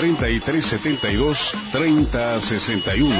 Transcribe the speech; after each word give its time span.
4372 0.00 1.54
3061. 1.72 3.14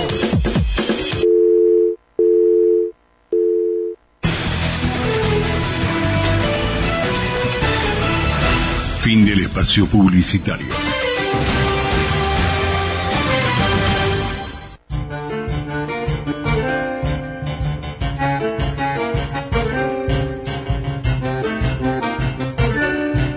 Fin 9.03 9.27
del 9.27 9.41
espacio 9.41 9.87
publicitario. 9.87 10.69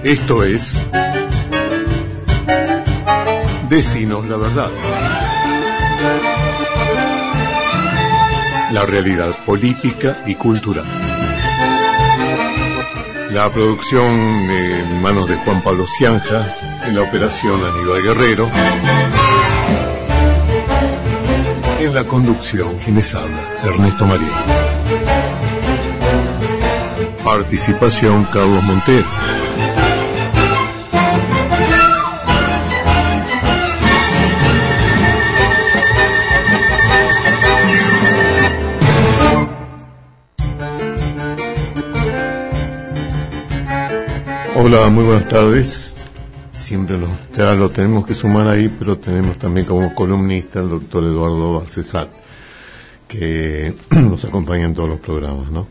Esto 0.04 0.44
es 0.44 0.86
Decinos 3.74 4.24
la 4.28 4.38
verdad. 4.38 4.70
La 8.72 8.86
realidad 8.86 9.36
política 9.48 10.22
y 10.28 10.36
cultural. 10.36 10.86
La 13.32 13.50
producción 13.52 14.12
en 14.12 15.02
manos 15.02 15.28
de 15.28 15.38
Juan 15.38 15.64
Pablo 15.64 15.88
Cianja, 15.88 16.56
en 16.86 16.96
la 16.96 17.02
operación 17.02 17.66
Aníbal 17.66 18.04
Guerrero. 18.04 18.48
En 21.80 21.96
la 21.96 22.04
conducción, 22.04 22.78
quienes 22.78 23.16
habla, 23.16 23.42
Ernesto 23.64 24.06
María. 24.06 24.46
Participación 27.24 28.26
Carlos 28.26 28.64
Montero. 28.66 29.08
Hola, 44.66 44.88
muy 44.88 45.04
buenas 45.04 45.28
tardes. 45.28 45.94
Siempre 46.58 46.98
lo, 46.98 47.10
ya 47.36 47.54
lo 47.54 47.70
tenemos 47.72 48.06
que 48.06 48.14
sumar 48.14 48.48
ahí, 48.48 48.70
pero 48.70 48.98
tenemos 48.98 49.38
también 49.38 49.66
como 49.66 49.94
columnista 49.94 50.62
el 50.62 50.70
doctor 50.70 51.04
Eduardo 51.04 51.60
Barcesat, 51.60 52.08
que 53.06 53.76
nos 53.90 54.24
acompaña 54.24 54.64
en 54.64 54.74
todos 54.74 54.88
los 54.88 55.02
programas, 55.02 55.52
¿no? 55.52 55.68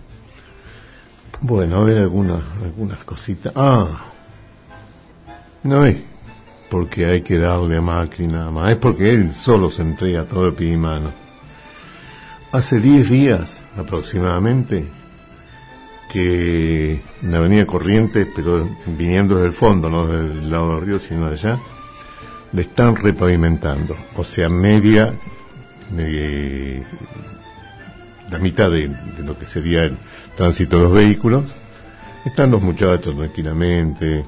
Bueno, 1.41 1.77
a 1.77 1.85
ver 1.85 1.97
algunas, 1.97 2.43
algunas 2.63 2.99
cositas. 2.99 3.55
Ah, 3.57 3.87
no 5.63 5.87
es 5.87 5.97
porque 6.69 7.07
hay 7.07 7.23
que 7.23 7.39
darle 7.39 7.79
a 7.79 7.81
Macri 7.81 8.27
nada 8.27 8.51
más, 8.51 8.73
es 8.73 8.77
porque 8.77 9.15
él 9.15 9.33
solo 9.33 9.71
se 9.71 9.81
entrega 9.81 10.27
todo 10.27 10.51
de 10.51 10.53
pie. 10.53 10.79
Hace 12.53 12.79
10 12.79 13.09
días 13.09 13.65
aproximadamente, 13.75 14.87
que 16.13 17.03
en 17.23 17.31
la 17.31 17.39
avenida 17.39 17.67
Corrientes, 17.67 18.29
pero 18.35 18.69
viniendo 18.87 19.37
desde 19.37 19.47
el 19.47 19.55
fondo, 19.55 19.89
no 19.89 20.07
del 20.07 20.51
lado 20.51 20.75
del 20.75 20.87
río, 20.87 20.99
sino 20.99 21.29
de 21.29 21.33
allá, 21.33 21.59
le 22.53 22.61
están 22.61 22.97
repavimentando, 22.97 23.97
o 24.15 24.23
sea, 24.23 24.51
media, 24.51 25.15
la 28.31 28.39
mitad 28.39 28.71
de, 28.71 28.95
lo 29.25 29.39
que 29.39 29.47
sería 29.47 29.85
el 29.85 29.97
tránsito 30.37 30.77
de 30.77 30.83
los 30.83 30.93
vehículos, 30.93 31.45
están 32.27 32.51
los 32.51 32.61
muchachos 32.61 33.17
tranquilamente, 33.17 34.27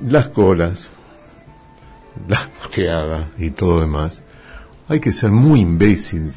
las 0.00 0.28
colas, 0.28 0.92
las 2.28 2.48
haga 2.88 3.30
y 3.36 3.50
todo 3.50 3.80
demás. 3.80 4.22
Hay 4.88 5.00
que 5.00 5.10
ser 5.10 5.32
muy 5.32 5.58
imbécil 5.58 6.32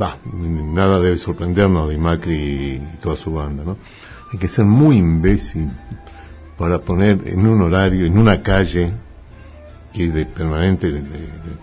va, 0.00 0.16
nada 0.32 0.98
debe 1.00 1.18
sorprendernos 1.18 1.88
de 1.88 1.98
Macri 1.98 2.34
y 2.34 2.96
toda 3.00 3.16
su 3.16 3.32
banda, 3.32 3.64
¿no? 3.64 3.76
Hay 4.32 4.38
que 4.38 4.48
ser 4.48 4.64
muy 4.64 4.96
imbécil 4.96 5.70
para 6.56 6.78
poner 6.78 7.18
en 7.26 7.46
un 7.46 7.62
horario, 7.62 8.06
en 8.06 8.16
una 8.16 8.42
calle, 8.42 8.92
que 9.92 10.10
de 10.10 10.24
permanente 10.24 10.92
de, 10.92 11.02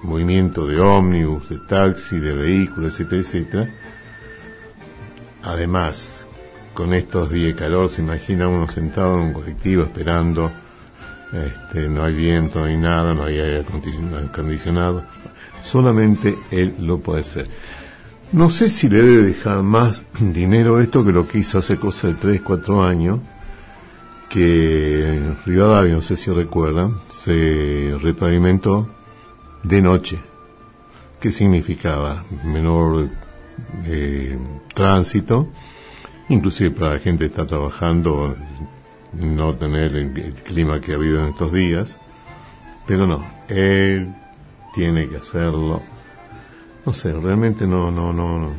movimiento 0.04 0.66
de 0.66 0.80
ómnibus, 0.80 1.50
de 1.50 1.60
taxi, 1.60 2.20
de 2.20 2.34
vehículos, 2.34 3.00
etcétera, 3.00 3.22
etcétera. 3.22 3.70
Además, 5.44 6.28
con 6.74 6.94
estos 6.94 7.30
días 7.32 7.56
de 7.56 7.56
calor, 7.56 7.90
se 7.90 8.02
imagina 8.02 8.48
uno 8.48 8.68
sentado 8.68 9.16
en 9.16 9.28
un 9.28 9.34
colectivo 9.34 9.84
esperando, 9.84 10.52
este, 11.32 11.88
no 11.88 12.04
hay 12.04 12.14
viento, 12.14 12.60
no 12.60 12.66
hay 12.66 12.78
nada, 12.78 13.14
no 13.14 13.24
hay 13.24 13.40
aire 13.40 13.66
acondicionado. 14.32 15.04
Solamente 15.64 16.38
él 16.52 16.76
lo 16.80 17.00
puede 17.00 17.22
hacer. 17.22 17.48
No 18.34 18.50
sé 18.50 18.70
si 18.70 18.90
le 18.90 19.02
debe 19.02 19.28
dejar 19.28 19.64
más 19.64 20.06
dinero 20.20 20.82
esto 20.82 21.06
que 21.06 21.14
lo 21.14 21.28
que 21.28 21.40
hizo 21.40 21.60
hace 21.60 21.78
cosa 21.78 22.08
de 22.08 22.16
3, 22.16 22.42
4 22.42 22.84
años, 22.84 23.20
que 24.30 25.34
Rivadavia, 25.46 25.96
no 25.96 26.02
sé 26.02 26.18
si 26.18 26.30
recuerdan, 26.32 27.00
se 27.08 27.96
repavimentó 28.02 28.90
de 29.64 29.82
noche. 29.82 30.20
¿Qué 31.22 31.32
significaba? 31.32 32.26
Menor 32.44 33.10
eh, 33.86 34.38
tránsito, 34.74 35.48
inclusive 36.28 36.72
para 36.72 36.94
la 36.96 37.00
gente 37.00 37.20
que 37.20 37.32
está 37.32 37.48
trabajando, 37.48 38.36
no 39.14 39.56
tener 39.56 39.96
el, 39.96 40.18
el 40.18 40.34
clima 40.34 40.82
que 40.82 40.92
ha 40.92 40.96
habido 40.96 41.24
en 41.24 41.30
estos 41.30 41.54
días, 41.54 41.98
pero 42.86 43.08
no, 43.08 43.26
él 43.48 44.14
tiene 44.74 45.08
que 45.08 45.16
hacerlo 45.16 45.82
no 46.88 46.94
sé, 46.94 47.12
realmente 47.12 47.68
no, 47.68 47.92
no, 47.92 48.14
no, 48.14 48.40
no. 48.40 48.52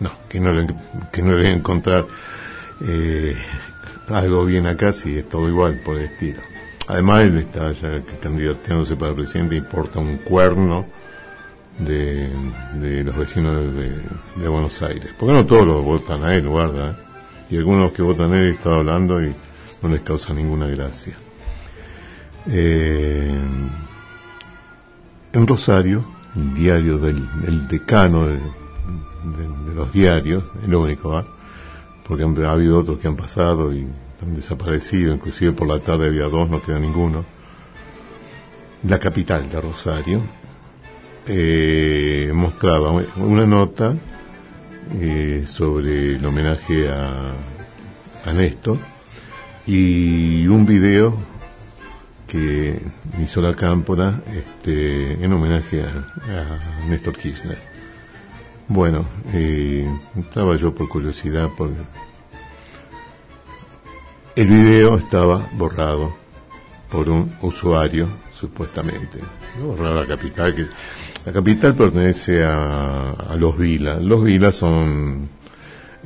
No, 0.00 0.10
que 0.28 0.40
no 0.40 0.52
le, 0.52 0.66
que 1.12 1.22
no 1.22 1.36
le 1.36 1.48
encontrar 1.48 2.04
eh, 2.84 3.36
algo 4.08 4.44
bien 4.44 4.66
acá 4.66 4.92
si 4.92 5.18
es 5.18 5.28
todo 5.28 5.48
igual 5.48 5.80
por 5.84 5.96
el 5.96 6.06
estilo. 6.06 6.40
Además, 6.88 7.22
él 7.22 7.38
está 7.38 7.70
ya 7.70 8.02
candidateándose 8.20 8.96
para 8.96 9.14
presidente, 9.14 9.54
importa 9.54 10.00
un 10.00 10.16
cuerno 10.18 10.84
de, 11.78 12.28
de 12.80 13.04
los 13.04 13.16
vecinos 13.16 13.72
de, 14.36 14.48
Buenos 14.48 14.82
Aires. 14.82 15.14
Porque 15.16 15.32
no 15.32 15.46
todos 15.46 15.68
los 15.68 15.84
votan 15.84 16.24
a 16.24 16.34
él, 16.34 16.48
guarda. 16.48 16.90
¿eh? 16.90 16.94
Y 17.50 17.56
algunos 17.56 17.92
que 17.92 18.02
votan 18.02 18.32
a 18.32 18.40
él 18.40 18.54
están 18.54 18.72
hablando 18.72 19.22
y 19.22 19.32
no 19.80 19.88
les 19.88 20.00
causa 20.00 20.34
ninguna 20.34 20.66
gracia. 20.66 21.14
Eh, 22.48 23.32
en 25.32 25.46
Rosario, 25.46 26.04
diario 26.34 26.98
del, 26.98 27.68
decano 27.68 28.26
de, 28.26 28.40
los 29.74 29.92
diarios, 29.92 30.44
el 30.64 30.74
único, 30.74 31.24
porque 32.06 32.24
ha 32.24 32.50
habido 32.50 32.78
otros 32.78 32.98
que 32.98 33.08
han 33.08 33.16
pasado 33.16 33.72
y 33.72 33.86
han 34.22 34.34
desaparecido, 34.34 35.14
inclusive 35.14 35.52
por 35.52 35.68
la 35.68 35.78
tarde 35.78 36.08
había 36.08 36.24
dos, 36.24 36.48
no 36.48 36.62
queda 36.62 36.78
ninguno. 36.78 37.24
La 38.86 38.98
capital 38.98 39.48
de 39.48 39.60
Rosario 39.60 40.20
eh, 41.26 42.30
mostraba 42.34 42.92
una 43.16 43.46
nota 43.46 43.94
eh, 44.92 45.44
sobre 45.46 46.16
el 46.16 46.26
homenaje 46.26 46.88
a, 46.90 47.32
a 48.26 48.32
Néstor 48.32 48.78
y 49.66 50.46
un 50.46 50.66
video 50.66 51.33
que 52.26 52.80
hizo 53.22 53.40
la 53.40 53.54
cámpora 53.54 54.20
este, 54.32 55.12
en 55.24 55.32
homenaje 55.32 55.82
a, 55.82 56.86
Néstor 56.88 57.16
Kirchner. 57.16 57.58
Bueno, 58.68 59.04
eh, 59.32 59.86
estaba 60.18 60.56
yo 60.56 60.74
por 60.74 60.88
curiosidad 60.88 61.50
porque 61.56 61.76
el 64.36 64.46
video 64.46 64.96
estaba 64.96 65.48
borrado 65.52 66.16
por 66.90 67.08
un 67.08 67.36
usuario, 67.42 68.08
supuestamente. 68.32 69.18
¿no? 69.58 69.66
Borrado 69.66 69.94
la 69.94 70.06
capital, 70.06 70.54
que 70.54 70.66
la 71.26 71.32
capital 71.32 71.74
pertenece 71.74 72.42
a, 72.42 73.36
los 73.38 73.58
Vilas. 73.58 74.02
Los 74.02 74.24
Vilas 74.24 74.56
son 74.56 75.28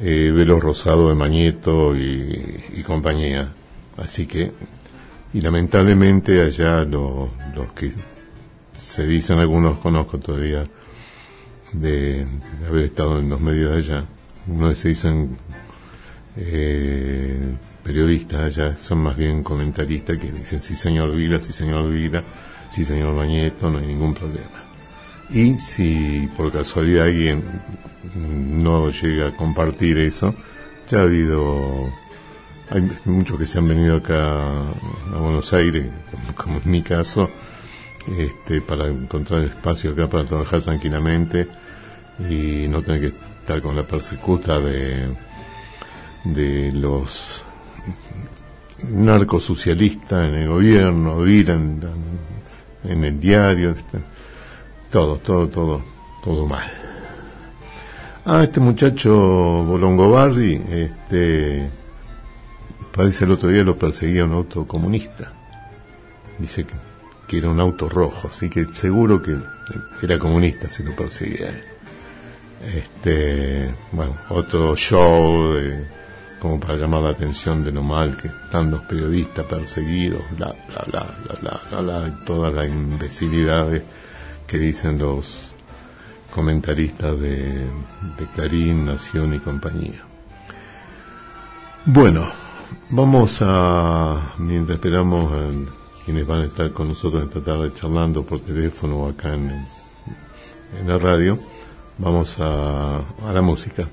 eh, 0.00 0.32
Velos 0.34 0.62
Rosado 0.62 1.08
de 1.08 1.14
Mañeto 1.14 1.94
y 1.96 2.82
compañía. 2.84 3.52
Así 3.96 4.26
que 4.26 4.52
y 5.32 5.40
lamentablemente 5.40 6.40
allá 6.40 6.84
los 6.84 7.28
que 7.75 7.92
se 8.76 9.06
dicen, 9.06 9.38
algunos 9.38 9.78
conozco 9.78 10.19
todavía, 10.19 10.64
de, 11.72 12.26
haber 12.66 12.84
estado 12.84 13.19
en 13.19 13.28
los 13.28 13.40
medios 13.40 13.76
allá, 13.76 14.04
unos 14.46 14.78
se 14.78 14.88
dicen 14.88 15.36
eh, 16.36 17.54
periodistas 17.82 18.40
allá, 18.40 18.76
son 18.76 18.98
más 18.98 19.16
bien 19.16 19.42
comentaristas 19.42 20.16
que 20.16 20.32
dicen 20.32 20.62
sí 20.62 20.75
señor 20.75 21.14
Vila, 21.14 21.40
sí 21.40 21.52
señor 21.52 21.90
Vila, 21.90 22.22
sí 22.70 22.84
señor 22.84 23.14
Bañeto, 23.14 23.70
no 23.70 23.78
hay 23.78 23.86
ningún 23.86 24.14
problema. 24.14 24.64
Y 25.30 25.58
si 25.58 26.28
por 26.36 26.50
casualidad 26.50 27.06
alguien 27.06 27.42
no 28.14 28.88
llega 28.88 29.28
a 29.28 29.36
compartir 29.36 29.98
eso, 29.98 30.34
ya 30.88 31.00
ha 31.00 31.02
habido 31.02 31.90
hay 32.70 32.90
muchos 33.04 33.38
que 33.38 33.46
se 33.46 33.58
han 33.58 33.68
venido 33.68 33.96
acá 33.96 34.50
a 35.12 35.18
Buenos 35.18 35.52
Aires, 35.52 35.86
como, 36.36 36.60
en 36.64 36.70
mi 36.70 36.82
caso, 36.82 37.30
este, 38.18 38.60
para 38.60 38.86
encontrar 38.86 39.42
espacio 39.42 39.92
acá 39.92 40.08
para 40.08 40.24
trabajar 40.24 40.62
tranquilamente 40.62 41.48
y 42.28 42.66
no 42.68 42.82
tener 42.82 43.00
que 43.00 43.16
estar 43.40 43.62
con 43.62 43.76
la 43.76 43.84
persecuta 43.84 44.58
de, 44.58 45.14
de 46.24 46.72
los 46.72 47.44
narcosocialistas 48.90 50.28
en 50.28 50.34
el 50.34 50.48
gobierno, 50.48 51.26
ir 51.26 51.50
en, 51.50 51.80
en 52.84 53.04
el 53.04 53.18
diario, 53.18 53.74
todo, 54.90 55.16
todo, 55.16 55.48
todo, 55.48 55.82
todo 56.22 56.46
mal. 56.46 56.68
Ah, 58.24 58.44
este 58.44 58.60
muchacho 58.60 59.10
Bolongobardi, 59.64 60.60
este, 60.70 61.70
parece 62.98 63.26
el 63.26 63.30
otro 63.30 63.48
día 63.48 63.62
lo 63.62 63.78
perseguía 63.78 64.24
un 64.24 64.32
auto 64.32 64.66
comunista. 64.66 65.32
Dice 66.36 66.66
que, 67.28 67.38
era 67.38 67.48
un 67.48 67.60
auto 67.60 67.88
rojo, 67.88 68.26
así 68.26 68.50
que 68.50 68.64
seguro 68.74 69.22
que 69.22 69.36
era 70.02 70.18
comunista 70.18 70.68
si 70.68 70.82
lo 70.82 70.96
perseguía. 70.96 71.48
Este, 72.74 73.72
bueno, 73.92 74.16
otro 74.30 74.74
show 74.74 75.54
como 76.40 76.58
para 76.58 76.74
llamar 76.74 77.02
la 77.02 77.10
atención 77.10 77.62
de 77.62 77.70
lo 77.70 77.84
mal 77.84 78.16
que 78.16 78.26
están 78.26 78.72
los 78.72 78.80
periodistas 78.80 79.46
perseguidos, 79.46 80.22
bla, 80.36 80.52
bla, 80.66 80.84
bla, 80.88 81.06
bla, 81.40 81.60
bla, 81.70 81.80
bla, 81.80 82.24
todas 82.26 82.52
las 82.52 82.66
imbecilidades 82.66 83.84
que 84.44 84.58
dicen 84.58 84.98
los 84.98 85.38
comentaristas 86.34 87.16
de, 87.20 87.64
de 88.18 88.74
Nación 88.74 89.34
y 89.34 89.38
compañía. 89.38 90.02
Bueno, 91.84 92.47
vamos 92.90 93.38
a, 93.42 94.34
mientras 94.38 94.76
esperamos 94.76 95.32
a 95.32 96.04
quienes 96.04 96.26
van 96.26 96.40
a 96.40 96.44
estar 96.44 96.72
con 96.72 96.88
nosotros 96.88 97.24
esta 97.24 97.42
tarde 97.42 97.72
charlando 97.74 98.22
por 98.22 98.40
teléfono 98.40 99.06
acá 99.06 99.34
en, 99.34 99.66
la 100.86 100.98
radio, 100.98 101.38
vamos 101.98 102.38
a, 102.40 102.98
a 102.98 103.32
la 103.32 103.42
música. 103.42 103.88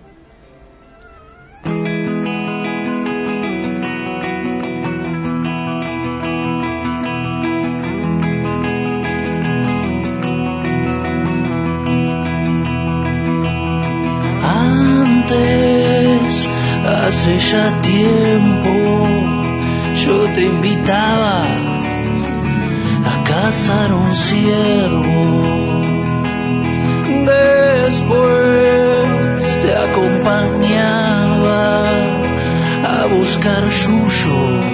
hace 17.05 17.39
ya 17.39 17.81
tiempo 17.81 18.14
un 23.67 24.15
ciervo. 24.15 25.83
Después 27.25 27.99
te 29.61 29.75
acompañaba 29.75 31.89
a 32.83 33.07
buscar 33.07 33.67
yuyos 33.69 34.65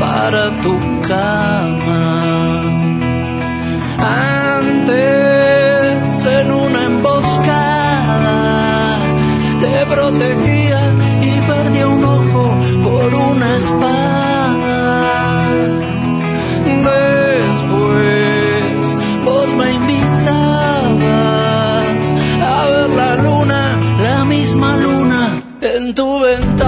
para 0.00 0.60
tu 0.60 0.91
en 25.92 25.94
tu 25.94 26.20
ventana. 26.20 26.61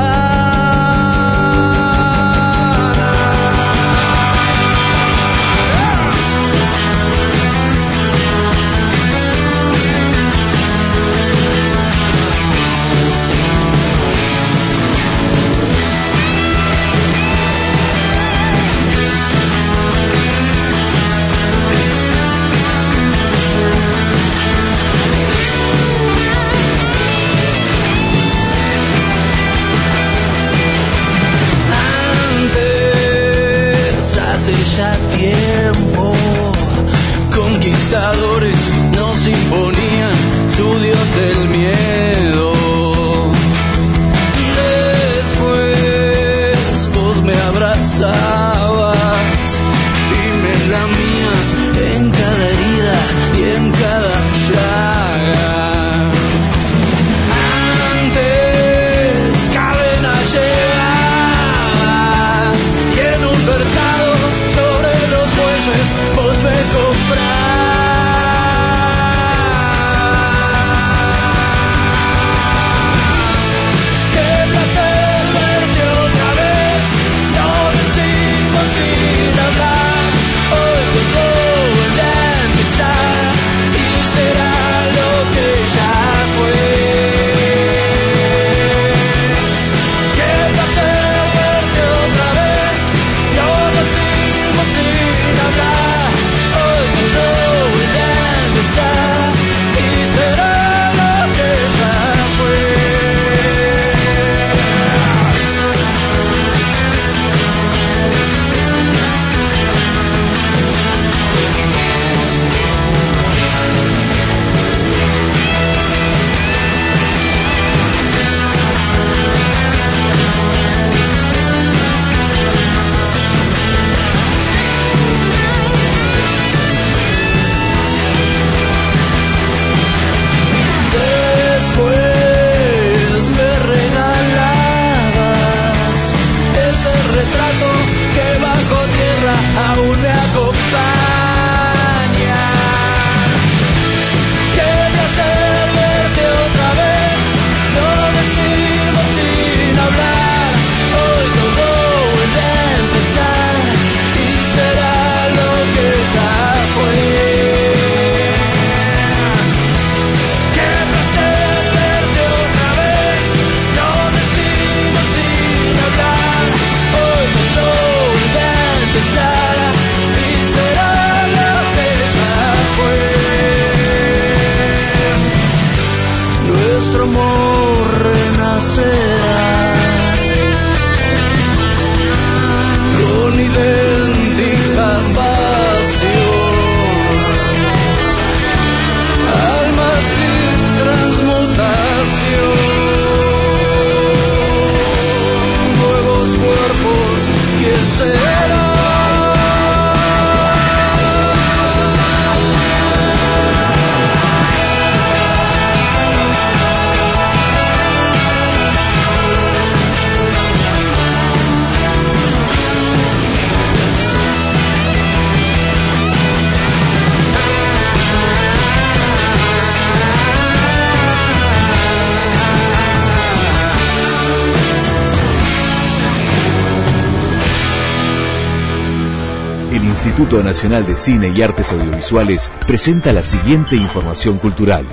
Instituto 230.17 230.45
Nacional 230.45 230.87
de 230.87 230.95
Cine 230.95 231.33
y 231.35 231.43
Artes 231.43 231.73
Audiovisuales 231.73 232.53
presenta 232.65 233.13
la 233.13 233.25
siguiente 233.25 233.75
información 233.75 234.39
cultural. 234.39 234.87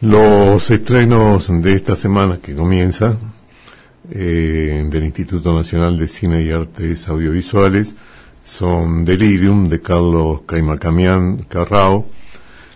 Los 0.00 0.68
estrenos 0.68 1.46
de 1.48 1.74
esta 1.74 1.94
semana 1.94 2.40
que 2.42 2.56
comienza 2.56 3.16
eh, 4.10 4.84
del 4.90 5.04
Instituto 5.04 5.54
Nacional 5.54 5.96
de 5.96 6.08
Cine 6.08 6.42
y 6.42 6.50
Artes 6.50 7.06
Audiovisuales 7.06 7.94
son 8.42 9.04
Delirium 9.04 9.68
de 9.68 9.80
Carlos 9.80 10.40
Caimacamián 10.44 11.46
Carrao, 11.48 12.08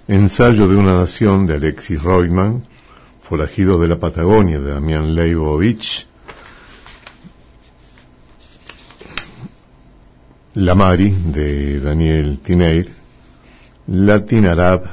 Ensayo 0.06 0.68
de 0.68 0.76
una 0.76 0.96
Nación 0.96 1.48
de 1.48 1.54
Alexis 1.54 2.00
Reutemann, 2.00 2.62
Forajidos 3.22 3.80
de 3.80 3.88
la 3.88 3.98
Patagonia 3.98 4.60
de 4.60 4.70
Damián 4.70 5.16
Leibovich, 5.16 6.06
La 10.54 10.74
Mari 10.74 11.10
de 11.26 11.80
Daniel 11.80 12.40
Tineir, 12.42 12.90
Latin 13.86 14.46
Arab 14.46 14.84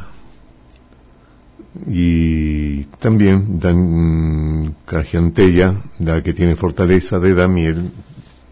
y 1.88 2.84
también 3.00 3.60
Dan 3.60 4.76
Cajiantella, 4.86 5.74
la 6.00 6.22
que 6.22 6.34
tiene 6.34 6.56
fortaleza 6.56 7.20
de 7.20 7.34
Daniel 7.34 7.92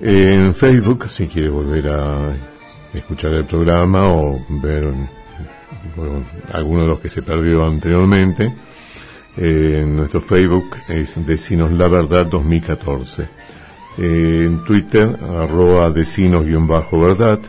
En 0.00 0.54
Facebook, 0.54 1.08
si 1.08 1.26
quiere 1.26 1.48
volver 1.48 1.88
a 1.88 2.30
escuchar 2.94 3.34
el 3.34 3.46
programa 3.46 4.08
o 4.08 4.40
ver 4.48 4.94
bueno, 5.96 6.24
alguno 6.52 6.82
de 6.82 6.88
los 6.88 7.00
que 7.00 7.08
se 7.08 7.22
perdió 7.22 7.66
anteriormente, 7.66 8.54
eh, 9.40 9.84
nuestro 9.86 10.20
Facebook 10.20 10.76
es 10.86 11.24
Decinos 11.26 11.72
La 11.72 11.88
Verdad 11.88 12.26
2014. 12.26 13.28
Eh, 13.98 14.44
en 14.46 14.64
Twitter, 14.64 15.18
arroba 15.22 15.90
decinos-verdad. 15.90 17.40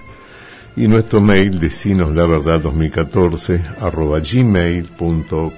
Y 0.75 0.87
nuestro 0.87 1.19
mail, 1.19 1.59
decinoslaVerdad 1.59 2.61
2014, 2.61 3.61
arroba 3.81 4.19
gmail.com. 4.19 5.51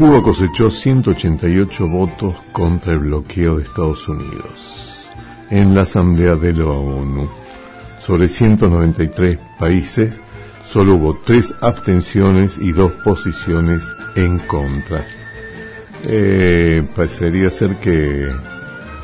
Cuba 0.00 0.22
cosechó 0.22 0.70
188 0.70 1.86
votos 1.86 2.34
contra 2.52 2.94
el 2.94 3.00
bloqueo 3.00 3.58
de 3.58 3.64
Estados 3.64 4.08
Unidos 4.08 5.10
en 5.50 5.74
la 5.74 5.82
Asamblea 5.82 6.36
de 6.36 6.54
la 6.54 6.64
ONU. 6.64 7.28
Sobre 7.98 8.28
193 8.28 9.38
países, 9.58 10.22
solo 10.64 10.94
hubo 10.94 11.18
tres 11.18 11.54
abstenciones 11.60 12.56
y 12.56 12.72
dos 12.72 12.92
posiciones 13.04 13.94
en 14.16 14.38
contra. 14.38 15.04
Eh, 16.04 16.82
parecería 16.96 17.50
ser 17.50 17.76
que 17.76 18.26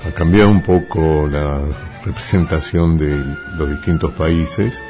ha 0.03 0.11
cambiado 0.13 0.51
un 0.51 0.63
poco 0.63 1.29
la 1.31 1.61
representación 2.07 2.97
de 2.97 3.23
los 3.59 3.69
distintos 3.69 4.13
países, 4.13 4.83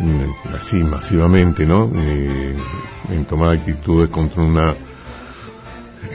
mm, 0.00 0.56
así 0.56 0.82
masivamente, 0.82 1.64
¿no? 1.66 1.88
Eh, 1.94 2.56
en 3.10 3.24
tomar 3.26 3.50
actitudes 3.50 4.10
contra 4.10 4.42
una 4.42 4.74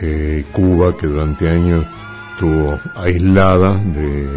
eh, 0.02 0.46
Cuba, 0.52 0.96
que 0.98 1.08
durante 1.08 1.50
años 1.50 1.86
estuvo 2.34 2.80
aislada, 2.96 3.74
de, 3.76 4.28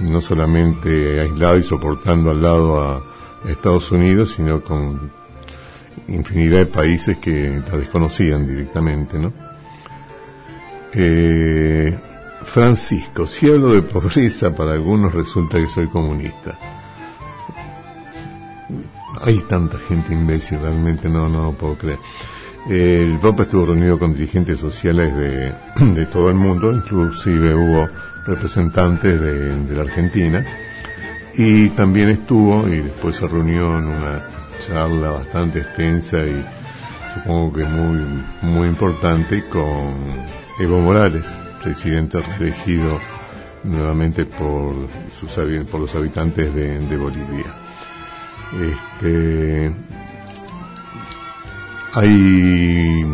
no 0.00 0.20
solamente 0.20 1.20
aislada 1.20 1.56
y 1.56 1.62
soportando 1.62 2.30
al 2.30 2.42
lado 2.42 2.82
a 2.82 3.02
Estados 3.48 3.90
Unidos, 3.92 4.32
sino 4.32 4.62
con 4.62 5.12
infinidad 6.08 6.58
de 6.58 6.66
países 6.66 7.18
que 7.18 7.62
la 7.70 7.76
desconocían 7.76 8.46
directamente, 8.46 9.18
¿no? 9.18 9.32
Eh, 10.92 11.98
Francisco, 12.44 13.26
si 13.26 13.50
hablo 13.50 13.72
de 13.72 13.82
pobreza, 13.82 14.54
para 14.54 14.72
algunos 14.72 15.14
resulta 15.14 15.58
que 15.58 15.68
soy 15.68 15.86
comunista. 15.86 16.58
Hay 19.22 19.38
tanta 19.42 19.78
gente 19.78 20.12
imbécil, 20.12 20.58
realmente 20.60 21.08
no, 21.08 21.28
no 21.28 21.52
puedo 21.52 21.78
creer. 21.78 21.98
El 22.68 23.18
Papa 23.18 23.42
estuvo 23.42 23.66
reunido 23.66 23.98
con 23.98 24.14
dirigentes 24.14 24.60
sociales 24.60 25.14
de, 25.16 26.06
todo 26.12 26.28
el 26.28 26.36
mundo, 26.36 26.72
inclusive 26.72 27.54
hubo 27.54 27.88
representantes 28.24 29.20
de, 29.20 29.74
la 29.74 29.82
Argentina, 29.82 30.46
y 31.34 31.70
también 31.70 32.10
estuvo, 32.10 32.68
y 32.68 32.82
después 32.82 33.16
se 33.16 33.26
reunió 33.26 33.78
en 33.78 33.86
una 33.86 34.28
charla 34.64 35.10
bastante 35.10 35.58
extensa 35.58 36.18
y 36.24 36.44
supongo 37.14 37.52
que 37.54 37.64
muy, 37.64 38.24
muy 38.42 38.68
importante 38.68 39.44
con 39.48 39.94
Evo 40.60 40.80
Morales, 40.80 41.24
presidente 41.62 42.20
reelegido 42.20 43.00
nuevamente 43.64 44.24
por, 44.24 44.74
sus, 45.18 45.32
por 45.68 45.80
los 45.80 45.94
habitantes 45.96 46.54
de, 46.54 46.78
de 46.78 46.96
Bolivia. 46.96 47.54
Este, 48.52 49.72
hay 51.94 53.04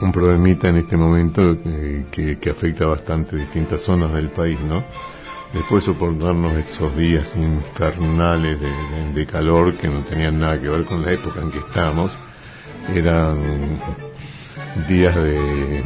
un 0.00 0.12
problemita 0.12 0.68
en 0.68 0.76
este 0.76 0.96
momento 0.96 1.56
eh, 1.64 2.06
que, 2.10 2.50
afecta 2.50 2.86
bastante 2.86 3.36
distintas 3.36 3.82
zonas 3.82 4.12
del 4.12 4.30
país, 4.30 4.58
¿no? 4.60 4.82
Después 5.52 5.84
de 5.84 5.92
soportarnos 5.92 6.52
estos 6.54 6.96
días 6.96 7.36
infernales 7.36 8.58
de, 9.14 9.26
calor 9.26 9.74
que 9.74 9.88
no 9.88 10.00
tenían 10.04 10.38
nada 10.38 10.60
que 10.60 10.68
ver 10.68 10.84
con 10.84 11.02
la 11.02 11.12
época 11.12 11.40
en 11.40 11.50
que 11.50 11.58
estamos, 11.58 12.18
eran 12.94 13.78
días 14.88 15.14
de, 15.14 15.82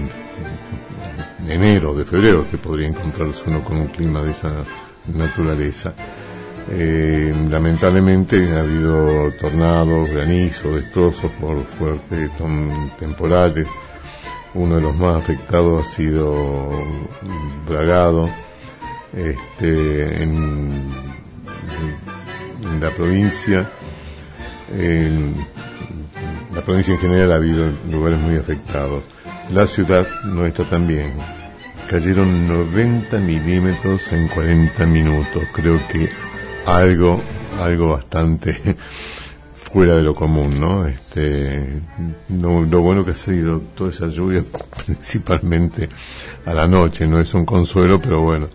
de 1.47 1.55
enero, 1.55 1.95
de 1.95 2.05
febrero, 2.05 2.47
que 2.51 2.59
podría 2.59 2.89
encontrarse 2.89 3.45
uno 3.47 3.63
con 3.63 3.77
un 3.77 3.89
clima 3.89 4.23
de 4.23 4.31
esa 4.33 4.65
naturaleza. 5.07 5.95
Eh, 6.69 7.35
lamentablemente 7.49 8.57
ha 8.57 8.61
habido 8.61 9.33
tornados, 9.41 10.11
granizos, 10.11 10.77
destrozos 10.77 11.31
por 11.41 11.65
fuertes 11.65 12.31
temporales. 12.99 13.67
Uno 14.55 14.77
de 14.77 14.83
los 14.83 14.97
más 14.97 15.17
afectados 15.17 15.87
ha 15.87 15.91
sido 15.91 16.71
Bragado. 17.67 18.29
Este, 19.13 20.23
en, 20.23 20.89
la 22.81 22.91
provincia, 22.91 23.71
en 24.77 25.35
la 26.55 26.63
provincia 26.63 26.95
en 26.95 27.01
general 27.01 27.33
ha 27.33 27.37
habido 27.37 27.69
lugares 27.91 28.21
muy 28.21 28.37
afectados. 28.37 29.03
La 29.53 29.67
ciudad 29.67 30.07
no 30.25 30.47
está 30.47 30.65
tan 30.65 30.87
bien. 30.87 31.13
Cayeron 31.89 32.47
90 32.47 33.19
milímetros 33.19 34.13
en 34.13 34.29
40 34.29 34.87
minutos. 34.87 35.43
Creo 35.53 35.81
que 35.89 36.09
algo, 36.77 37.21
algo 37.61 37.91
bastante 37.91 38.77
fuera 39.55 39.97
de 39.97 40.03
lo 40.03 40.15
común, 40.15 40.61
¿no? 40.61 40.87
Este, 40.87 41.81
lo, 42.29 42.83
bueno 42.83 43.05
que 43.05 43.13
ha 43.13 43.17
sido 43.17 43.61
toda 43.75 43.91
esa 43.91 44.09
lluvia, 44.09 44.45
principalmente 44.87 45.89
a 46.45 46.55
la 46.55 46.67
noche, 46.67 47.07
no 47.07 47.21
es 47.21 47.33
un 47.35 47.45
consuelo, 47.45 48.01
pero 48.01 48.23
bueno, 48.23 48.49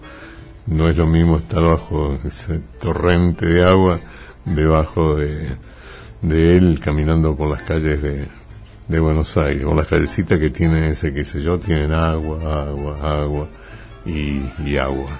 no 0.68 0.90
es 0.90 0.98
lo 0.98 1.06
mismo 1.06 1.38
estar 1.38 1.62
bajo 1.62 2.18
ese 2.26 2.60
torrente 2.80 3.46
de 3.46 3.64
agua, 3.64 4.00
debajo 4.46 5.16
de, 5.16 5.50
de 6.22 6.58
él, 6.58 6.80
caminando 6.82 7.36
por 7.36 7.50
las 7.50 7.64
calles 7.64 8.02
de, 8.02 8.28
de 8.88 9.00
Buenos 9.00 9.38
Aires, 9.38 9.64
por 9.64 9.76
las 9.76 9.88
callecitas 9.88 10.38
que 10.40 10.50
tienen 10.50 10.84
ese, 10.84 11.14
qué 11.14 11.26
sé 11.26 11.42
yo, 11.42 11.60
tienen 11.60 11.94
agua, 11.94 12.64
agua, 12.64 13.22
agua 13.22 13.48
y 14.06 14.78
agua. 14.78 15.20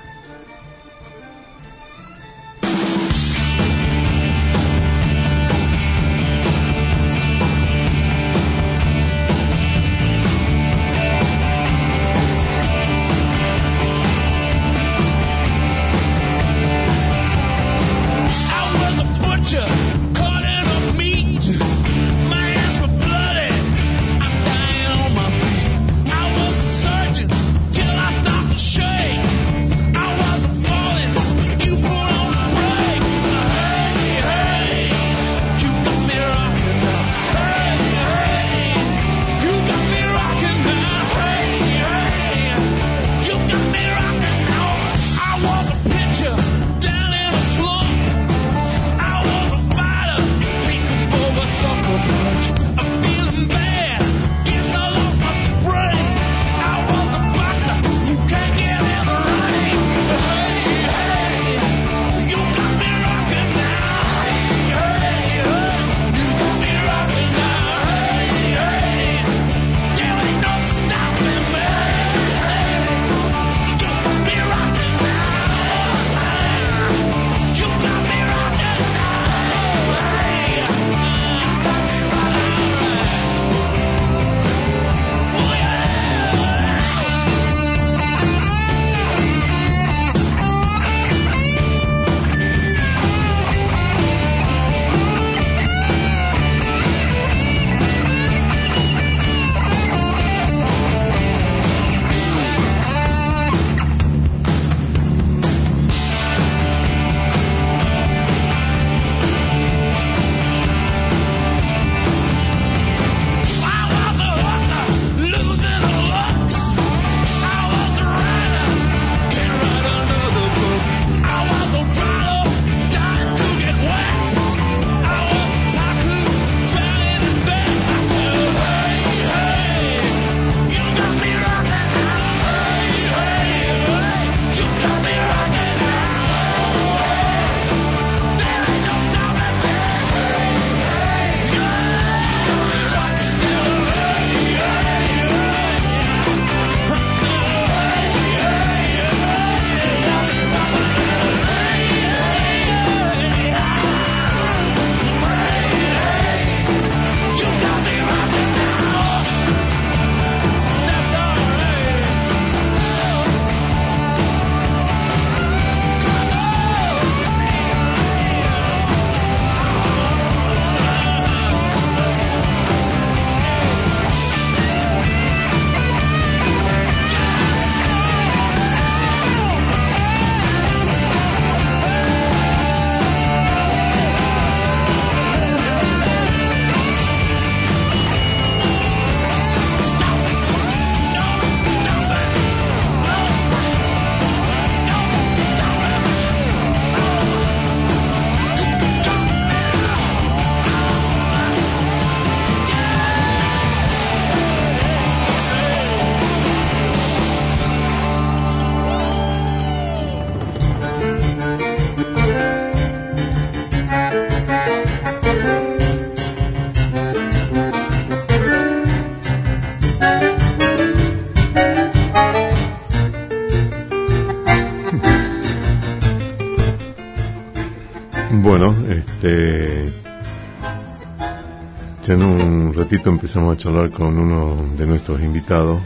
Empezamos 233.10 233.54
a 233.54 233.58
charlar 233.58 233.92
con 233.92 234.18
uno 234.18 234.76
de 234.78 234.86
nuestros 234.86 235.20
invitados. 235.22 235.80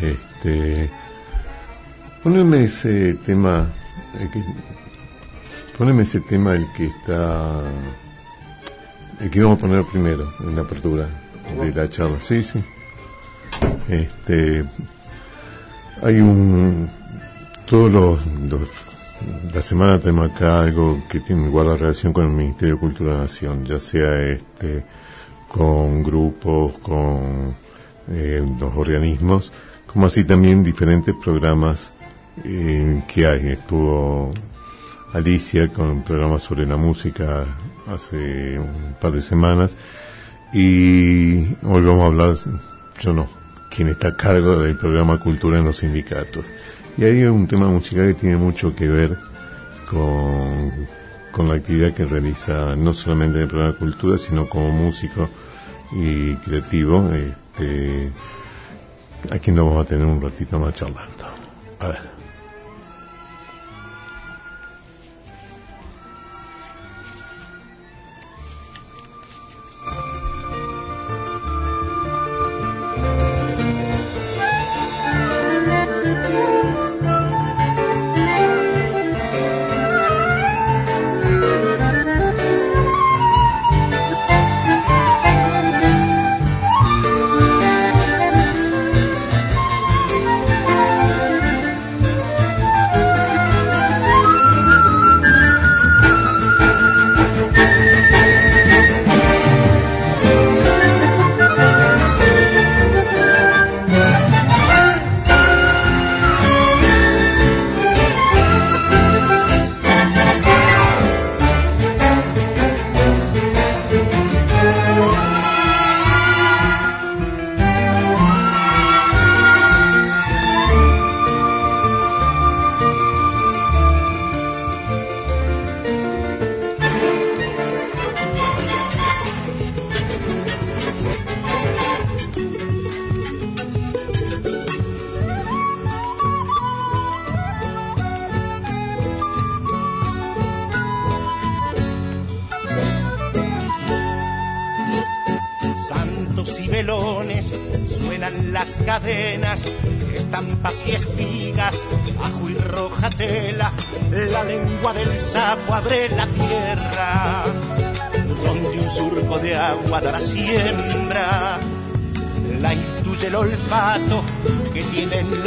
Este. 0.00 0.90
Poneme 2.22 2.64
ese 2.64 3.14
tema. 3.14 3.68
el 4.18 4.30
que- 4.30 4.44
poneme 5.78 6.02
ese 6.02 6.20
tema, 6.20 6.52
el 6.54 6.66
que 6.72 6.86
está. 6.86 7.60
El 9.20 9.30
que 9.30 9.42
vamos 9.42 9.58
a 9.58 9.60
poner 9.60 9.84
primero 9.84 10.32
en 10.40 10.56
la 10.56 10.62
apertura 10.62 11.06
de 11.60 11.72
la 11.72 11.88
charla. 11.88 12.18
Sí, 12.20 12.42
sí. 12.42 12.62
Este. 13.88 14.64
Hay 16.02 16.20
un. 16.20 16.90
Todos 17.66 17.92
los, 17.92 18.26
los- 18.50 18.70
la 19.54 19.62
semana 19.62 19.98
tenemos 20.00 20.30
acá 20.30 20.62
algo 20.62 21.02
que 21.08 21.20
tiene 21.20 21.48
guarda 21.48 21.76
relación 21.76 22.12
con 22.12 22.24
el 22.24 22.30
Ministerio 22.30 22.74
de 22.74 22.80
Cultura 22.80 23.10
de 23.12 23.16
la 23.18 23.22
Nación, 23.24 23.64
ya 23.64 23.78
sea 23.78 24.18
este 24.26 24.82
con 25.50 26.04
grupos, 26.04 26.78
con 26.78 27.56
eh, 28.08 28.42
los 28.58 28.76
organismos, 28.76 29.52
como 29.86 30.06
así 30.06 30.22
también 30.22 30.62
diferentes 30.62 31.14
programas 31.22 31.92
eh, 32.44 33.02
que 33.08 33.26
hay. 33.26 33.48
Estuvo 33.48 34.32
Alicia 35.12 35.68
con 35.68 35.88
un 35.88 36.02
programa 36.04 36.38
sobre 36.38 36.66
la 36.66 36.76
música 36.76 37.44
hace 37.88 38.60
un 38.60 38.94
par 39.00 39.10
de 39.10 39.22
semanas 39.22 39.76
y 40.52 41.56
hoy 41.64 41.82
vamos 41.82 42.02
a 42.02 42.06
hablar, 42.06 42.36
yo 43.00 43.12
no, 43.12 43.28
quien 43.74 43.88
está 43.88 44.08
a 44.08 44.16
cargo 44.16 44.56
del 44.60 44.76
programa 44.76 45.18
Cultura 45.18 45.58
en 45.58 45.64
los 45.64 45.78
sindicatos. 45.78 46.44
Y 46.96 47.04
hay 47.04 47.24
un 47.24 47.48
tema 47.48 47.66
musical 47.66 48.06
que 48.06 48.14
tiene 48.14 48.36
mucho 48.36 48.72
que 48.74 48.88
ver 48.88 49.18
con, 49.88 50.86
con 51.32 51.48
la 51.48 51.54
actividad 51.54 51.92
que 51.92 52.04
realiza 52.04 52.76
no 52.76 52.94
solamente 52.94 53.38
en 53.38 53.42
el 53.42 53.48
programa 53.48 53.76
Cultura, 53.76 54.16
sino 54.16 54.48
como 54.48 54.70
músico 54.70 55.28
y 55.92 56.34
creativo, 56.36 57.10
este, 57.12 58.10
a 59.30 59.38
quien 59.38 59.56
nos 59.56 59.66
vamos 59.66 59.86
a 59.86 59.88
tener 59.88 60.06
un 60.06 60.20
ratito 60.20 60.58
más 60.58 60.74
charlando. 60.74 61.26
A 61.78 61.88
ver. 61.88 62.19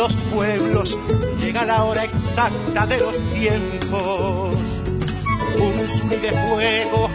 Los 0.03 0.13
pueblos, 0.35 0.97
llega 1.39 1.63
la 1.63 1.85
hora 1.85 2.03
exacta 2.03 2.85
de 2.85 2.97
los 2.99 3.15
tiempos 3.31 4.59
un 5.55 5.87
zumbi 5.87 6.17
de 6.17 6.29
fuego 6.29 7.09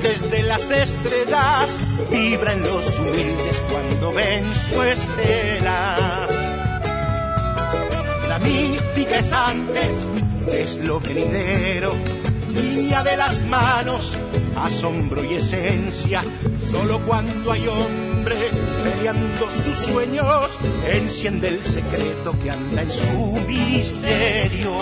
desde 0.00 0.44
las 0.44 0.70
estrellas 0.70 1.76
vibra 2.08 2.52
en 2.52 2.62
los 2.62 2.96
humildes 3.00 3.60
cuando 3.68 4.12
ven 4.12 4.44
su 4.54 4.80
estela. 4.82 6.28
La 8.28 8.38
mística 8.38 9.18
es 9.18 9.32
antes, 9.32 10.06
es 10.52 10.78
lo 10.84 11.00
venidero, 11.00 11.92
línea 12.54 13.02
de 13.02 13.16
las 13.16 13.42
manos, 13.46 14.14
asombro 14.56 15.24
y 15.24 15.34
esencia, 15.34 16.22
solo 16.70 17.00
cuando 17.00 17.50
hay 17.50 17.66
hombre 17.66 18.07
peleando 18.90 19.50
sus 19.50 19.78
sueños, 19.78 20.58
enciende 20.86 21.48
el 21.48 21.64
secreto 21.64 22.34
que 22.42 22.50
anda 22.50 22.82
en 22.82 22.90
su 22.90 23.40
misterio. 23.46 24.72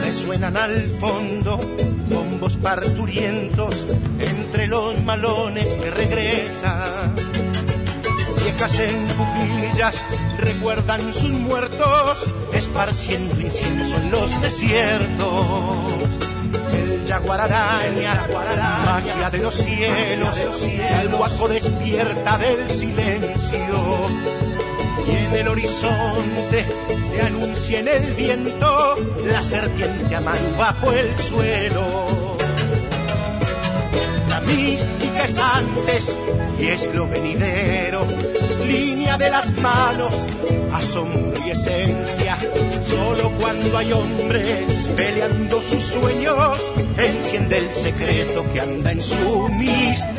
resuenan 0.00 0.56
al 0.56 0.88
fondo 0.98 1.60
bombos 2.08 2.56
parturientos 2.56 3.86
entre 4.18 4.66
los 4.66 5.02
malones 5.02 5.68
que 5.74 5.90
regresan. 5.90 7.14
Viejas 8.42 8.78
en 8.78 9.06
cuclillas 9.08 10.02
recuerdan 10.38 11.12
sus 11.12 11.30
muertos, 11.30 12.26
esparciendo 12.56 13.40
incienso 13.40 13.96
en 13.96 14.10
los 14.10 14.40
desiertos. 14.40 15.26
El 16.72 17.06
jaguar 17.08 17.40
araña, 17.40 18.26
magia 18.84 19.30
de 19.30 19.38
los 19.38 19.54
cielos, 19.54 20.36
el 21.00 21.08
guaco 21.08 21.48
despierta 21.48 22.38
del 22.38 22.68
silencio 22.68 24.06
y 25.06 25.10
en 25.10 25.32
el 25.34 25.48
horizonte 25.48 26.66
se 27.08 27.22
anuncia 27.22 27.80
en 27.80 27.88
el 27.88 28.14
viento 28.14 28.96
la 29.24 29.42
serpiente 29.42 30.14
a 30.14 30.20
bajo 30.20 30.92
el 30.92 31.16
suelo. 31.18 32.36
La 34.28 34.40
mística 34.40 35.24
es 35.24 35.38
antes 35.38 36.16
y 36.58 36.66
es 36.66 36.92
lo 36.94 37.08
venidero, 37.08 38.06
línea 38.64 39.16
de 39.16 39.30
las 39.30 39.52
manos, 39.58 40.12
asombro 40.86 41.44
y 41.44 41.50
esencia. 41.50 42.38
Solo 42.82 43.32
cuando 43.40 43.78
hay 43.78 43.92
hombres 43.92 44.88
peleando 44.94 45.60
sus 45.60 45.82
sueños, 45.82 46.58
enciende 46.96 47.58
el 47.58 47.74
secreto 47.74 48.44
que 48.52 48.60
anda 48.60 48.92
en 48.92 49.02
su 49.02 49.48
misterio. 49.48 50.16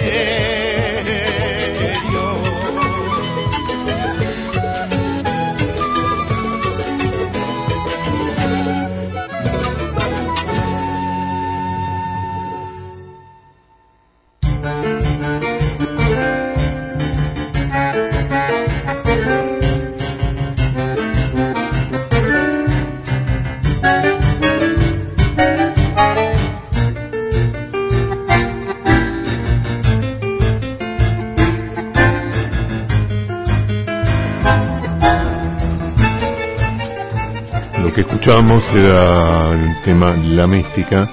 Escuchamos 38.28 38.74
era 38.74 39.54
el 39.54 39.82
tema 39.84 40.14
La 40.18 40.48
Mística 40.48 41.10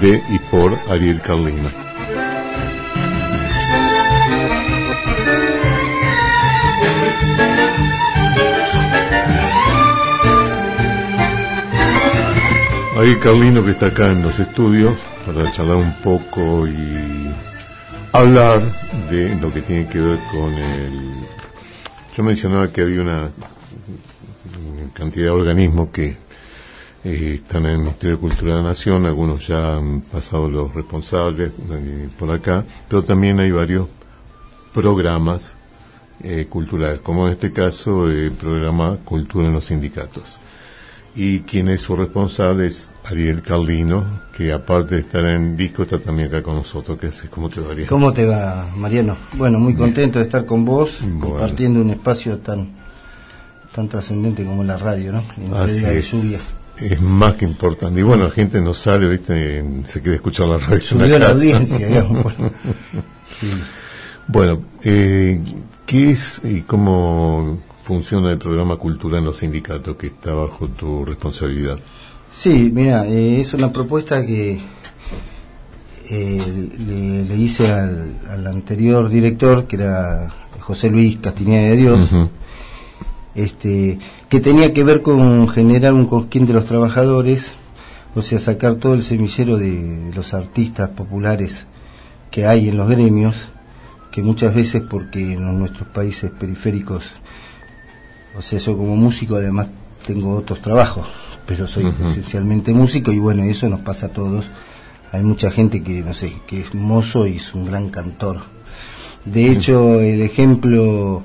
de 0.00 0.22
y 0.30 0.38
por 0.38 0.78
Ariel 0.88 1.20
Carlino. 1.20 1.68
Ariel 12.96 13.18
Carlino 13.18 13.64
que 13.64 13.72
está 13.72 13.86
acá 13.86 14.12
en 14.12 14.22
los 14.22 14.38
estudios 14.38 14.94
para 15.26 15.50
charlar 15.50 15.78
un 15.78 15.92
poco 16.04 16.68
y 16.68 17.34
hablar 18.12 18.62
de 19.10 19.34
lo 19.40 19.52
que 19.52 19.60
tiene 19.60 19.88
que 19.88 19.98
ver 19.98 20.20
con 20.30 20.54
el... 20.54 21.14
Yo 22.16 22.22
mencionaba 22.22 22.68
que 22.68 22.82
había 22.82 23.00
una 23.00 23.28
cantidad 24.94 25.24
de 25.24 25.30
organismos 25.30 25.88
que 25.88 26.23
eh, 27.04 27.40
están 27.42 27.66
en 27.66 27.72
el 27.72 27.78
Ministerio 27.80 28.16
de 28.16 28.20
Cultura 28.20 28.56
de 28.56 28.62
la 28.62 28.68
Nación, 28.68 29.04
algunos 29.04 29.46
ya 29.46 29.76
han 29.76 30.00
pasado 30.00 30.48
los 30.48 30.72
responsables 30.74 31.52
eh, 31.70 32.08
por 32.18 32.30
acá, 32.30 32.64
pero 32.88 33.02
también 33.02 33.38
hay 33.40 33.50
varios 33.50 33.88
programas 34.72 35.54
eh, 36.20 36.46
culturales, 36.48 37.00
como 37.00 37.26
en 37.26 37.34
este 37.34 37.52
caso 37.52 38.10
el 38.10 38.32
programa 38.32 38.96
Cultura 39.04 39.46
en 39.46 39.52
los 39.52 39.66
Sindicatos. 39.66 40.38
Y 41.16 41.40
quien 41.40 41.68
es 41.68 41.82
su 41.82 41.94
responsable 41.94 42.66
es 42.66 42.88
Ariel 43.04 43.42
Carlino, 43.42 44.22
que 44.36 44.52
aparte 44.52 44.96
de 44.96 45.02
estar 45.02 45.24
en 45.26 45.56
disco 45.56 45.82
está 45.82 45.98
también 45.98 46.28
acá 46.28 46.42
con 46.42 46.56
nosotros. 46.56 46.98
¿Qué 46.98 47.08
haces? 47.08 47.30
¿Cómo 47.30 47.48
te 47.48 47.60
va, 47.60 47.70
Ariel? 47.70 47.86
¿Cómo 47.86 48.12
te 48.12 48.24
va, 48.24 48.68
Mariano? 48.74 49.16
Bueno, 49.36 49.60
muy 49.60 49.74
contento 49.74 50.18
de 50.18 50.24
estar 50.24 50.44
con 50.44 50.64
vos, 50.64 50.98
compartiendo 51.20 51.80
un 51.80 51.90
espacio 51.90 52.38
tan 52.38 52.82
tan 53.74 53.88
trascendente 53.88 54.44
como 54.44 54.62
la 54.64 54.76
radio, 54.76 55.12
¿no? 55.12 55.24
En 55.36 55.52
Así 55.54 55.84
es. 55.84 56.12
lluvia. 56.12 56.38
Es 56.78 57.00
más 57.00 57.34
que 57.34 57.44
importante. 57.44 58.00
Y 58.00 58.02
bueno, 58.02 58.24
la 58.24 58.30
gente 58.30 58.60
no 58.60 58.74
sale, 58.74 59.08
¿viste? 59.08 59.64
Se 59.86 60.00
quiere 60.00 60.16
escuchar 60.16 60.48
la 60.48 60.58
radio. 60.58 60.80
Subió 60.80 61.06
la 61.18 61.26
casa. 61.26 61.32
audiencia, 61.32 61.86
digamos. 61.86 62.22
Bueno, 62.24 62.52
sí. 63.40 63.46
Bueno, 64.26 64.62
eh, 64.82 65.40
¿qué 65.86 66.10
es 66.10 66.40
y 66.44 66.62
cómo 66.62 67.58
funciona 67.82 68.30
el 68.30 68.38
programa 68.38 68.76
Cultura 68.76 69.18
en 69.18 69.24
los 69.24 69.36
sindicatos 69.36 69.96
que 69.96 70.08
está 70.08 70.32
bajo 70.32 70.66
tu 70.68 71.04
responsabilidad? 71.04 71.78
Sí, 72.36 72.70
mira, 72.72 73.06
eh, 73.06 73.40
es 73.40 73.54
una 73.54 73.72
propuesta 73.72 74.24
que 74.24 74.58
eh, 76.10 76.70
le, 76.78 77.24
le 77.24 77.36
hice 77.36 77.70
al, 77.70 78.16
al 78.28 78.46
anterior 78.46 79.08
director, 79.08 79.66
que 79.66 79.76
era 79.76 80.28
José 80.60 80.90
Luis 80.90 81.18
Castiñeda 81.18 81.70
de 81.70 81.76
Dios. 81.76 82.00
Este, 83.34 83.98
que 84.28 84.40
tenía 84.40 84.72
que 84.72 84.84
ver 84.84 85.02
con 85.02 85.48
generar 85.48 85.92
un 85.92 86.06
cosquín 86.06 86.46
de 86.46 86.52
los 86.52 86.66
trabajadores, 86.66 87.52
o 88.14 88.22
sea, 88.22 88.38
sacar 88.38 88.76
todo 88.76 88.94
el 88.94 89.02
semillero 89.02 89.56
de, 89.56 90.06
de 90.06 90.14
los 90.14 90.34
artistas 90.34 90.90
populares 90.90 91.66
que 92.30 92.46
hay 92.46 92.68
en 92.68 92.76
los 92.76 92.88
gremios, 92.88 93.34
que 94.10 94.22
muchas 94.22 94.54
veces 94.54 94.82
porque 94.88 95.32
en 95.32 95.58
nuestros 95.58 95.88
países 95.88 96.30
periféricos, 96.30 97.10
o 98.36 98.42
sea, 98.42 98.58
yo 98.58 98.76
como 98.76 98.96
músico 98.96 99.36
además 99.36 99.68
tengo 100.06 100.34
otros 100.36 100.60
trabajos, 100.60 101.06
pero 101.46 101.66
soy 101.66 101.92
esencialmente 102.04 102.72
músico 102.72 103.12
y 103.12 103.18
bueno, 103.18 103.44
eso 103.44 103.68
nos 103.68 103.80
pasa 103.80 104.06
a 104.06 104.08
todos. 104.10 104.46
Hay 105.12 105.22
mucha 105.22 105.50
gente 105.50 105.82
que, 105.82 106.02
no 106.02 106.14
sé, 106.14 106.32
que 106.46 106.60
es 106.60 106.74
mozo 106.74 107.26
y 107.26 107.36
es 107.36 107.54
un 107.54 107.66
gran 107.66 107.90
cantor. 107.90 108.40
De 109.24 109.50
hecho, 109.50 110.00
el 110.00 110.20
ejemplo 110.22 111.22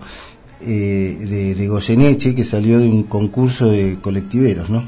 eh, 0.61 1.17
de, 1.19 1.55
de 1.55 1.67
Goyeneche, 1.67 2.35
que 2.35 2.43
salió 2.43 2.79
de 2.79 2.87
un 2.89 3.03
concurso 3.03 3.69
de 3.71 3.97
colectiveros, 4.01 4.69
¿no? 4.69 4.83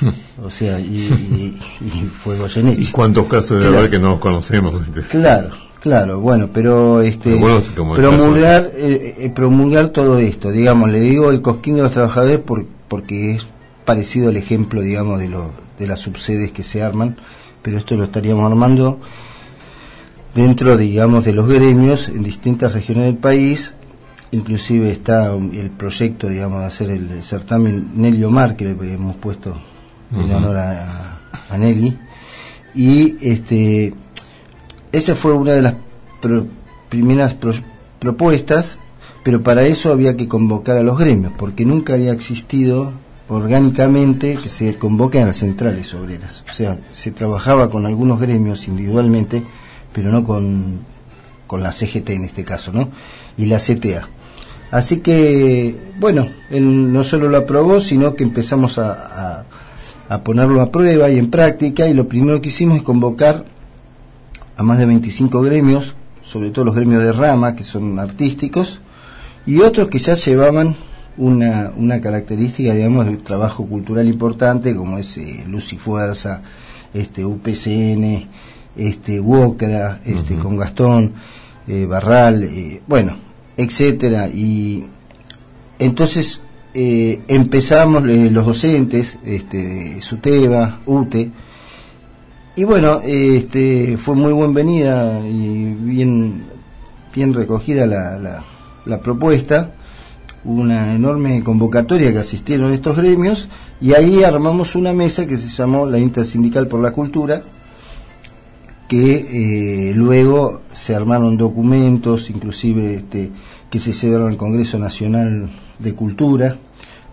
O 0.44 0.50
sea, 0.50 0.80
y, 0.80 0.84
y- 0.84 1.58
y 1.86 2.06
fue 2.06 2.36
¿Y 2.36 2.38
Goyeneche. 2.40 2.92
cuántos 2.92 3.26
casos 3.26 3.58
de 3.58 3.64
Claro. 3.64 3.78
haber 3.78 3.90
que 3.90 3.98
no 3.98 4.18
conocemos? 4.18 4.74
Claro, 5.10 5.50
claro, 5.80 6.18
bueno, 6.20 6.48
pero 6.52 7.00
este 7.02 7.30
Pero 7.30 7.38
bueno, 7.40 7.62
como 7.76 7.94
el 7.96 8.00
promulgar 8.02 8.70
eh, 8.74 9.14
eh, 9.18 9.30
promulgar 9.34 9.88
todo 9.90 10.18
esto, 10.18 10.50
digamos, 10.50 10.90
le 10.90 10.98
digo 11.00 11.30
el 11.30 11.40
cosquín 11.42 11.76
de 11.76 11.82
los 11.82 11.92
trabajadores 11.92 12.38
por- 12.40 12.66
porque 12.88 13.32
es 13.32 13.46
parecido 13.84 14.28
al 14.30 14.36
ejemplo, 14.36 14.80
digamos, 14.80 15.20
de 15.20 15.28
lo, 15.28 15.50
de 15.78 15.86
las 15.86 16.00
subsedes 16.00 16.50
que 16.52 16.62
se 16.62 16.82
arman, 16.82 17.16
pero 17.62 17.76
esto 17.78 17.94
lo 17.96 18.04
estaríamos 18.04 18.44
armando 18.46 18.98
dentro, 20.34 20.76
digamos, 20.76 21.24
de 21.24 21.32
los 21.32 21.48
gremios 21.48 22.08
en 22.08 22.22
distintas 22.22 22.72
regiones 22.72 23.04
del 23.04 23.16
país. 23.16 23.74
Inclusive 24.32 24.90
está 24.90 25.34
el 25.34 25.70
proyecto, 25.70 26.28
digamos, 26.28 26.60
de 26.60 26.66
hacer 26.66 26.90
el 26.90 27.22
certamen 27.22 27.90
Nelly 27.94 28.24
Omar, 28.24 28.56
que 28.56 28.64
le 28.64 28.94
hemos 28.94 29.16
puesto 29.16 29.54
en 30.10 30.32
honor 30.32 30.56
a, 30.56 31.20
a 31.50 31.58
Nelly. 31.58 31.96
Y 32.74 33.16
este 33.20 33.94
esa 34.90 35.14
fue 35.14 35.32
una 35.34 35.52
de 35.52 35.62
las 35.62 35.74
pro- 36.20 36.46
primeras 36.88 37.34
pro- 37.34 37.52
propuestas, 37.98 38.78
pero 39.22 39.42
para 39.42 39.64
eso 39.66 39.92
había 39.92 40.16
que 40.16 40.28
convocar 40.28 40.78
a 40.78 40.82
los 40.82 40.98
gremios, 40.98 41.32
porque 41.38 41.64
nunca 41.66 41.92
había 41.94 42.12
existido 42.12 42.92
orgánicamente 43.28 44.34
que 44.42 44.48
se 44.48 44.76
convoquen 44.78 45.24
a 45.24 45.26
las 45.26 45.38
centrales 45.38 45.92
obreras. 45.94 46.42
O 46.50 46.54
sea, 46.54 46.78
se 46.92 47.10
trabajaba 47.10 47.70
con 47.70 47.84
algunos 47.86 48.18
gremios 48.20 48.66
individualmente, 48.68 49.42
pero 49.92 50.10
no 50.10 50.24
con, 50.24 50.78
con 51.46 51.62
la 51.62 51.70
CGT 51.72 52.10
en 52.10 52.24
este 52.24 52.44
caso, 52.44 52.72
¿no? 52.72 52.88
Y 53.36 53.46
la 53.46 53.58
CTA. 53.58 54.08
Así 54.72 55.00
que, 55.00 55.76
bueno, 56.00 56.28
él 56.50 56.92
no 56.92 57.04
solo 57.04 57.28
lo 57.28 57.36
aprobó, 57.36 57.78
sino 57.78 58.14
que 58.14 58.24
empezamos 58.24 58.78
a, 58.78 58.92
a, 58.92 59.44
a 60.08 60.24
ponerlo 60.24 60.62
a 60.62 60.72
prueba 60.72 61.10
y 61.10 61.18
en 61.18 61.30
práctica, 61.30 61.86
y 61.86 61.94
lo 61.94 62.08
primero 62.08 62.40
que 62.40 62.48
hicimos 62.48 62.78
es 62.78 62.82
convocar 62.82 63.44
a 64.56 64.62
más 64.62 64.78
de 64.78 64.86
25 64.86 65.42
gremios, 65.42 65.94
sobre 66.24 66.50
todo 66.50 66.64
los 66.64 66.74
gremios 66.74 67.02
de 67.02 67.12
rama, 67.12 67.54
que 67.54 67.64
son 67.64 67.98
artísticos, 67.98 68.80
y 69.44 69.60
otros 69.60 69.88
que 69.88 69.98
ya 69.98 70.14
llevaban 70.14 70.74
una, 71.18 71.70
una 71.76 72.00
característica, 72.00 72.72
digamos, 72.72 73.04
del 73.04 73.18
trabajo 73.18 73.66
cultural 73.66 74.08
importante, 74.08 74.74
como 74.74 74.96
es 74.96 75.18
eh, 75.18 75.44
Luz 75.46 75.70
y 75.74 75.76
Fuerza, 75.76 76.40
este, 76.94 77.26
UPCN, 77.26 78.26
este, 78.74 79.20
Wokra, 79.20 80.00
este, 80.02 80.36
con 80.36 80.56
Gastón, 80.56 81.12
eh, 81.68 81.84
Barral, 81.84 82.44
eh, 82.44 82.80
bueno, 82.86 83.31
etcétera, 83.62 84.28
y 84.28 84.84
entonces 85.78 86.40
eh, 86.74 87.20
empezamos 87.28 88.08
eh, 88.08 88.30
los 88.30 88.46
docentes, 88.46 89.18
este, 89.24 90.00
SUTEBA, 90.00 90.80
UTE, 90.86 91.30
y 92.54 92.64
bueno, 92.64 93.00
este, 93.02 93.96
fue 93.96 94.14
muy 94.14 94.32
bienvenida 94.32 95.20
y 95.26 95.74
bien, 95.74 96.44
bien 97.14 97.32
recogida 97.32 97.86
la, 97.86 98.18
la, 98.18 98.44
la 98.84 99.00
propuesta, 99.00 99.72
una 100.44 100.94
enorme 100.94 101.42
convocatoria 101.42 102.12
que 102.12 102.18
asistieron 102.18 102.72
estos 102.72 102.96
gremios 102.96 103.48
y 103.80 103.94
ahí 103.94 104.22
armamos 104.22 104.74
una 104.74 104.92
mesa 104.92 105.26
que 105.26 105.36
se 105.36 105.48
llamó 105.48 105.86
la 105.86 105.98
Intersindical 105.98 106.66
por 106.66 106.80
la 106.80 106.92
Cultura, 106.92 107.42
que 108.92 109.88
eh, 109.90 109.94
luego 109.94 110.60
se 110.74 110.94
armaron 110.94 111.38
documentos, 111.38 112.28
inclusive 112.28 112.96
este, 112.96 113.30
que 113.70 113.80
se 113.80 113.92
llevaron 113.94 114.28
al 114.28 114.36
Congreso 114.36 114.78
Nacional 114.78 115.48
de 115.78 115.94
Cultura, 115.94 116.58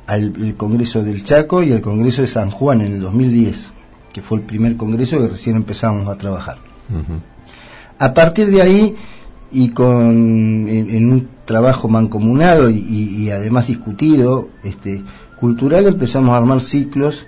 al 0.05 0.35
el 0.43 0.55
Congreso 0.55 1.01
del 1.03 1.23
Chaco 1.23 1.63
y 1.63 1.71
al 1.71 1.79
Congreso 1.79 2.21
de 2.21 2.27
San 2.27 2.51
Juan 2.51 2.81
en 2.81 2.95
el 2.95 2.99
2010, 2.99 3.67
que 4.11 4.21
fue 4.21 4.39
el 4.39 4.43
primer 4.43 4.75
congreso 4.75 5.19
que 5.21 5.29
recién 5.29 5.55
empezamos 5.55 6.07
a 6.09 6.17
trabajar. 6.17 6.57
A 7.97 8.13
partir 8.13 8.49
de 8.51 8.61
ahí, 8.61 8.95
y 9.51 9.69
con 9.69 10.67
en, 10.67 10.89
en 10.89 11.11
un 11.13 11.27
trabajo 11.45 11.87
mancomunado 11.87 12.69
y, 12.69 12.75
y- 12.77 13.23
y 13.23 13.29
además 13.31 13.67
discutido, 13.67 14.49
este, 14.63 15.01
cultural, 15.39 15.85
empezamos 15.87 16.31
a 16.31 16.37
armar 16.37 16.61
ciclos, 16.61 17.25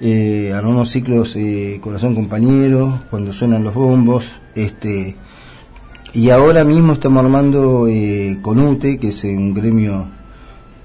eh, 0.00 0.52
armamos 0.54 0.90
ciclos 0.90 1.36
eh, 1.36 1.78
Corazón 1.82 2.14
Compañero, 2.14 3.00
cuando 3.10 3.32
suenan 3.32 3.64
los 3.64 3.74
bombos, 3.74 4.26
este, 4.54 5.16
y 6.12 6.30
ahora 6.30 6.64
mismo 6.64 6.92
estamos 6.92 7.24
armando 7.24 7.86
eh, 7.88 8.38
Conute, 8.42 8.98
que 8.98 9.08
es 9.08 9.24
un 9.24 9.54
gremio 9.54 10.08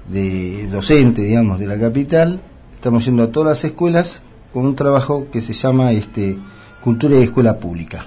de 0.08 0.68
docente, 0.70 1.22
digamos, 1.22 1.58
de 1.58 1.66
la 1.66 1.78
capital. 1.78 2.40
Estamos 2.74 3.04
yendo 3.04 3.22
a 3.22 3.30
todas 3.30 3.50
las 3.50 3.64
escuelas 3.64 4.20
con 4.52 4.66
un 4.66 4.76
trabajo 4.76 5.28
que 5.32 5.40
se 5.40 5.52
llama 5.52 5.92
este, 5.92 6.36
Cultura 6.82 7.18
y 7.18 7.22
Escuela 7.22 7.58
Pública, 7.58 8.04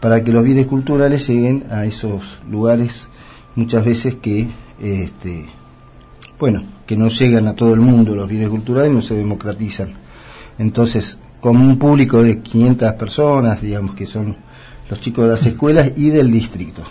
para 0.00 0.22
que 0.22 0.32
los 0.32 0.44
bienes 0.44 0.66
culturales 0.66 1.26
lleguen 1.28 1.64
a 1.70 1.86
esos 1.86 2.38
lugares 2.48 3.08
muchas 3.56 3.84
veces 3.84 4.16
que, 4.16 4.48
este, 4.80 5.46
bueno, 6.38 6.62
que 6.86 6.96
no 6.96 7.08
llegan 7.08 7.46
a 7.48 7.54
todo 7.54 7.72
el 7.72 7.80
mundo 7.80 8.14
los 8.14 8.28
bienes 8.28 8.48
culturales 8.48 8.92
no 8.92 9.00
se 9.00 9.14
democratizan. 9.14 10.03
Entonces, 10.58 11.18
con 11.40 11.56
un 11.56 11.78
público 11.78 12.22
de 12.22 12.40
500 12.40 12.92
personas, 12.94 13.60
digamos 13.60 13.94
que 13.94 14.06
son 14.06 14.36
los 14.88 15.00
chicos 15.00 15.24
de 15.24 15.30
las 15.30 15.44
escuelas 15.46 15.92
y 15.96 16.10
del 16.10 16.30
distrito. 16.30 16.82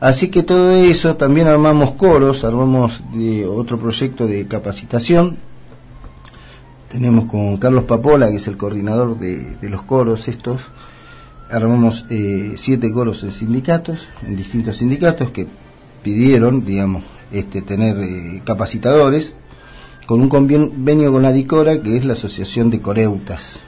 Así 0.00 0.28
que 0.28 0.42
todo 0.42 0.74
eso, 0.74 1.16
también 1.16 1.46
armamos 1.46 1.94
coros, 1.94 2.44
armamos 2.44 3.02
de 3.14 3.46
otro 3.46 3.78
proyecto 3.78 4.26
de 4.26 4.46
capacitación. 4.46 5.36
tenemos 6.90 7.24
con 7.24 7.56
Carlos 7.56 7.84
Papola, 7.84 8.28
que 8.28 8.36
es 8.36 8.46
el 8.46 8.56
coordinador 8.56 9.18
de, 9.18 9.56
los 9.62 9.82
coros 9.82 10.28
estos, 10.28 10.60
armamos 11.50 12.06
eh, 12.10 12.54
siete 12.56 12.92
coros 12.92 13.22
en 13.24 13.32
sindicatos, 13.32 14.08
en 14.26 14.36
distintos 14.36 14.76
sindicatos 14.76 15.30
que 15.30 15.46
pidieron, 16.02 16.64
digamos, 16.64 17.02
este, 17.32 17.62
tener 17.62 17.96
eh, 18.00 18.42
capacitadores 18.44 19.34
con 20.06 20.20
un 20.20 20.28
convenio 20.28 21.12
con 21.12 21.22
la 21.22 21.32
DICORA, 21.32 21.80
que 21.82 21.96
es 21.96 22.04
la 22.04 22.12
Asociación 22.14 22.70
de 22.70 22.80
Coreutas. 22.80 23.58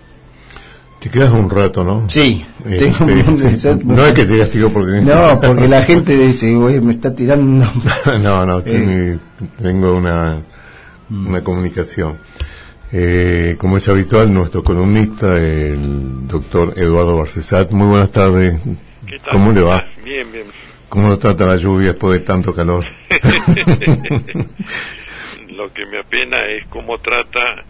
Te 0.98 1.10
quedas 1.10 1.32
un 1.32 1.48
rato, 1.50 1.84
¿no? 1.84 2.08
Sí, 2.08 2.44
Este, 2.64 2.90
tengo 2.90 3.04
un- 3.30 3.38
sí. 3.38 3.68
No 3.84 4.04
es 4.06 4.12
que 4.14 4.24
te 4.24 4.38
castigo 4.38 4.70
porque... 4.70 5.00
No, 5.02 5.40
porque 5.46 5.68
la 5.68 5.82
gente 5.82 6.16
dice, 6.16 6.54
"Güey, 6.54 6.80
me 6.80 6.92
está 6.94 7.14
tirando. 7.14 7.66
no, 8.22 8.44
no, 8.46 8.58
Eh. 8.60 8.62
tiene- 8.62 9.18
tengo 9.62 9.94
una, 9.96 10.38
una 11.10 11.44
comunicación. 11.44 12.18
Eh, 12.92 13.56
como 13.58 13.76
es 13.76 13.88
habitual, 13.88 14.32
nuestro 14.32 14.62
columnista, 14.64 15.36
el 15.38 16.26
doctor 16.26 16.72
Eduardo 16.76 17.18
Barcesat. 17.18 17.70
Muy 17.72 17.88
buenas 17.88 18.10
tardes. 18.10 18.58
¿Qué 19.06 19.18
tal? 19.18 19.32
¿Cómo 19.32 19.52
le 19.52 19.60
va? 19.60 19.84
Bien, 20.04 20.26
bien. 20.32 20.44
¿Cómo 20.88 21.08
lo 21.08 21.18
trata 21.18 21.46
la 21.46 21.56
lluvia 21.56 21.88
después 21.88 22.18
de 22.20 22.24
tanto 22.24 22.54
calor? 22.54 22.84
Lo 25.56 25.72
que 25.72 25.86
me 25.86 25.98
apena 25.98 26.40
es 26.42 26.66
cómo 26.68 26.98
trata 26.98 27.64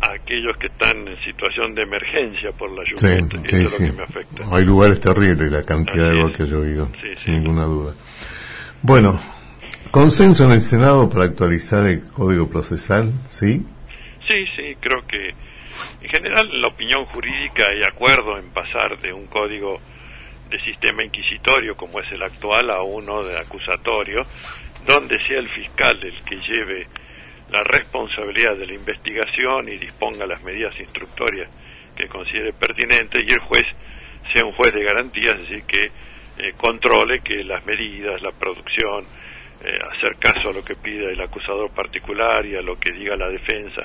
a 0.00 0.12
aquellos 0.14 0.56
que 0.56 0.68
están 0.68 1.06
en 1.06 1.18
situación 1.22 1.74
de 1.74 1.82
emergencia 1.82 2.52
por 2.52 2.70
la 2.70 2.82
Sí, 2.86 2.92
lluvia. 3.06 3.28
Sí, 3.46 3.56
es 3.56 3.72
sí. 3.72 3.82
lo 3.82 3.90
que 3.90 3.96
me 3.98 4.02
afecta. 4.04 4.44
Hay 4.56 4.64
lugares 4.64 5.00
terribles, 5.00 5.52
la 5.52 5.62
cantidad 5.64 6.10
de 6.10 6.18
agua 6.20 6.32
que 6.32 6.42
ha 6.44 6.46
llovido, 6.46 6.86
Sí, 7.00 7.08
sí. 7.16 7.24
sin 7.24 7.34
ninguna 7.34 7.64
duda. 7.64 7.92
Bueno, 8.82 9.20
consenso 9.90 10.46
en 10.46 10.52
el 10.52 10.62
Senado 10.62 11.10
para 11.10 11.24
actualizar 11.26 11.86
el 11.86 12.02
Código 12.10 12.48
Procesal, 12.48 13.12
¿sí? 13.28 13.62
Sí, 14.26 14.44
sí, 14.56 14.76
creo 14.80 15.06
que 15.06 15.34
en 16.02 16.08
general 16.10 16.48
en 16.50 16.60
la 16.62 16.68
opinión 16.68 17.04
jurídica 17.06 17.66
hay 17.68 17.82
acuerdo 17.84 18.38
en 18.38 18.48
pasar 18.50 18.98
de 19.00 19.12
un 19.12 19.26
código 19.26 19.78
de 20.48 20.58
sistema 20.62 21.04
inquisitorio 21.04 21.76
como 21.76 22.00
es 22.00 22.10
el 22.12 22.22
actual 22.22 22.70
a 22.70 22.80
uno 22.82 23.22
de 23.24 23.38
acusatorio, 23.38 24.24
donde 24.86 25.18
sea 25.26 25.38
el 25.40 25.48
fiscal 25.48 25.98
el 26.02 26.14
que 26.24 26.36
lleve 26.36 26.86
la 27.50 27.62
responsabilidad 27.64 28.56
de 28.56 28.66
la 28.66 28.74
investigación 28.74 29.68
y 29.68 29.76
disponga 29.76 30.26
las 30.26 30.42
medidas 30.42 30.78
instructorias 30.78 31.48
que 31.96 32.08
considere 32.08 32.52
pertinentes 32.52 33.24
y 33.26 33.32
el 33.32 33.40
juez 33.40 33.66
sea 34.32 34.44
un 34.44 34.52
juez 34.52 34.72
de 34.72 34.84
garantías, 34.84 35.34
es 35.34 35.48
decir, 35.48 35.64
que 35.64 35.84
eh, 36.38 36.52
controle 36.56 37.20
que 37.20 37.42
las 37.44 37.64
medidas, 37.66 38.22
la 38.22 38.30
producción, 38.32 39.04
eh, 39.62 39.78
hacer 39.92 40.16
caso 40.16 40.50
a 40.50 40.52
lo 40.52 40.64
que 40.64 40.76
pida 40.76 41.10
el 41.10 41.20
acusador 41.20 41.70
particular 41.70 42.46
y 42.46 42.56
a 42.56 42.62
lo 42.62 42.78
que 42.78 42.92
diga 42.92 43.16
la 43.16 43.28
defensa 43.28 43.82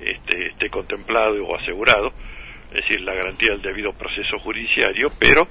este, 0.00 0.48
esté 0.48 0.68
contemplado 0.68 1.44
o 1.44 1.56
asegurado, 1.56 2.12
es 2.72 2.82
decir, 2.82 3.02
la 3.02 3.14
garantía 3.14 3.50
del 3.50 3.62
debido 3.62 3.92
proceso 3.92 4.38
judiciario, 4.40 5.10
pero 5.18 5.46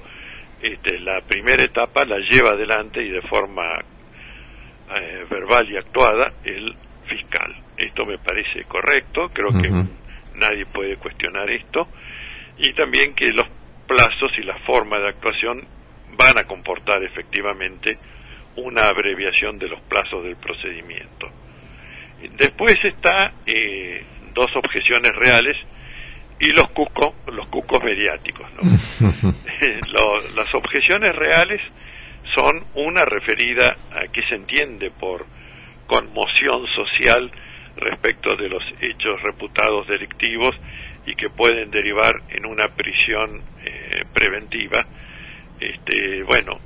este, 0.60 0.98
la 1.00 1.20
primera 1.22 1.62
etapa 1.62 2.04
la 2.04 2.18
lleva 2.18 2.50
adelante 2.50 3.02
y 3.02 3.08
de 3.08 3.22
forma 3.22 3.78
eh, 4.94 5.24
verbal 5.30 5.70
y 5.70 5.76
actuada 5.76 6.34
el 6.44 6.74
fiscal. 7.12 7.54
Esto 7.76 8.04
me 8.04 8.18
parece 8.18 8.64
correcto, 8.64 9.30
creo 9.32 9.50
que 9.60 9.70
nadie 10.38 10.66
puede 10.66 10.96
cuestionar 10.96 11.50
esto, 11.50 11.88
y 12.58 12.72
también 12.74 13.14
que 13.14 13.30
los 13.30 13.46
plazos 13.86 14.32
y 14.38 14.42
la 14.42 14.58
forma 14.60 14.98
de 14.98 15.08
actuación 15.08 15.64
van 16.16 16.38
a 16.38 16.44
comportar 16.44 17.02
efectivamente 17.02 17.98
una 18.56 18.88
abreviación 18.88 19.58
de 19.58 19.68
los 19.68 19.80
plazos 19.82 20.24
del 20.24 20.36
procedimiento. 20.36 21.28
Después 22.36 22.76
está 22.84 23.32
eh, 23.46 24.04
dos 24.34 24.48
objeciones 24.54 25.12
reales 25.16 25.56
y 26.38 26.48
los 26.52 26.68
cucos, 26.68 27.14
los 27.26 27.48
cucos 27.48 27.82
mediáticos. 27.82 28.46
¿no? 28.54 28.62
Las 30.34 30.54
objeciones 30.54 31.12
reales 31.12 31.60
son 32.34 32.64
una 32.74 33.04
referida 33.04 33.76
a 33.92 34.10
qué 34.12 34.22
se 34.28 34.34
entiende 34.34 34.90
por 34.90 35.24
conmoción 35.92 36.66
social 36.74 37.30
respecto 37.76 38.34
de 38.34 38.48
los 38.48 38.62
hechos 38.80 39.20
reputados 39.22 39.86
delictivos 39.86 40.56
y 41.04 41.14
que 41.14 41.28
pueden 41.28 41.70
derivar 41.70 42.14
en 42.30 42.46
una 42.46 42.66
prisión 42.68 43.42
eh, 43.62 44.02
preventiva. 44.14 44.86
Este, 45.60 46.22
bueno, 46.22 46.58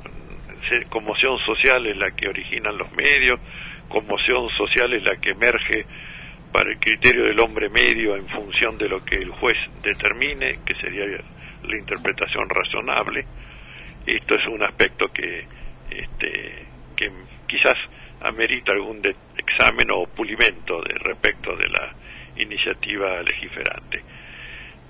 conmoción 0.88 1.38
social 1.44 1.84
es 1.86 1.96
la 1.96 2.12
que 2.12 2.28
originan 2.28 2.78
los 2.78 2.88
medios, 2.92 3.40
conmoción 3.88 4.48
social 4.56 4.92
es 4.94 5.02
la 5.02 5.16
que 5.16 5.32
emerge 5.32 5.86
para 6.52 6.70
el 6.70 6.78
criterio 6.78 7.24
del 7.24 7.40
hombre 7.40 7.68
medio 7.68 8.14
en 8.14 8.28
función 8.28 8.78
de 8.78 8.88
lo 8.88 9.04
que 9.04 9.16
el 9.16 9.30
juez 9.30 9.56
determine, 9.82 10.60
que 10.64 10.74
sería 10.74 11.04
la 11.04 11.76
interpretación 11.76 12.48
razonable. 12.48 13.26
Esto 14.06 14.36
es 14.36 14.46
un 14.46 14.62
aspecto 14.62 15.08
que, 15.12 15.44
este, 15.90 16.66
que 16.96 17.10
quizás 17.48 17.76
amerita 18.20 18.72
algún 18.72 19.02
examen 19.36 19.90
o 19.92 20.06
pulimento 20.06 20.80
de, 20.82 20.94
respecto 20.98 21.54
de 21.54 21.68
la 21.68 21.94
iniciativa 22.36 23.22
legiferante. 23.22 24.02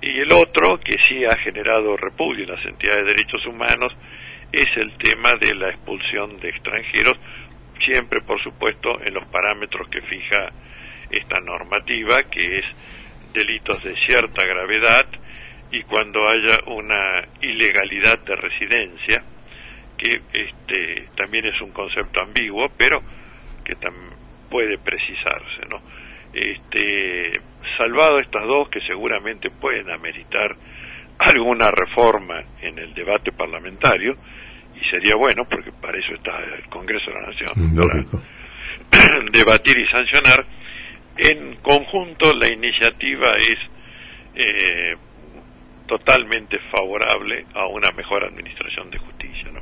Y 0.01 0.19
el 0.19 0.31
otro, 0.31 0.79
que 0.79 0.95
sí 1.01 1.25
ha 1.25 1.35
generado 1.37 1.97
repudio 1.97 2.43
en 2.43 2.51
las 2.51 2.65
entidades 2.65 3.05
de 3.05 3.13
derechos 3.13 3.45
humanos, 3.47 3.93
es 4.51 4.67
el 4.77 4.97
tema 4.97 5.33
de 5.39 5.55
la 5.55 5.69
expulsión 5.69 6.39
de 6.39 6.49
extranjeros, 6.49 7.17
siempre, 7.83 8.21
por 8.21 8.41
supuesto, 8.41 8.99
en 9.05 9.13
los 9.13 9.25
parámetros 9.27 9.87
que 9.89 10.01
fija 10.01 10.51
esta 11.09 11.39
normativa, 11.41 12.23
que 12.23 12.59
es 12.59 12.65
delitos 13.33 13.83
de 13.83 13.95
cierta 14.05 14.45
gravedad 14.45 15.05
y 15.71 15.83
cuando 15.83 16.27
haya 16.27 16.59
una 16.67 17.27
ilegalidad 17.41 18.19
de 18.19 18.35
residencia, 18.35 19.23
que 19.97 20.21
este, 20.33 21.09
también 21.15 21.45
es 21.47 21.59
un 21.61 21.71
concepto 21.71 22.21
ambiguo, 22.21 22.69
pero 22.77 23.01
que 23.67 23.75
tam- 23.77 24.15
puede 24.49 24.77
precisarse, 24.77 25.67
¿no? 25.69 25.81
Este, 26.33 27.33
salvado 27.77 28.15
estas 28.17 28.43
dos 28.47 28.69
que 28.69 28.79
seguramente 28.87 29.49
pueden 29.49 29.89
ameritar 29.91 30.55
alguna 31.19 31.69
reforma 31.71 32.41
en 32.61 32.79
el 32.79 32.93
debate 32.93 33.31
parlamentario, 33.33 34.15
y 34.75 34.89
sería 34.89 35.15
bueno, 35.15 35.43
porque 35.49 35.71
para 35.71 35.97
eso 35.97 36.13
está 36.13 36.37
el 36.55 36.69
Congreso 36.69 37.11
de 37.11 37.19
la 37.19 37.27
Nación, 37.27 37.75
para 37.75 37.93
Lógico. 37.95 38.21
debatir 39.31 39.77
y 39.77 39.85
sancionar. 39.91 40.45
En 41.17 41.55
conjunto, 41.57 42.33
la 42.35 42.47
iniciativa 42.47 43.31
es 43.37 43.57
eh, 44.35 44.95
totalmente 45.87 46.59
favorable 46.71 47.45
a 47.55 47.65
una 47.67 47.91
mejor 47.91 48.23
administración 48.23 48.91
de 48.91 48.99
justicia. 48.99 49.49
¿no? 49.51 49.61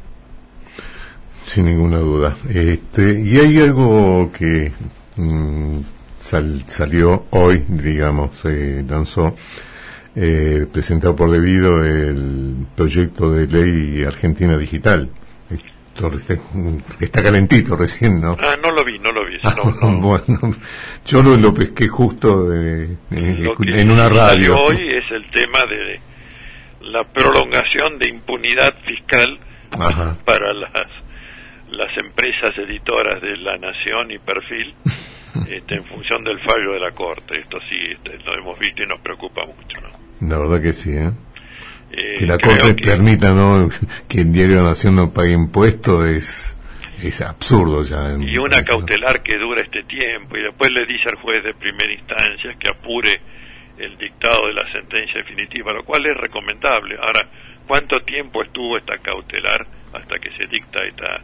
Sin 1.45 1.65
ninguna 1.65 1.99
duda. 1.99 2.35
Este, 2.49 3.21
y 3.23 3.37
hay 3.37 3.59
algo 3.61 4.31
que 4.37 4.71
mm, 5.15 5.77
sal- 6.19 6.63
salió 6.67 7.25
hoy, 7.31 7.63
digamos, 7.67 8.35
se 8.37 8.83
lanzó, 8.83 9.35
eh, 10.15 10.65
presentado 10.71 11.15
por 11.15 11.29
debido 11.29 11.83
el 11.85 12.65
proyecto 12.75 13.31
de 13.31 13.45
ley 13.47 14.03
Argentina 14.03 14.57
Digital. 14.57 15.09
Esto 15.95 16.11
está, 16.99 17.23
calentito 17.23 17.77
recién, 17.77 18.19
¿no? 18.19 18.35
Ah, 18.41 18.55
no 18.61 18.71
lo 18.71 18.83
vi, 18.83 18.99
no 18.99 19.11
lo 19.13 19.25
vi. 19.25 19.37
no, 19.43 19.89
no. 19.91 19.97
bueno, 20.01 20.55
yo 21.05 21.21
lo, 21.23 21.37
lo 21.37 21.53
pesqué 21.53 21.87
justo 21.87 22.49
de- 22.49 22.97
en 23.11 23.91
una 23.91 24.09
radio. 24.09 24.57
hoy 24.57 24.77
es 24.89 25.09
el 25.11 25.23
tema 25.31 25.59
de 25.69 25.99
la 26.89 27.03
prolongación 27.03 27.97
de 27.99 28.09
impunidad 28.09 28.73
fiscal 28.85 29.39
Ajá. 29.79 30.17
para 30.25 30.53
las 30.53 30.71
las 31.75 31.95
empresas 31.97 32.53
editoras 32.57 33.21
de 33.21 33.37
La 33.37 33.57
Nación 33.57 34.11
y 34.11 34.17
Perfil 34.19 34.73
este, 35.49 35.75
en 35.75 35.85
función 35.85 36.23
del 36.23 36.39
fallo 36.41 36.73
de 36.73 36.79
la 36.79 36.91
Corte. 36.91 37.39
Esto 37.39 37.59
sí 37.69 37.77
este, 37.91 38.17
lo 38.23 38.37
hemos 38.37 38.57
visto 38.59 38.83
y 38.83 38.87
nos 38.87 38.99
preocupa 39.01 39.45
mucho. 39.45 39.79
¿no? 39.81 40.27
La 40.29 40.37
verdad 40.39 40.61
que 40.61 40.73
sí, 40.73 40.91
¿eh? 40.91 41.11
Eh, 41.91 42.19
que 42.19 42.25
la 42.25 42.37
Corte 42.37 42.75
que- 42.75 42.83
permita 42.83 43.31
¿no? 43.33 43.69
que 44.07 44.21
el 44.21 44.31
diario 44.31 44.57
la 44.57 44.69
Nación 44.69 44.95
no 44.95 45.13
pague 45.13 45.33
impuestos 45.33 46.05
es, 46.07 46.57
es 47.01 47.21
absurdo 47.21 47.83
ya. 47.83 48.15
y 48.19 48.37
una 48.37 48.63
cautelar 48.63 49.21
que 49.21 49.37
dura 49.37 49.61
este 49.61 49.83
tiempo 49.83 50.35
y 50.37 50.41
después 50.43 50.71
le 50.71 50.85
dice 50.85 51.09
al 51.09 51.15
juez 51.21 51.43
de 51.43 51.53
primera 51.53 51.93
instancia 51.93 52.55
que 52.59 52.69
apure 52.69 53.21
el 53.77 53.97
dictado 53.97 54.47
de 54.47 54.53
la 54.53 54.71
sentencia 54.71 55.21
definitiva, 55.21 55.73
lo 55.73 55.83
cual 55.83 56.05
es 56.05 56.15
recomendable. 56.17 56.95
Ahora, 56.97 57.27
¿cuánto 57.67 57.99
tiempo 58.01 58.41
estuvo 58.41 58.77
esta 58.77 58.97
cautelar 58.97 59.67
hasta 59.93 60.17
que 60.17 60.29
se 60.31 60.47
dicta 60.47 60.79
esta, 60.87 61.21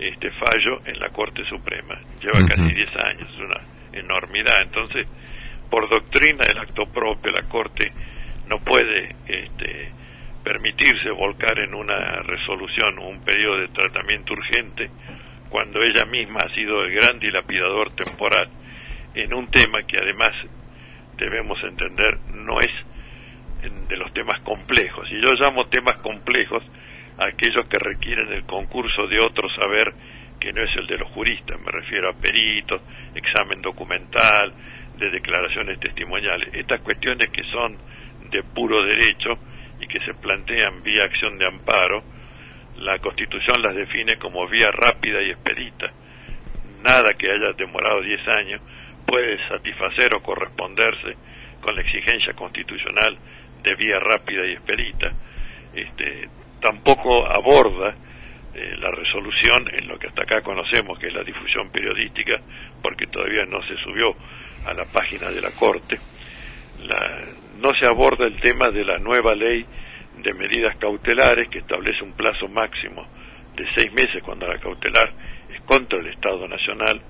este 0.00 0.30
fallo 0.30 0.80
en 0.84 0.98
la 0.98 1.10
Corte 1.10 1.44
Suprema? 1.44 1.98
Lleva 2.20 2.46
casi 2.46 2.74
10 2.74 2.88
años, 3.08 3.28
es 3.30 3.38
una 3.38 3.60
enormidad. 3.92 4.62
Entonces, 4.62 5.06
por 5.70 5.88
doctrina 5.88 6.44
del 6.46 6.58
acto 6.58 6.86
propio, 6.86 7.32
la 7.32 7.48
Corte 7.48 7.92
no 8.48 8.58
puede 8.58 9.14
este, 9.26 9.92
permitirse 10.42 11.10
volcar 11.10 11.58
en 11.60 11.74
una 11.74 12.22
resolución 12.22 12.98
un 12.98 13.22
periodo 13.22 13.58
de 13.58 13.68
tratamiento 13.68 14.32
urgente 14.32 14.90
cuando 15.48 15.82
ella 15.82 16.04
misma 16.06 16.40
ha 16.44 16.54
sido 16.54 16.82
el 16.82 16.92
gran 16.92 17.18
dilapidador 17.18 17.92
temporal 17.92 18.48
en 19.14 19.34
un 19.34 19.48
tema 19.50 19.82
que 19.82 19.98
además 20.00 20.32
debemos 21.16 21.58
entender 21.64 22.18
no 22.32 22.58
es 22.60 22.70
de 23.88 23.96
los 23.96 24.12
temas 24.14 24.40
complejos. 24.42 25.06
Y 25.10 25.20
yo 25.20 25.32
llamo 25.32 25.66
temas 25.66 25.96
complejos 25.96 26.62
aquellos 27.20 27.66
que 27.68 27.78
requieren 27.78 28.32
el 28.32 28.44
concurso 28.44 29.06
de 29.06 29.20
otro 29.20 29.48
saber 29.50 29.92
que 30.40 30.52
no 30.52 30.64
es 30.64 30.74
el 30.76 30.86
de 30.86 30.96
los 30.96 31.10
juristas, 31.10 31.60
me 31.60 31.70
refiero 31.70 32.08
a 32.08 32.14
peritos, 32.14 32.80
examen 33.14 33.60
documental, 33.60 34.54
de 34.96 35.10
declaraciones 35.10 35.78
testimoniales. 35.80 36.48
Estas 36.54 36.80
cuestiones 36.80 37.28
que 37.28 37.42
son 37.44 37.76
de 38.30 38.42
puro 38.42 38.82
derecho 38.82 39.38
y 39.80 39.86
que 39.86 40.00
se 40.00 40.14
plantean 40.14 40.82
vía 40.82 41.04
acción 41.04 41.36
de 41.38 41.46
amparo, 41.46 42.02
la 42.78 42.98
Constitución 42.98 43.60
las 43.62 43.74
define 43.74 44.16
como 44.16 44.48
vía 44.48 44.70
rápida 44.70 45.22
y 45.22 45.30
expedita. 45.30 45.92
Nada 46.82 47.12
que 47.12 47.30
haya 47.30 47.52
demorado 47.52 48.00
10 48.00 48.28
años 48.28 48.62
puede 49.06 49.36
satisfacer 49.48 50.14
o 50.14 50.22
corresponderse 50.22 51.16
con 51.60 51.74
la 51.74 51.82
exigencia 51.82 52.32
constitucional 52.32 53.18
de 53.62 53.74
vía 53.74 53.98
rápida 54.00 54.46
y 54.46 54.52
expedita. 54.52 55.12
Este, 55.74 56.28
tampoco 56.60 57.26
aborda 57.26 57.94
eh, 58.54 58.76
la 58.78 58.90
resolución 58.90 59.64
en 59.72 59.88
lo 59.88 59.98
que 59.98 60.08
hasta 60.08 60.22
acá 60.22 60.42
conocemos, 60.42 60.98
que 60.98 61.08
es 61.08 61.14
la 61.14 61.22
difusión 61.22 61.70
periodística, 61.70 62.40
porque 62.82 63.06
todavía 63.06 63.44
no 63.46 63.62
se 63.62 63.76
subió 63.82 64.14
a 64.66 64.74
la 64.74 64.84
página 64.84 65.30
de 65.30 65.40
la 65.40 65.50
Corte. 65.50 65.98
no 67.60 67.72
se 67.78 67.86
aborda 67.86 68.26
el 68.26 68.40
tema 68.40 68.70
de 68.70 68.84
la 68.84 68.98
nueva 68.98 69.34
ley 69.34 69.64
de 70.22 70.34
medidas 70.34 70.76
cautelares 70.76 71.48
que 71.48 71.60
establece 71.60 72.02
un 72.02 72.12
plazo 72.12 72.48
máximo 72.48 73.06
de 73.56 73.66
seis 73.76 73.92
meses 73.92 74.22
cuando 74.22 74.46
la 74.46 74.58
cautelar 74.58 75.12
es 75.52 75.60
contra 75.62 75.98
el 75.98 76.06
Estado 76.08 76.46
Nacional, 76.48 77.00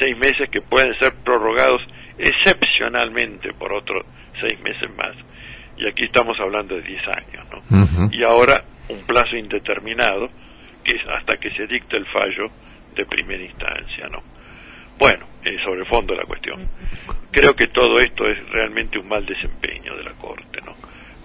seis 0.00 0.16
meses 0.16 0.48
que 0.50 0.60
pueden 0.60 0.94
ser 1.00 1.14
prorrogados 1.24 1.82
excepcionalmente 2.18 3.52
por 3.54 3.72
otros 3.72 4.04
seis 4.40 4.60
meses 4.60 4.90
más. 4.96 5.14
Y 5.76 5.88
aquí 5.88 6.04
estamos 6.04 6.38
hablando 6.40 6.76
de 6.76 6.82
diez 6.82 7.02
años, 7.08 7.46
¿no? 7.50 8.10
Y 8.12 8.22
ahora 8.22 8.62
un 8.88 9.00
plazo 9.06 9.36
indeterminado, 9.36 10.28
que 10.84 10.92
es 10.92 11.02
hasta 11.08 11.36
que 11.38 11.50
se 11.50 11.66
dicte 11.66 11.96
el 11.96 12.06
fallo 12.06 12.50
de 12.94 13.06
primera 13.06 13.42
instancia, 13.42 14.08
¿no? 14.10 14.22
Bueno, 14.98 15.26
eh, 15.44 15.56
sobre 15.64 15.80
el 15.80 15.86
fondo 15.86 16.12
de 16.14 16.20
la 16.20 16.26
cuestión. 16.26 16.60
Creo 17.30 17.56
que 17.56 17.66
todo 17.68 17.98
esto 17.98 18.24
es 18.24 18.38
realmente 18.50 18.98
un 18.98 19.08
mal 19.08 19.24
desempeño 19.24 19.96
de 19.96 20.04
la 20.04 20.12
Corte, 20.12 20.58
¿no? 20.64 20.72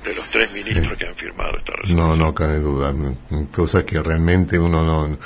De 0.04 0.16
los 0.16 0.32
tres 0.32 0.54
ministros 0.56 0.98
que 0.98 1.06
han 1.06 1.16
firmado 1.16 1.58
esta 1.58 1.74
resolución. 1.74 1.98
No, 1.98 2.16
no 2.16 2.34
cabe 2.34 2.60
duda. 2.60 2.94
Cosas 3.54 3.84
que 3.84 4.02
realmente 4.02 4.58
uno 4.58 4.84
no, 4.84 5.18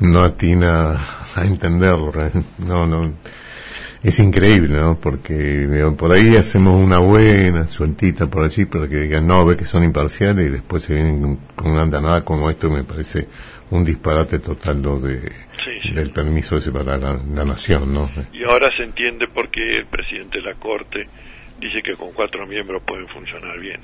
no 0.00 0.22
atina 0.22 0.98
a 1.36 1.44
entenderlo. 1.44 2.10
No, 2.58 2.86
no. 2.86 3.12
Es 4.02 4.18
increíble, 4.18 4.78
¿no? 4.78 4.98
Porque 4.98 5.94
por 5.96 6.12
ahí 6.12 6.36
hacemos 6.36 6.82
una 6.82 6.98
buena 6.98 7.68
sueltita 7.68 8.26
por 8.26 8.44
allí 8.44 8.64
para 8.64 8.88
que 8.88 8.96
digan, 8.96 9.26
no, 9.26 9.46
ve 9.46 9.56
que 9.56 9.64
son 9.64 9.84
imparciales 9.84 10.46
y 10.46 10.50
después 10.50 10.82
se 10.82 10.94
vienen 10.94 11.38
con 11.54 11.70
una 11.70 11.82
andanada 11.82 12.24
como 12.24 12.50
esto, 12.50 12.68
me 12.68 12.82
parece 12.82 13.28
un 13.70 13.84
disparate 13.84 14.40
total 14.40 14.82
lo 14.82 14.98
de 14.98 15.52
del 15.94 16.10
permiso 16.10 16.54
de 16.54 16.60
separar 16.62 17.00
la, 17.00 17.20
la, 17.34 17.44
nación, 17.44 17.92
¿no? 17.92 18.10
Y 18.32 18.44
ahora 18.44 18.70
se 18.76 18.82
entiende 18.82 19.28
por 19.28 19.50
qué 19.50 19.76
el 19.76 19.86
presidente 19.86 20.38
de 20.38 20.44
la 20.44 20.54
Corte 20.54 21.06
dice 21.60 21.80
que 21.82 21.94
con 21.94 22.12
cuatro 22.12 22.46
miembros 22.46 22.82
pueden 22.86 23.06
funcionar 23.08 23.58
bien. 23.60 23.80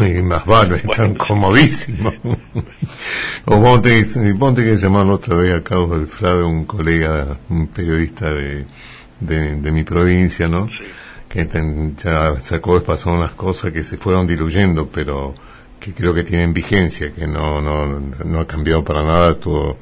y 0.18 0.22
más 0.22 0.44
vale, 0.44 0.76
están 0.76 1.14
comodísimos. 1.14 2.14
o 3.44 3.56
vos 3.56 3.82
te, 3.82 4.04
que 4.04 4.76
llamar 4.76 5.06
otra 5.06 5.36
vez 5.36 5.54
a 5.54 5.62
Carlos 5.62 5.90
del 5.90 6.06
Frade, 6.06 6.42
un 6.42 6.64
colega, 6.64 7.36
un 7.48 7.68
periodista 7.68 8.32
de, 8.32 8.64
de, 9.26 9.72
mi 9.72 9.84
provincia, 9.84 10.48
¿no? 10.48 10.68
Que 11.28 11.48
ya 12.02 12.36
sacó 12.42 12.78
de 12.78 12.84
pasar 12.84 13.14
unas 13.14 13.32
cosas 13.32 13.72
que 13.72 13.82
se 13.82 13.96
fueron 13.96 14.26
diluyendo, 14.26 14.88
pero 14.88 15.34
que 15.80 15.92
creo 15.92 16.14
que 16.14 16.22
tienen 16.22 16.52
vigencia, 16.52 17.12
que 17.12 17.26
no, 17.26 17.60
no, 17.60 18.00
no 18.24 18.40
ha 18.40 18.46
cambiado 18.46 18.84
para 18.84 19.02
nada 19.02 19.34
todo 19.34 19.76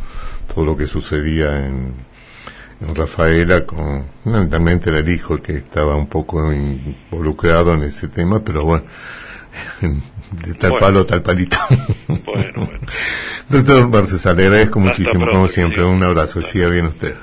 todo 0.55 0.65
lo 0.65 0.77
que 0.77 0.87
sucedía 0.87 1.67
en, 1.67 2.11
Rafaela, 2.95 3.67
con 3.67 4.07
fundamentalmente 4.25 4.89
era 4.89 5.01
el 5.01 5.09
hijo 5.11 5.37
que 5.43 5.55
estaba 5.55 5.97
un 5.97 6.07
poco 6.07 6.51
involucrado 6.51 7.75
en 7.75 7.83
ese 7.83 8.09
tema, 8.09 8.43
pero 8.43 8.65
bueno, 8.65 8.85
de 10.31 10.55
tal 10.55 10.79
palo, 10.79 11.05
tal 11.05 11.21
palito. 11.21 11.59
Bueno, 12.09 12.25
bueno. 12.55 12.81
Doctor 13.51 13.91
Barcesa, 13.91 14.33
le 14.33 14.45
agradezco 14.47 14.81
muchísimo, 14.81 15.27
como 15.29 15.47
siempre. 15.49 15.85
Un 15.85 16.03
abrazo, 16.03 16.41
siga 16.41 16.69
bien 16.69 16.87
usted. 16.87 17.17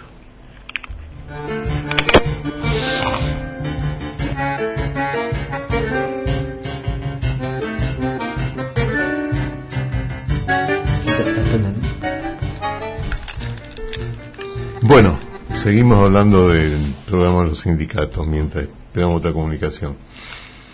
Bueno, 14.88 15.16
seguimos 15.54 16.02
hablando 16.02 16.48
del 16.48 16.78
programa 17.06 17.42
de 17.42 17.50
los 17.50 17.60
sindicatos 17.60 18.26
mientras 18.26 18.64
esperamos 18.64 19.18
otra 19.18 19.34
comunicación. 19.34 19.98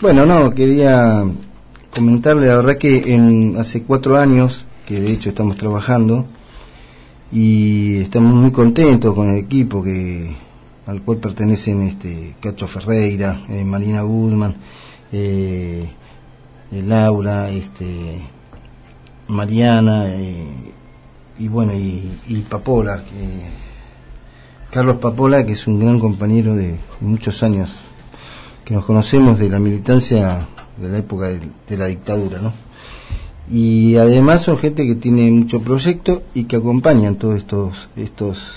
Bueno, 0.01 0.23
no, 0.23 0.53
quería 0.53 1.23
comentarle, 1.89 2.45
la 2.45 2.57
verdad 2.57 2.77
que 2.77 3.11
en, 3.11 3.55
hace 3.57 3.81
cuatro 3.81 4.15
años, 4.15 4.65
que 4.85 4.99
de 4.99 5.13
hecho 5.13 5.29
estamos 5.29 5.57
trabajando, 5.57 6.27
y 7.31 8.01
estamos 8.01 8.35
muy 8.35 8.51
contentos 8.51 9.15
con 9.15 9.29
el 9.29 9.37
equipo 9.39 9.81
que 9.81 10.35
al 10.85 11.01
cual 11.01 11.17
pertenecen 11.17 11.81
este 11.81 12.35
Cacho 12.39 12.67
Ferreira, 12.67 13.41
eh, 13.49 13.65
Marina 13.65 14.03
Goodman, 14.03 14.55
eh, 15.11 15.89
eh, 16.71 16.83
Laura, 16.85 17.49
este 17.49 18.21
Mariana 19.29 20.05
y 21.39 21.47
bueno 21.47 21.73
y, 21.73 22.11
y 22.27 22.35
Papola 22.47 23.03
que 23.03 23.62
Carlos 24.73 24.97
Papola, 24.97 25.45
que 25.45 25.51
es 25.51 25.67
un 25.67 25.79
gran 25.79 25.99
compañero 25.99 26.55
de 26.55 26.73
muchos 26.99 27.43
años, 27.43 27.69
que 28.65 28.73
nos 28.73 28.83
conocemos 28.83 29.37
de 29.37 29.47
la 29.47 29.59
militancia 29.59 30.47
de 30.77 30.89
la 30.89 30.97
época 30.97 31.27
de, 31.27 31.77
la 31.77 31.85
dictadura, 31.85 32.39
¿no? 32.41 32.51
Y 33.51 33.97
además 33.97 34.41
son 34.41 34.57
gente 34.57 34.87
que 34.87 34.95
tiene 34.95 35.29
mucho 35.29 35.61
proyecto 35.61 36.23
y 36.33 36.45
que 36.45 36.55
acompañan 36.55 37.17
todos 37.17 37.35
estos, 37.35 37.87
estos, 37.95 38.53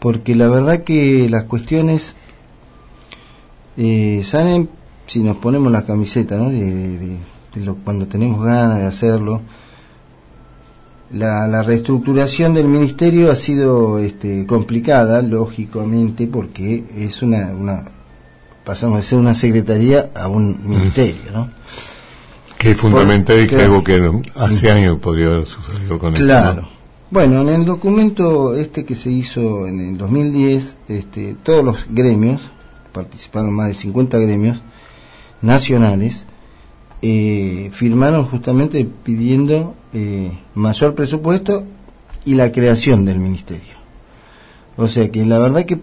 porque 0.00 0.34
la 0.34 0.48
verdad 0.48 0.84
que 0.84 1.30
las 1.30 1.44
cuestiones 1.44 2.14
eh, 3.78 4.20
salen 4.24 4.68
si 5.06 5.20
nos 5.20 5.38
ponemos 5.38 5.72
la 5.72 5.86
camiseta, 5.86 6.36
¿no? 6.36 6.50
De, 6.50 7.16
cuando 7.84 8.06
tenemos 8.06 8.44
ganas 8.44 8.80
de 8.80 8.86
hacerlo 8.86 9.40
la, 11.12 11.62
reestructuración 11.62 12.54
del 12.54 12.66
ministerio 12.66 13.30
ha 13.30 13.36
sido 13.36 13.98
este, 13.98 14.46
complicada, 14.46 15.22
lógicamente, 15.22 16.26
porque 16.26 16.84
es 16.96 17.22
una, 17.22 17.46
una 17.46 17.84
pasamos 18.64 18.98
de 18.98 19.02
ser 19.02 19.18
una 19.18 19.34
secretaría 19.34 20.10
a 20.14 20.28
un 20.28 20.60
ministerio, 20.62 21.32
¿no? 21.32 21.48
Que 22.58 22.72
es 22.72 22.76
fundamental 22.76 23.40
y 23.40 23.46
que 23.46 23.56
algo 23.56 23.82
que 23.82 24.22
hace 24.34 24.70
años 24.70 24.98
podría 24.98 25.28
haber 25.28 25.46
sucedido 25.46 25.98
con 25.98 26.12
Claro. 26.12 26.68
Bueno, 27.10 27.40
en 27.40 27.48
el 27.48 27.64
documento 27.64 28.54
este 28.54 28.84
que 28.84 28.94
se 28.94 29.10
hizo 29.10 29.66
en 29.66 29.80
el 29.80 29.96
2010, 29.96 30.76
este, 30.88 31.36
todos 31.42 31.64
los 31.64 31.86
gremios, 31.88 32.42
participaron 32.92 33.54
más 33.54 33.68
de 33.68 33.74
50 33.74 34.18
gremios 34.18 34.60
nacionales, 35.40 36.26
eh, 37.00 37.70
firmaron 37.72 38.24
justamente 38.24 38.86
pidiendo 39.04 39.74
eh, 39.92 40.32
mayor 40.54 40.94
presupuesto 40.94 41.64
y 42.24 42.34
la 42.34 42.50
creación 42.52 43.04
del 43.04 43.18
ministerio. 43.18 43.78
O 44.76 44.86
sea 44.88 45.10
que 45.10 45.24
la 45.24 45.38
verdad 45.38 45.64
que, 45.64 45.78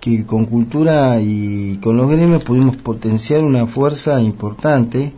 que 0.00 0.24
con 0.24 0.46
cultura 0.46 1.20
y 1.20 1.78
con 1.82 1.96
los 1.96 2.08
gremios 2.10 2.44
pudimos 2.44 2.76
potenciar 2.76 3.42
una 3.44 3.66
fuerza 3.66 4.20
importante 4.20 5.12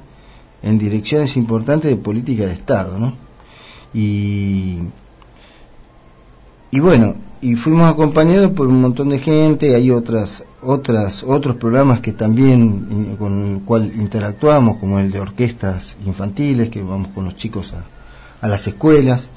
en 0.63 0.79
direcciones 0.79 1.37
importantes 1.37 1.91
de 1.91 1.97
política 1.97 2.47
de 2.47 2.53
Estado, 2.53 2.99
¿no? 2.99 3.15
Y, 3.95 4.79
y 6.71 6.81
bueno, 6.81 7.15
y 7.41 7.55
fuimos 7.55 7.91
acompañados 7.91 8.51
por 8.51 8.67
un 8.67 8.81
montón 8.81 9.11
de 9.11 9.19
gente, 9.19 9.75
hay 9.75 9.91
otras 9.91 10.45
otras 10.61 11.23
otros 11.23 11.57
programas 11.57 12.01
que 12.01 12.13
también 12.13 13.17
con 13.17 13.57
el 13.57 13.61
cual 13.63 13.93
interactuamos 13.95 14.79
como 14.79 14.99
el 14.99 15.11
de 15.11 15.21
orquestas 15.21 15.97
infantiles 16.05 16.69
que 16.69 16.83
vamos 16.83 17.09
con 17.15 17.25
los 17.25 17.37
chicos 17.37 17.75
a, 17.75 17.85
a 18.45 18.49
las 18.49 18.67
escuelas. 18.67 19.31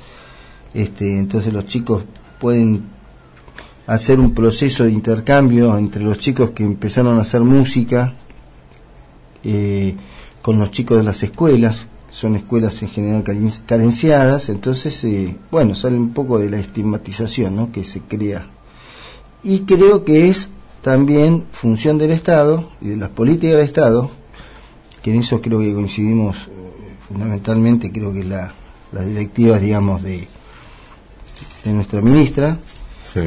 Este 0.74 1.20
entonces 1.20 1.54
los 1.54 1.66
chicos 1.66 2.04
pueden 2.40 2.84
hacer 3.86 4.20
un 4.20 4.34
proceso 4.34 4.84
de 4.86 4.92
intercambio 4.92 5.78
entre 5.78 6.04
los 6.04 6.18
chicos 6.18 6.52
que 6.52 6.64
empezaron 6.64 7.18
a 7.20 7.22
hacer 7.22 7.42
música 7.42 8.14
eh, 9.44 9.96
con 10.42 10.58
los 10.58 10.72
chicos 10.72 10.98
de 10.98 11.04
las 11.04 11.22
escuelas 11.24 11.88
son 12.12 12.36
escuelas 12.36 12.82
en 12.84 12.90
general 12.90 13.24
carenciadas, 13.66 14.50
entonces, 14.50 15.02
eh, 15.06 15.36
bueno, 15.50 15.74
sale 15.76 15.96
un 15.98 16.14
poco 16.14 16.38
de 16.38 16.50
la 16.50 16.60
estigmatización 16.60 17.56
¿no? 17.56 17.72
que 17.72 17.84
se 17.86 18.02
crea. 18.02 18.48
Y 19.44 19.62
creo 19.62 20.04
que 20.04 20.28
es 20.30 20.50
también 20.82 21.46
función 21.54 21.98
del 21.98 22.12
Estado 22.12 22.70
y 22.82 22.90
de 22.90 22.98
las 22.98 23.10
políticas 23.10 23.56
del 23.56 23.66
Estado, 23.66 24.12
que 25.02 25.12
en 25.14 25.22
eso 25.22 25.42
creo 25.42 25.60
que 25.60 25.74
coincidimos 25.74 26.36
eh, 26.36 26.50
fundamentalmente, 27.08 27.92
creo 27.92 28.14
que 28.14 28.24
la, 28.26 28.54
las 28.92 29.08
directivas, 29.08 29.62
digamos, 29.62 30.04
de, 30.04 30.28
de 31.64 31.74
nuestra 31.74 32.02
ministra, 32.02 32.58
Sí. 33.04 33.22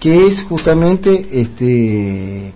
que 0.00 0.26
es 0.26 0.42
justamente 0.42 1.28
este 1.32 2.52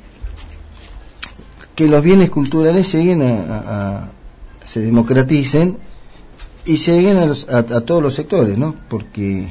que 1.75 1.87
los 1.89 2.03
bienes 2.03 2.31
culturales 2.31 2.93
lleguen 2.95 3.23
a, 3.23 3.27
a- 3.29 3.99
a- 4.05 4.11
se 4.67 4.81
democraticen 4.81 5.79
y 6.67 6.77
lleguen 6.77 7.17
a, 7.17 7.25
los- 7.25 7.49
a- 7.49 7.59
a 7.61 7.81
todos 7.81 8.03
los 8.03 8.13
sectores, 8.15 8.59
¿no? 8.59 8.75
Porque 8.89 9.49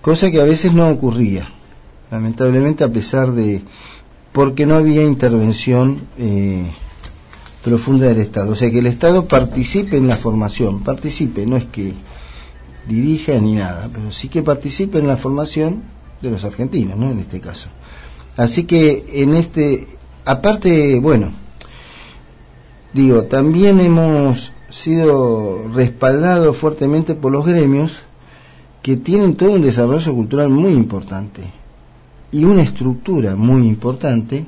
cosa 0.00 0.30
que 0.30 0.40
a 0.40 0.44
veces 0.44 0.72
no 0.72 0.88
ocurría, 0.88 1.48
lamentablemente 2.12 2.84
a 2.84 2.88
pesar 2.88 3.32
de 3.32 3.62
porque 4.32 4.66
no 4.66 4.74
había 4.76 5.02
intervención 5.02 6.02
eh, 6.18 6.66
profunda 7.64 8.06
del 8.06 8.18
Estado, 8.20 8.52
o 8.52 8.54
sea 8.54 8.70
que 8.70 8.78
el 8.80 8.86
Estado 8.86 9.24
participe 9.26 9.96
en 9.96 10.06
la 10.06 10.14
formación, 10.16 10.84
participe, 10.84 11.44
no 11.46 11.56
es 11.56 11.64
que 11.64 11.94
dirija 12.86 13.32
ni 13.40 13.54
nada, 13.54 13.88
pero 13.92 14.12
sí 14.12 14.28
que 14.28 14.42
participe 14.42 14.98
en 14.98 15.08
la 15.08 15.16
formación 15.16 15.82
de 16.22 16.30
los 16.30 16.44
argentinos, 16.44 16.96
¿no? 16.98 17.10
En 17.10 17.18
este 17.18 17.40
caso. 17.40 17.68
Así 18.36 18.64
que 18.64 19.04
en 19.22 19.34
este, 19.34 19.86
aparte, 20.24 21.00
bueno, 21.00 21.30
digo, 22.96 23.24
también 23.24 23.78
hemos 23.78 24.52
sido 24.70 25.68
respaldados 25.72 26.56
fuertemente 26.56 27.14
por 27.14 27.30
los 27.30 27.44
gremios 27.44 27.92
que 28.82 28.96
tienen 28.96 29.36
todo 29.36 29.52
un 29.52 29.62
desarrollo 29.62 30.14
cultural 30.14 30.48
muy 30.48 30.72
importante 30.72 31.42
y 32.32 32.44
una 32.44 32.62
estructura 32.62 33.36
muy 33.36 33.66
importante 33.66 34.46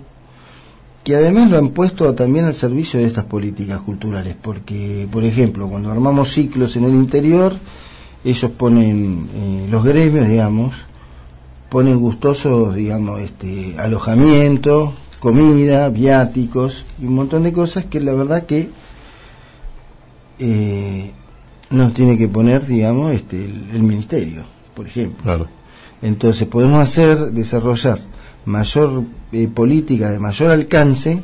que 1.05 1.15
además 1.15 1.51
lo 1.51 1.59
han 1.59 1.69
puesto 1.71 2.15
también 2.15 2.47
al 2.47 2.55
servicio 2.55 2.99
de 3.01 3.07
estas 3.07 3.25
políticas 3.25 3.81
culturales, 3.83 4.35
porque, 4.41 5.07
por 5.11 5.25
ejemplo, 5.25 5.69
cuando 5.69 5.91
armamos 5.91 6.33
ciclos 6.33 6.77
en 6.77 6.85
el 6.85 6.95
interior, 6.95 7.55
ellos 8.25 8.51
ponen, 8.51 9.29
eh, 9.35 9.69
los 9.71 9.85
gremios, 9.85 10.29
digamos, 10.29 10.75
ponen 11.69 11.99
gustosos, 11.99 12.75
digamos, 12.75 13.21
este, 13.21 13.75
alojamiento, 13.79 14.93
comida, 15.21 15.89
viáticos 15.89 16.85
y 17.01 17.07
un 17.07 17.15
montón 17.15 17.43
de 17.45 17.53
cosas 17.53 17.85
que 17.87 18.01
la 18.01 18.13
verdad 18.15 18.47
que 18.47 18.69
eh, 20.39 21.11
nos 21.71 21.93
tiene 21.95 22.17
que 22.17 22.29
poner, 22.29 22.67
digamos, 22.67 23.13
este, 23.13 23.45
el, 23.45 23.69
el 23.75 23.83
ministerio, 23.83 24.43
por 24.75 24.87
ejemplo. 24.87 25.23
Claro. 25.23 25.47
Entonces 26.03 26.47
podemos 26.47 26.81
hacer, 26.81 27.33
desarrollar 27.33 28.01
mayor 28.45 29.03
eh, 29.33 29.49
política 29.49 30.11
de 30.11 30.19
mayor 30.19 30.51
alcance 30.53 31.21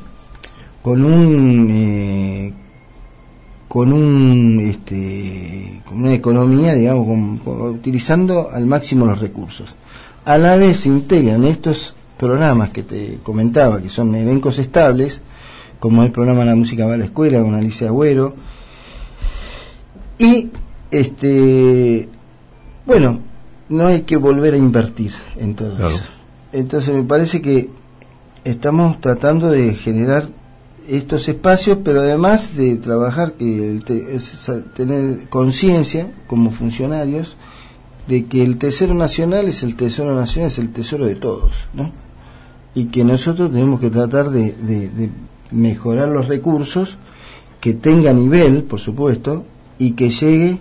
con 0.82 1.04
un 1.04 1.68
eh, 1.70 2.52
con 3.68 3.92
un 3.92 4.60
este 4.60 5.80
con 5.86 6.00
una 6.00 6.12
economía 6.12 6.74
digamos 6.74 7.06
con- 7.06 7.38
con- 7.38 7.62
utilizando 7.70 8.50
al 8.52 8.66
máximo 8.66 9.06
los 9.06 9.18
recursos 9.20 9.74
a 10.26 10.36
la 10.36 10.56
vez 10.56 10.80
se 10.80 10.90
integran 10.90 11.44
estos 11.44 11.94
programas 12.18 12.70
que 12.70 12.82
te 12.82 13.18
comentaba 13.22 13.80
que 13.82 13.88
son 13.88 14.14
elencos 14.14 14.58
estables 14.58 15.20
como 15.80 16.02
el 16.02 16.10
programa 16.12 16.44
La 16.44 16.54
música 16.54 16.86
va 16.86 16.94
a 16.94 16.96
la 16.96 17.04
escuela 17.06 17.40
con 17.42 17.54
Alicia 17.54 17.88
Agüero 17.88 18.34
y 20.18 20.48
este 20.90 22.08
bueno 22.86 23.20
no 23.68 23.86
hay 23.86 24.02
que 24.02 24.16
volver 24.16 24.54
a 24.54 24.56
invertir 24.58 25.12
en 25.36 25.54
todo 25.54 25.74
Claro. 25.76 25.94
eso 25.94 26.04
entonces 26.52 26.94
me 26.94 27.02
parece 27.02 27.42
que 27.42 27.68
estamos 28.44 29.00
tratando 29.00 29.48
de 29.50 29.74
generar 29.74 30.24
estos 30.86 31.26
espacios, 31.30 31.78
pero 31.82 32.02
además 32.02 32.56
de 32.58 32.76
trabajar, 32.76 33.32
que 33.32 33.70
el 33.72 33.82
te- 33.84 34.14
es 34.14 34.50
tener 34.76 35.28
conciencia 35.30 36.12
como 36.26 36.50
funcionarios 36.50 37.36
de 38.06 38.26
que 38.26 38.42
el 38.44 38.58
tesoro 38.58 38.92
nacional 38.92 39.48
es 39.48 39.62
el 39.62 39.76
tesoro 39.76 40.14
nacional, 40.14 40.48
es 40.48 40.58
el 40.58 40.68
tesoro 40.74 41.06
de 41.06 41.14
todos, 41.14 41.54
¿no? 41.72 41.90
Y 42.74 42.86
que 42.86 43.04
nosotros 43.04 43.50
tenemos 43.52 43.80
que 43.80 43.90
tratar 43.90 44.30
de, 44.30 45.10
mejorar 45.50 46.08
los 46.08 46.26
recursos, 46.28 46.96
que 47.60 47.74
tenga 47.74 48.12
nivel, 48.12 48.64
por 48.64 48.80
supuesto, 48.80 49.44
y 49.78 49.92
que 49.92 50.10
llegue. 50.10 50.58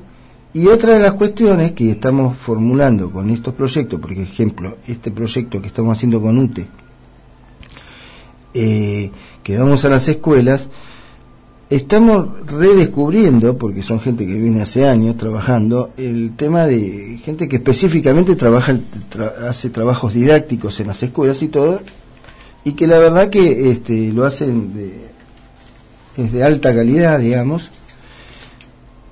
Y 0.53 0.67
otra 0.67 0.93
de 0.93 0.99
las 0.99 1.13
cuestiones 1.13 1.71
que 1.71 1.89
estamos 1.91 2.37
formulando 2.37 3.09
con 3.11 3.29
estos 3.31 3.55
proyectos, 3.55 3.99
por 3.99 4.11
ejemplo, 4.11 4.77
este 4.87 5.09
proyecto 5.09 5.59
que 5.59 5.67
estamos 5.67 5.97
haciendo 5.97 6.21
con 6.21 6.37
UTE, 6.37 6.67
eh, 8.53 9.09
que 9.41 9.57
vamos 9.57 9.83
a 9.83 9.89
las 9.89 10.07
escuelas, 10.07 10.69
estamos 11.71 12.27
redescubriendo, 12.45 13.57
porque 13.57 13.81
son 13.81 13.99
gente 13.99 14.27
que 14.27 14.35
viene 14.35 14.61
hace 14.61 14.87
años 14.87 15.17
trabajando, 15.17 15.89
el 15.97 16.33
tema 16.35 16.67
de 16.67 17.19
gente 17.23 17.49
que 17.49 17.55
específicamente 17.55 18.35
trabaja, 18.35 18.73
tra- 19.11 19.33
hace 19.49 19.71
trabajos 19.71 20.13
didácticos 20.13 20.79
en 20.79 20.87
las 20.87 21.01
escuelas 21.01 21.41
y 21.41 21.47
todo, 21.47 21.81
y 22.63 22.73
que 22.73 22.87
la 22.87 22.97
verdad 22.97 23.29
que 23.29 23.71
este, 23.71 24.11
lo 24.13 24.25
hacen 24.25 24.73
de, 24.73 24.99
es 26.17 26.31
de 26.31 26.43
alta 26.43 26.73
calidad, 26.73 27.19
digamos, 27.19 27.69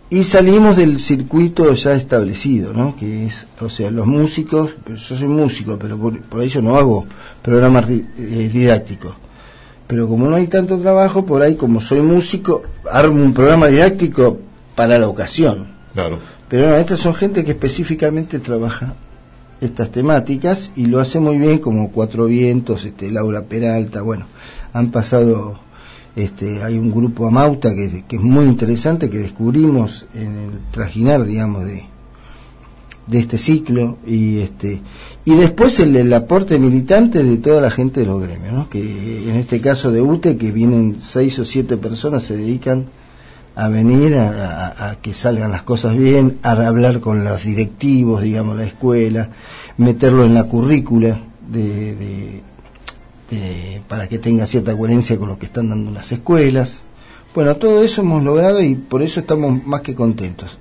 y 0.09 0.25
salimos 0.25 0.75
del 0.75 0.99
circuito 0.99 1.71
ya 1.73 1.93
establecido, 1.93 2.73
¿no? 2.73 2.95
Que 2.97 3.27
es, 3.27 3.47
o 3.61 3.69
sea, 3.69 3.89
los 3.91 4.05
músicos, 4.05 4.71
pero 4.83 4.97
yo 4.97 5.15
soy 5.15 5.27
músico, 5.27 5.77
pero 5.79 5.97
por, 5.97 6.19
por 6.21 6.41
ello 6.41 6.61
no 6.61 6.75
hago 6.75 7.05
programas 7.41 7.89
eh, 7.89 8.49
didácticos. 8.51 9.15
Pero 9.87 10.09
como 10.09 10.29
no 10.29 10.35
hay 10.35 10.47
tanto 10.47 10.77
trabajo, 10.79 11.25
por 11.25 11.41
ahí 11.41 11.55
como 11.55 11.79
soy 11.79 12.01
músico, 12.01 12.61
armo 12.91 13.23
un 13.23 13.33
programa 13.33 13.67
didáctico 13.67 14.39
para 14.75 14.99
la 14.99 15.07
ocasión. 15.07 15.67
Claro. 15.93 16.19
Pero 16.49 16.69
no, 16.69 16.75
estas 16.75 16.99
son 16.99 17.13
gente 17.13 17.45
que 17.45 17.51
específicamente 17.51 18.39
trabaja 18.39 18.95
estas 19.61 19.91
temáticas 19.91 20.73
y 20.75 20.87
lo 20.87 20.99
hace 20.99 21.19
muy 21.19 21.37
bien, 21.37 21.59
como 21.59 21.91
Cuatro 21.91 22.25
Vientos, 22.25 22.83
este, 22.83 23.11
Laura 23.11 23.43
Peralta, 23.43 24.01
bueno, 24.01 24.25
han 24.73 24.89
pasado, 24.89 25.59
este, 26.15 26.63
hay 26.63 26.77
un 26.77 26.91
grupo 26.91 27.27
Amauta 27.27 27.73
que, 27.73 28.03
que 28.07 28.15
es 28.15 28.21
muy 28.21 28.45
interesante, 28.45 29.09
que 29.09 29.19
descubrimos 29.19 30.07
en 30.15 30.35
el 30.35 30.51
trajinar, 30.71 31.25
digamos, 31.25 31.65
de, 31.65 31.85
de 33.07 33.19
este 33.19 33.37
ciclo 33.37 33.97
y 34.05 34.39
este 34.39 34.81
y 35.25 35.35
después 35.35 35.79
el, 35.79 35.95
el 35.95 36.13
aporte 36.13 36.57
militante 36.57 37.23
de 37.23 37.37
toda 37.37 37.61
la 37.61 37.69
gente 37.69 37.99
de 38.01 38.05
los 38.05 38.21
gremios, 38.21 38.53
¿no? 38.53 38.69
que 38.69 38.79
en 39.29 39.35
este 39.35 39.59
caso 39.59 39.91
de 39.91 40.01
UTE, 40.01 40.37
que 40.37 40.51
vienen 40.51 40.97
seis 41.01 41.37
o 41.37 41.45
siete 41.45 41.77
personas, 41.77 42.23
se 42.23 42.37
dedican 42.37 42.85
a 43.55 43.67
venir 43.67 44.15
a, 44.15 44.29
a- 44.69 44.89
a 44.91 44.95
que 44.95 45.13
salgan 45.13 45.51
las 45.51 45.63
cosas 45.63 45.95
bien, 45.97 46.37
a 46.43 46.51
hablar 46.51 46.99
con 47.01 47.23
los 47.23 47.43
directivos, 47.43 48.21
digamos, 48.21 48.55
la 48.57 48.63
escuela, 48.65 49.29
meterlo 49.77 50.23
en 50.25 50.33
la 50.33 50.43
currícula 50.45 51.19
de, 51.49 51.95
de- 51.95 52.41
de- 53.29 53.81
para 53.87 54.07
que 54.07 54.19
tenga 54.19 54.45
cierta 54.45 54.75
coherencia 54.75 55.17
con 55.17 55.29
lo 55.29 55.37
que 55.39 55.45
están 55.47 55.69
dando 55.69 55.91
las 55.91 56.11
escuelas. 56.11 56.81
Bueno, 57.33 57.55
todo 57.55 57.81
eso 57.83 58.01
hemos 58.01 58.23
logrado 58.23 58.61
y 58.61 58.75
por 58.75 59.01
eso 59.01 59.21
estamos 59.21 59.65
más 59.65 59.81
que 59.81 59.95
contentos. 59.95 60.57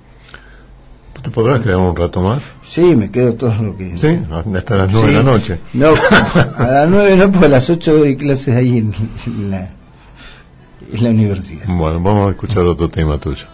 ¿Te 1.21 1.29
podrás 1.29 1.59
quedar 1.59 1.77
un 1.77 1.95
rato 1.95 2.21
más? 2.21 2.41
Sí, 2.67 2.95
me 2.95 3.11
quedo 3.11 3.33
todo 3.35 3.53
lo 3.61 3.77
que... 3.77 3.95
Sí, 3.97 4.19
hasta 4.55 4.75
las 4.75 4.91
nueve 4.91 5.07
de 5.09 5.13
la 5.13 5.23
noche. 5.23 5.59
No, 5.73 5.89
a 6.57 6.67
las 6.67 6.89
nueve 6.89 7.15
no, 7.15 7.29
porque 7.29 7.45
a 7.45 7.49
las 7.49 7.69
ocho 7.69 7.95
doy 7.99 8.15
clases 8.15 8.55
ahí 8.55 8.77
en 8.79 9.51
la, 9.51 9.69
en 10.91 11.03
la 11.03 11.09
universidad. 11.09 11.65
Bueno, 11.67 11.99
vamos 11.99 12.27
a 12.27 12.31
escuchar 12.31 12.65
otro 12.65 12.87
tema 12.89 13.17
tuyo. 13.17 13.47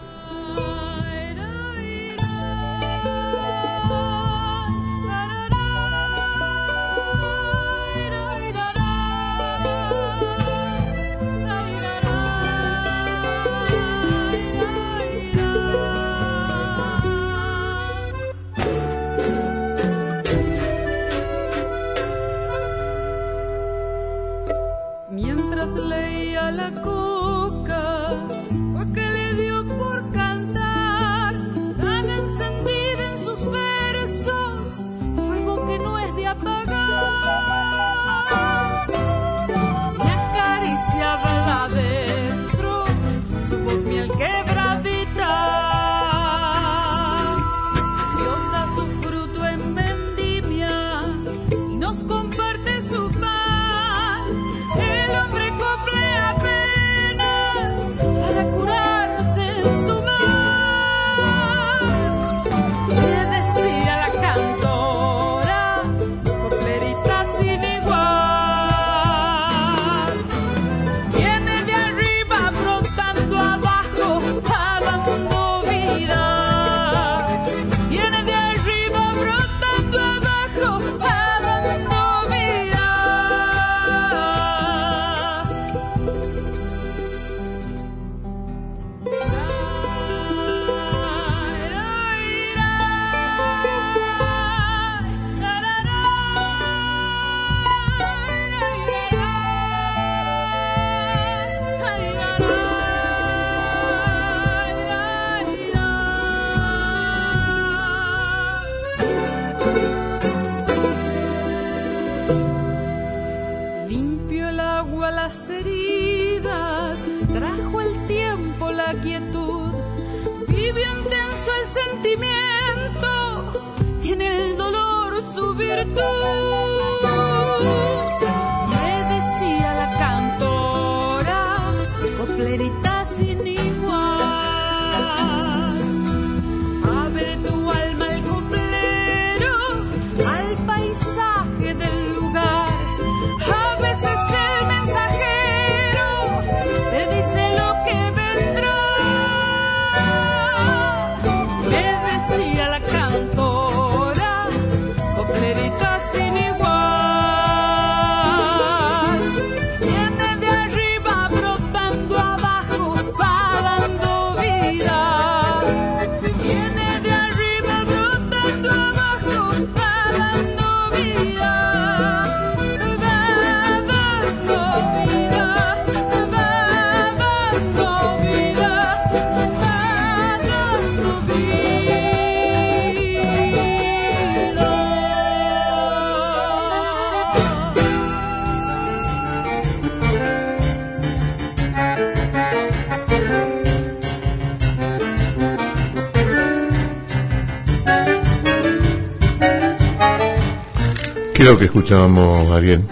Lo 201.51 201.57
que 201.57 201.65
escuchábamos, 201.65 202.51
Ariel? 202.51 202.83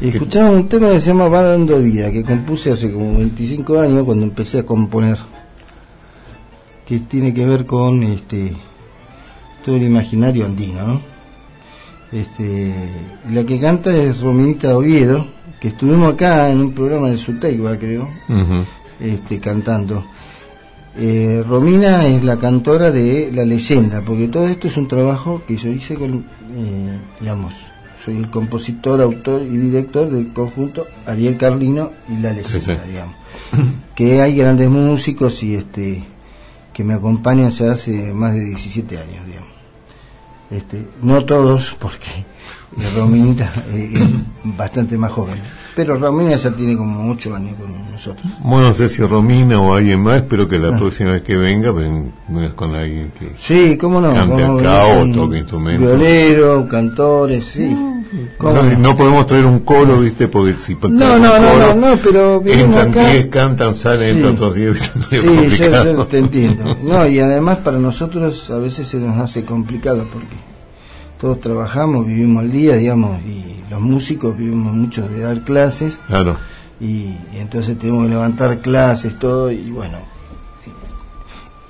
Escuchaba 0.00 0.50
un 0.50 0.68
tema 0.68 0.90
que 0.90 1.00
se 1.00 1.08
llama 1.08 1.28
Va 1.28 1.42
dando 1.42 1.80
vida, 1.80 2.10
que 2.12 2.22
compuse 2.22 2.70
hace 2.70 2.92
como 2.92 3.18
25 3.18 3.80
años 3.80 4.04
cuando 4.04 4.24
empecé 4.24 4.60
a 4.60 4.66
componer, 4.66 5.18
que 6.86 7.00
tiene 7.00 7.32
que 7.32 7.46
ver 7.46 7.66
con 7.66 8.02
este 8.02 8.52
todo 9.64 9.76
el 9.76 9.82
imaginario 9.84 10.44
andino. 10.44 10.86
¿no? 10.86 11.00
Este, 12.12 12.72
la 13.30 13.44
que 13.44 13.58
canta 13.58 13.94
es 13.94 14.20
Rominita 14.20 14.76
Oviedo, 14.76 15.26
que 15.60 15.68
estuvimos 15.68 16.14
acá 16.14 16.50
en 16.50 16.60
un 16.60 16.72
programa 16.72 17.10
de 17.10 17.16
Suteiba, 17.16 17.76
creo, 17.78 18.08
este, 19.00 19.40
cantando. 19.40 20.04
Eh, 20.96 21.42
Romina 21.44 22.06
es 22.06 22.22
la 22.22 22.36
cantora 22.36 22.92
de 22.92 23.32
La 23.32 23.44
Leyenda, 23.44 24.00
porque 24.02 24.28
todo 24.28 24.46
esto 24.46 24.68
es 24.68 24.76
un 24.76 24.86
trabajo 24.86 25.42
que 25.46 25.56
yo 25.56 25.70
hice 25.70 25.96
con, 25.96 26.24
eh, 26.56 26.98
digamos, 27.18 27.52
soy 28.04 28.16
el 28.18 28.30
compositor, 28.30 29.00
autor 29.00 29.42
y 29.42 29.56
director 29.56 30.10
del 30.10 30.32
conjunto 30.32 30.86
Ariel 31.06 31.36
Carlino 31.36 31.90
y 32.08 32.20
La 32.20 32.32
Leyenda, 32.32 32.50
Sí, 32.50 32.60
sí. 32.60 32.72
digamos. 32.88 33.14
Que 33.94 34.20
hay 34.20 34.36
grandes 34.36 34.68
músicos 34.68 35.42
y 35.42 35.54
este 35.54 36.04
que 36.72 36.82
me 36.84 36.94
acompañan 36.94 37.50
ya 37.50 37.72
hace 37.72 38.12
más 38.12 38.34
de 38.34 38.44
17 38.46 38.98
años, 38.98 39.24
digamos. 39.26 39.48
Este, 40.50 40.86
no 41.02 41.24
todos, 41.24 41.76
porque 41.80 42.24
Rominita 42.96 43.50
es 43.72 44.00
bastante 44.44 44.98
más 44.98 45.12
joven. 45.12 45.38
Pero 45.76 45.96
Romina 45.96 46.36
ya 46.36 46.50
tiene 46.52 46.76
como 46.76 47.10
8 47.10 47.34
años 47.34 47.54
con 47.58 47.90
nosotros. 47.90 48.24
Bueno, 48.40 48.68
no 48.68 48.72
sé 48.74 48.88
si 48.88 49.02
Romina 49.02 49.60
o 49.60 49.74
alguien 49.74 50.00
más, 50.02 50.18
espero 50.18 50.46
que 50.46 50.58
la 50.58 50.76
próxima 50.76 51.12
vez 51.12 51.22
que 51.22 51.36
venga 51.36 51.72
ven- 51.72 52.12
vengas 52.28 52.52
con 52.54 52.74
alguien 52.76 53.10
que... 53.18 53.32
Sí, 53.38 53.76
cómo 53.76 54.00
no. 54.00 54.14
Cante 54.14 54.42
cómo 54.46 54.60
acá 54.60 54.68
no, 54.68 54.88
o 54.88 54.98
con 55.00 55.12
toque 55.12 55.38
instrumento. 55.38 55.86
Violero, 55.86 56.68
cantores, 56.68 57.44
sí. 57.46 57.76
¿Cómo 58.38 58.52
No, 58.54 58.62
no? 58.62 58.78
no 58.78 58.96
podemos 58.96 59.26
traer 59.26 59.46
un 59.46 59.60
coro, 59.60 59.98
¿viste? 60.00 60.28
Porque 60.28 60.54
si 60.60 60.76
No, 60.80 60.88
no, 60.90 61.18
no, 61.18 61.30
coro, 61.32 61.74
no, 61.74 61.90
no, 61.90 61.96
pero 61.96 62.42
Entran 62.46 62.90
acá. 62.90 63.10
10, 63.10 63.26
cantan, 63.26 63.74
salen, 63.74 64.02
Sí. 64.02 64.10
entran 64.10 64.34
otros 64.34 64.54
10, 64.54 64.72
¿viste? 64.94 65.16
Es 65.16 65.24
medio 65.24 65.50
Sí, 65.50 65.56
yo, 65.64 65.84
yo 65.96 66.06
te 66.06 66.18
entiendo. 66.18 66.76
No, 66.84 67.04
y 67.08 67.18
además 67.18 67.58
para 67.64 67.78
nosotros 67.78 68.48
a 68.50 68.58
veces 68.58 68.86
se 68.86 68.98
nos 68.98 69.16
hace 69.18 69.44
complicado 69.44 70.06
porque 70.12 70.36
todos 71.24 71.40
trabajamos, 71.40 72.06
vivimos 72.06 72.42
al 72.42 72.52
día, 72.52 72.76
digamos, 72.76 73.18
y 73.22 73.42
los 73.70 73.80
músicos 73.80 74.36
vivimos 74.36 74.74
mucho 74.74 75.08
de 75.08 75.20
dar 75.20 75.42
clases 75.42 75.98
Claro. 76.06 76.36
y, 76.78 76.84
y 76.84 77.38
entonces 77.38 77.78
tenemos 77.78 78.02
que 78.04 78.10
levantar 78.10 78.60
clases, 78.60 79.18
todo, 79.18 79.50
y 79.50 79.70
bueno, 79.70 79.96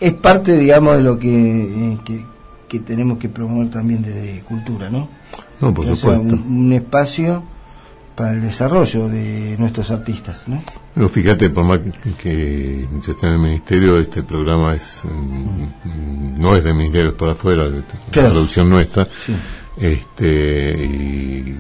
es 0.00 0.12
parte, 0.14 0.58
digamos, 0.58 0.96
de 0.96 1.02
lo 1.04 1.16
que, 1.20 1.92
eh, 1.92 1.98
que, 2.04 2.24
que 2.66 2.80
tenemos 2.80 3.18
que 3.18 3.28
promover 3.28 3.70
también 3.70 4.02
desde 4.02 4.40
cultura, 4.40 4.90
¿no? 4.90 5.08
No, 5.60 5.72
por 5.72 5.86
supuesto. 5.86 6.20
un, 6.20 6.32
un 6.66 6.72
espacio 6.72 7.44
para 8.16 8.32
el 8.32 8.40
desarrollo 8.42 9.08
de 9.08 9.54
nuestros 9.56 9.92
artistas, 9.92 10.48
¿no? 10.48 10.64
Pero 10.94 11.08
fíjate, 11.08 11.50
por 11.50 11.64
más 11.64 11.80
que, 12.22 12.86
yo 13.04 13.12
esté 13.12 13.26
en 13.26 13.32
el 13.32 13.38
ministerio, 13.40 13.98
este 13.98 14.22
programa 14.22 14.74
es 14.74 15.02
mm, 15.04 16.40
no 16.40 16.54
es 16.54 16.62
del 16.62 16.74
ministerio, 16.74 17.10
es 17.10 17.16
para 17.16 17.32
afuera, 17.32 17.66
es 17.66 17.82
Claro. 18.12 18.30
producción 18.30 18.70
nuestra. 18.70 19.06
Sí. 19.06 19.34
Este, 19.76 20.70
y 20.84 21.58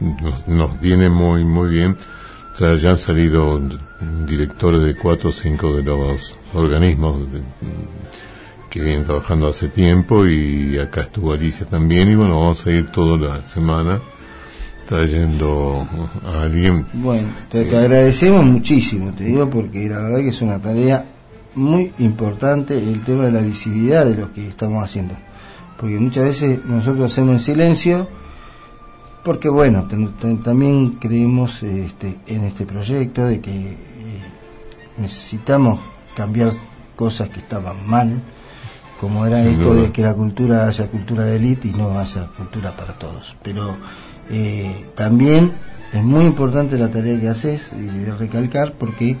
nos, 0.00 0.48
nos 0.48 0.80
viene 0.80 1.08
muy 1.08 1.44
muy 1.44 1.70
bien. 1.70 1.96
O 2.52 2.58
sea, 2.58 2.74
ya 2.76 2.90
han 2.92 2.98
salido 2.98 3.60
directores 4.26 4.80
de 4.82 4.96
cuatro 4.96 5.28
o 5.30 5.32
cinco 5.32 5.76
de 5.76 5.82
los 5.84 6.34
organismos 6.54 7.30
de- 7.32 7.42
que 8.70 8.80
vienen 8.82 9.04
trabajando 9.04 9.46
hace 9.48 9.68
tiempo 9.68 10.26
y 10.26 10.78
acá 10.78 11.02
estuvo 11.02 11.32
Alicia 11.32 11.66
también 11.66 12.10
y 12.10 12.14
bueno, 12.16 12.40
vamos 12.40 12.66
a 12.66 12.70
ir 12.72 12.90
toda 12.90 13.16
la 13.16 13.44
semana 13.44 14.00
trayendo 14.86 15.86
a 16.24 16.42
alguien 16.42 16.86
Bueno, 16.94 17.28
te, 17.50 17.64
te 17.64 17.76
agradecemos 17.76 18.44
muchísimo, 18.44 19.12
te 19.12 19.24
digo, 19.24 19.48
porque 19.50 19.88
la 19.88 20.00
verdad 20.00 20.18
que 20.18 20.28
es 20.28 20.40
una 20.42 20.58
tarea 20.60 21.04
muy 21.54 21.92
importante 21.98 22.76
el 22.78 23.00
tema 23.02 23.24
de 23.24 23.32
la 23.32 23.40
visibilidad 23.40 24.04
de 24.04 24.14
lo 24.16 24.32
que 24.32 24.46
estamos 24.48 24.82
haciendo. 24.84 25.14
Porque 25.78 25.98
muchas 25.98 26.24
veces 26.24 26.64
nosotros 26.64 27.12
hacemos 27.12 27.32
en 27.34 27.40
silencio, 27.40 28.08
porque 29.24 29.48
bueno, 29.48 29.88
también 30.44 30.92
creemos 31.00 31.62
este, 31.62 32.16
en 32.26 32.44
este 32.44 32.64
proyecto 32.64 33.24
de 33.26 33.40
que 33.40 33.50
eh, 33.72 33.76
necesitamos 34.98 35.80
cambiar 36.14 36.52
cosas 36.94 37.28
que 37.28 37.40
estaban 37.40 37.86
mal, 37.88 38.22
como 39.00 39.26
era 39.26 39.42
Sin 39.42 39.52
esto 39.52 39.74
duda. 39.74 39.82
de 39.82 39.92
que 39.92 40.02
la 40.02 40.14
cultura 40.14 40.66
haya 40.68 40.86
cultura 40.88 41.24
de 41.24 41.36
élite 41.36 41.68
y 41.68 41.72
no 41.72 41.98
haya 41.98 42.28
cultura 42.36 42.74
para 42.76 42.92
todos. 42.98 43.36
Pero 43.42 43.76
eh, 44.30 44.84
también 44.94 45.52
es 45.92 46.02
muy 46.02 46.24
importante 46.24 46.78
la 46.78 46.90
tarea 46.90 47.18
que 47.20 47.28
haces 47.28 47.72
y 47.72 48.04
de 48.04 48.14
recalcar 48.14 48.74
porque 48.74 49.16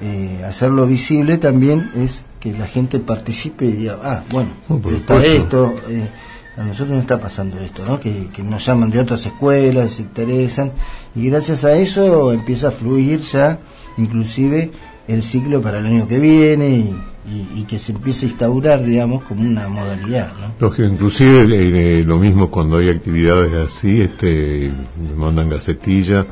eh, 0.00 0.42
hacerlo 0.46 0.86
visible 0.86 1.38
también 1.38 1.90
es 1.94 2.24
que 2.40 2.52
la 2.52 2.66
gente 2.66 2.98
participe 2.98 3.66
y 3.66 3.72
diga, 3.72 3.98
ah, 4.02 4.22
bueno, 4.30 4.50
por 4.66 4.92
está 4.92 5.24
esto, 5.24 5.74
eh, 5.88 6.08
a 6.56 6.62
nosotros 6.62 6.90
nos 6.90 7.02
está 7.02 7.20
pasando 7.20 7.58
esto, 7.60 7.86
¿no? 7.86 8.00
Que, 8.00 8.28
que 8.32 8.42
nos 8.42 8.64
llaman 8.66 8.90
de 8.90 9.00
otras 9.00 9.24
escuelas, 9.24 9.92
se 9.92 10.02
interesan 10.02 10.72
y 11.14 11.30
gracias 11.30 11.64
a 11.64 11.72
eso 11.72 12.32
empieza 12.32 12.68
a 12.68 12.70
fluir 12.72 13.20
ya 13.20 13.58
inclusive 13.96 14.70
el 15.08 15.22
ciclo 15.22 15.60
para 15.62 15.78
el 15.78 15.86
año 15.86 16.08
que 16.08 16.18
viene 16.18 16.68
y, 16.68 16.96
y- 17.26 17.60
y 17.60 17.64
que 17.64 17.78
se 17.78 17.92
empiece 17.92 18.26
a 18.26 18.28
instaurar, 18.30 18.84
digamos, 18.84 19.22
como 19.24 19.42
una 19.42 19.68
modalidad, 19.68 20.32
¿no? 20.40 20.54
Lógico, 20.58 20.88
inclusive 20.88 21.42
eh, 21.44 22.00
eh, 22.00 22.04
lo 22.04 22.18
mismo 22.18 22.50
cuando 22.50 22.78
hay 22.78 22.88
actividades 22.88 23.52
así, 23.54 24.00
este, 24.00 24.72
me 25.00 25.14
mandan 25.14 25.48
gacetilla, 25.50 26.26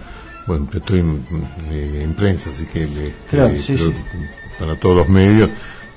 bueno, 0.46 0.68
estoy 0.72 1.00
en, 1.00 1.22
eh, 1.70 2.00
en 2.04 2.14
prensa, 2.14 2.50
así 2.50 2.64
que 2.64 2.84
este, 2.84 3.12
Claro, 3.30 3.54
sí, 3.60 3.76
sí. 3.76 3.92
para 4.58 4.74
todos 4.74 4.96
los 4.96 5.08
medios, 5.08 5.48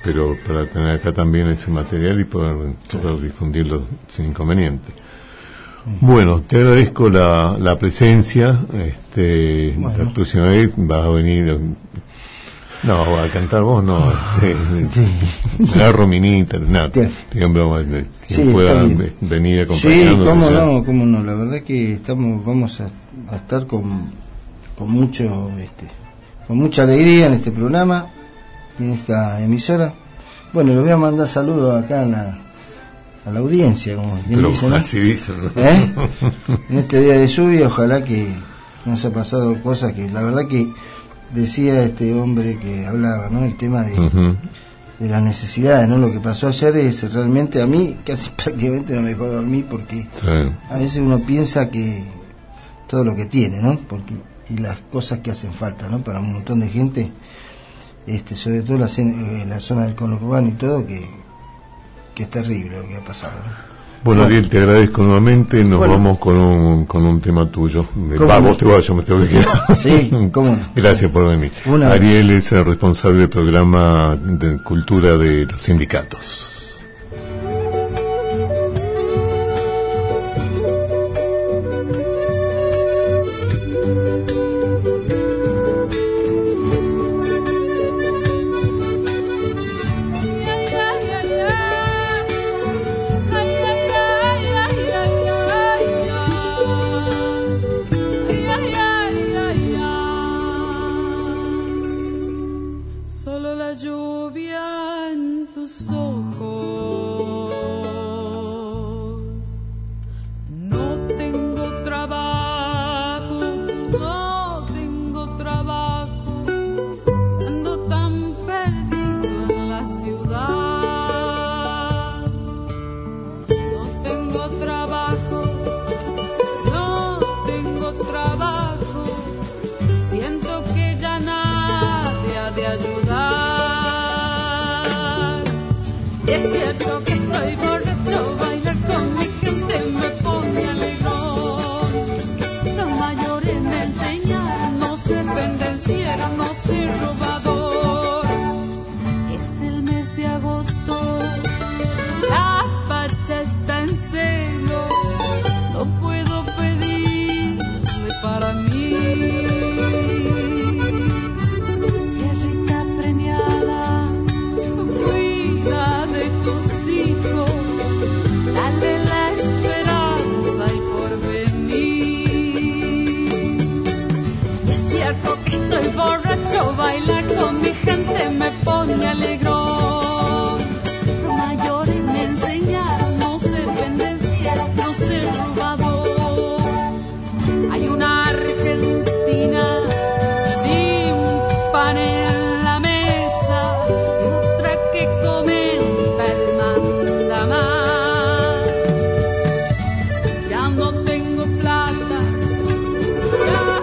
pero 0.02 0.36
para 0.46 0.66
tener 0.66 0.96
acá 0.96 1.12
también 1.12 1.48
ese 1.48 1.70
material 1.70 2.20
y 2.20 2.24
poder, 2.24 2.54
poder 2.90 3.20
difundirlo 3.20 3.82
sin 4.08 4.26
inconveniente. 4.26 4.90
Bueno, 6.00 6.40
te 6.46 6.56
agradezco 6.56 7.10
la, 7.10 7.56
la 7.60 7.76
presencia, 7.76 8.58
este, 8.72 9.76
la 9.78 10.12
próxima 10.14 10.44
vez 10.44 10.70
vas 10.76 11.04
a 11.04 11.08
venir, 11.10 11.58
no, 12.86 13.16
a 13.18 13.28
cantar 13.28 13.62
vos, 13.62 13.82
no, 13.82 14.12
este, 14.42 14.54
agarro 15.74 16.06
minita, 16.06 16.58
nada, 16.58 16.90
Sí. 16.92 17.38
broma, 17.46 17.80
eh, 17.80 18.06
Sí, 18.22 18.42
pueda 18.44 18.82
venir 19.20 19.66
Sí, 19.70 19.88
acompañando. 19.90 20.24
cómo 20.26 20.50
ya. 20.50 20.64
no, 20.64 20.84
cómo 20.84 21.06
no. 21.06 21.22
La 21.22 21.34
verdad 21.34 21.60
que 21.62 21.94
estamos, 21.94 22.44
vamos 22.44 22.80
a, 22.80 22.88
a 23.32 23.36
estar 23.36 23.66
con, 23.66 24.10
con 24.76 24.90
mucho 24.90 25.50
este, 25.58 25.86
con 26.46 26.58
mucha 26.58 26.82
alegría 26.82 27.26
en 27.26 27.34
este 27.34 27.50
programa, 27.50 28.06
en 28.78 28.92
esta 28.92 29.40
emisora. 29.40 29.94
Bueno, 30.52 30.74
le 30.74 30.80
voy 30.80 30.90
a 30.90 30.96
mandar 30.96 31.26
saludos 31.26 31.82
acá 31.82 32.02
a 32.02 32.06
la, 32.06 32.38
a 33.26 33.30
la 33.30 33.40
audiencia, 33.40 33.96
como 33.96 34.14
bien 34.14 34.24
Pero 34.36 34.48
dicen, 34.50 34.70
¿no? 34.70 34.76
así 34.76 35.00
dicen. 35.00 35.36
¿no? 35.42 35.50
¿Eh? 35.62 35.92
En 36.68 36.78
este 36.78 37.00
día 37.00 37.14
de 37.18 37.26
lluvia, 37.26 37.66
ojalá 37.66 38.04
que 38.04 38.28
no 38.84 38.96
se 38.96 39.06
ha 39.06 39.10
pasado 39.10 39.58
cosas 39.62 39.94
que 39.94 40.10
la 40.10 40.22
verdad 40.22 40.46
que 40.46 40.70
decía 41.34 41.82
este 41.82 42.12
hombre 42.14 42.58
que 42.58 42.86
hablaba, 42.86 43.28
¿no? 43.28 43.44
El 43.44 43.56
tema 43.56 43.82
de, 43.82 44.36
de 44.98 45.08
las 45.08 45.22
necesidades, 45.22 45.88
¿no? 45.88 45.98
Lo 45.98 46.10
que 46.12 46.20
pasó 46.20 46.48
ayer 46.48 46.76
es 46.76 47.12
realmente 47.12 47.60
a 47.60 47.66
mí 47.66 47.98
casi 48.06 48.30
prácticamente 48.36 48.94
no 48.94 49.02
me 49.02 49.10
dejó 49.10 49.26
dormir 49.26 49.66
porque 49.68 50.06
Sí. 50.14 50.26
a 50.70 50.76
veces 50.78 50.98
uno 50.98 51.18
piensa 51.26 51.70
que 51.70 52.04
todo 52.88 53.04
lo 53.04 53.14
que 53.16 53.26
tiene, 53.26 53.60
¿no? 53.60 53.78
Porque 53.88 54.14
y 54.50 54.58
las 54.58 54.78
cosas 54.92 55.20
que 55.20 55.30
hacen 55.30 55.52
falta, 55.54 55.88
¿no? 55.88 56.04
Para 56.04 56.20
un 56.20 56.32
montón 56.34 56.60
de 56.60 56.68
gente, 56.68 57.10
este, 58.06 58.36
sobre 58.36 58.60
todo 58.60 58.76
la, 58.78 58.86
eh, 58.86 59.44
la 59.48 59.58
zona 59.58 59.84
del 59.86 59.94
conurbano 59.94 60.48
y 60.48 60.52
todo, 60.52 60.86
que, 60.86 61.02
que 62.14 62.24
es 62.24 62.30
terrible 62.30 62.76
lo 62.78 62.86
que 62.86 62.96
ha 62.96 63.04
pasado. 63.04 63.32
¿no? 63.38 63.73
Bueno, 64.04 64.24
Ariel, 64.24 64.48
te 64.50 64.58
agradezco 64.58 65.02
nuevamente. 65.02 65.64
Nos 65.64 65.78
Bueno. 65.78 65.94
vamos 65.94 66.18
con 66.18 66.36
un, 66.36 66.84
con 66.84 67.04
un 67.04 67.20
tema 67.22 67.46
tuyo. 67.46 67.86
De- 67.94 68.16
¿Cómo 68.16 68.28
Va, 68.28 68.38
vos 68.38 68.56
te 68.58 68.66
vas, 68.66 68.84
yo 68.86 68.94
me 68.94 69.02
tengo 69.02 69.22
que 69.22 69.28
quedar. 69.28 69.62
Sí, 69.76 70.10
cómo. 70.30 70.58
Gracias 70.76 71.10
por 71.10 71.26
venir. 71.28 71.50
Una- 71.66 71.90
Ariel 71.92 72.30
es 72.30 72.52
el 72.52 72.64
responsable 72.66 73.20
del 73.20 73.28
programa 73.30 74.16
de 74.22 74.58
cultura 74.58 75.16
de 75.16 75.46
los 75.46 75.62
sindicatos. 75.62 76.53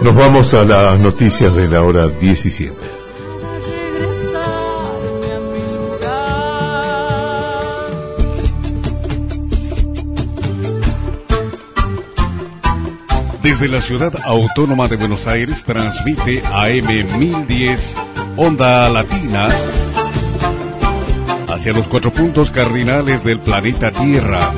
Nos 0.02 0.16
vamos 0.16 0.52
a 0.54 0.64
las 0.64 0.98
noticias 0.98 1.54
de 1.54 1.68
la 1.68 1.82
hora 1.82 2.08
17. 2.08 2.74
para 3.40 3.58
regresarme 3.60 5.32
a 5.32 5.38
mi 5.38 5.62
lugar. 5.76 6.22
Desde 13.42 13.68
la 13.68 13.80
ciudad 13.80 14.12
autónoma 14.24 14.88
de 14.88 14.96
Buenos 14.96 15.28
Aires 15.28 15.62
transmite 15.64 16.42
AM 16.46 17.18
1010 17.18 17.94
Onda 18.36 18.88
Latina 18.88 19.50
hacia 21.48 21.72
los 21.72 21.86
cuatro 21.86 22.10
puntos 22.10 22.50
cardinales 22.50 23.22
del 23.22 23.38
planeta 23.38 23.92
Tierra. 23.92 24.50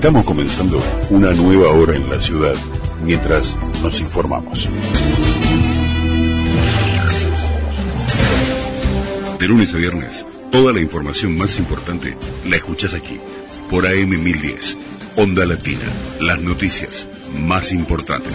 Estamos 0.00 0.24
comenzando 0.24 0.82
una 1.10 1.30
nueva 1.32 1.72
hora 1.72 1.94
en 1.94 2.08
la 2.08 2.18
ciudad 2.18 2.54
mientras 3.04 3.54
nos 3.82 4.00
informamos. 4.00 4.66
De 9.38 9.46
lunes 9.46 9.74
a 9.74 9.76
viernes, 9.76 10.24
toda 10.50 10.72
la 10.72 10.80
información 10.80 11.36
más 11.36 11.58
importante 11.58 12.16
la 12.46 12.56
escuchas 12.56 12.94
aquí, 12.94 13.20
por 13.68 13.86
AM 13.86 14.08
1010, 14.24 14.78
Onda 15.16 15.44
Latina, 15.44 15.84
las 16.18 16.40
noticias 16.40 17.06
más 17.38 17.70
importantes. 17.70 18.32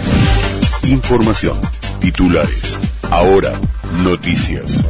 Información, 0.84 1.59
titulares, 1.99 2.78
ahora, 3.09 3.59
noticias. 4.03 4.84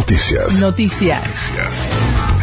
Noticias. 0.00 0.60
Noticias. 0.60 1.52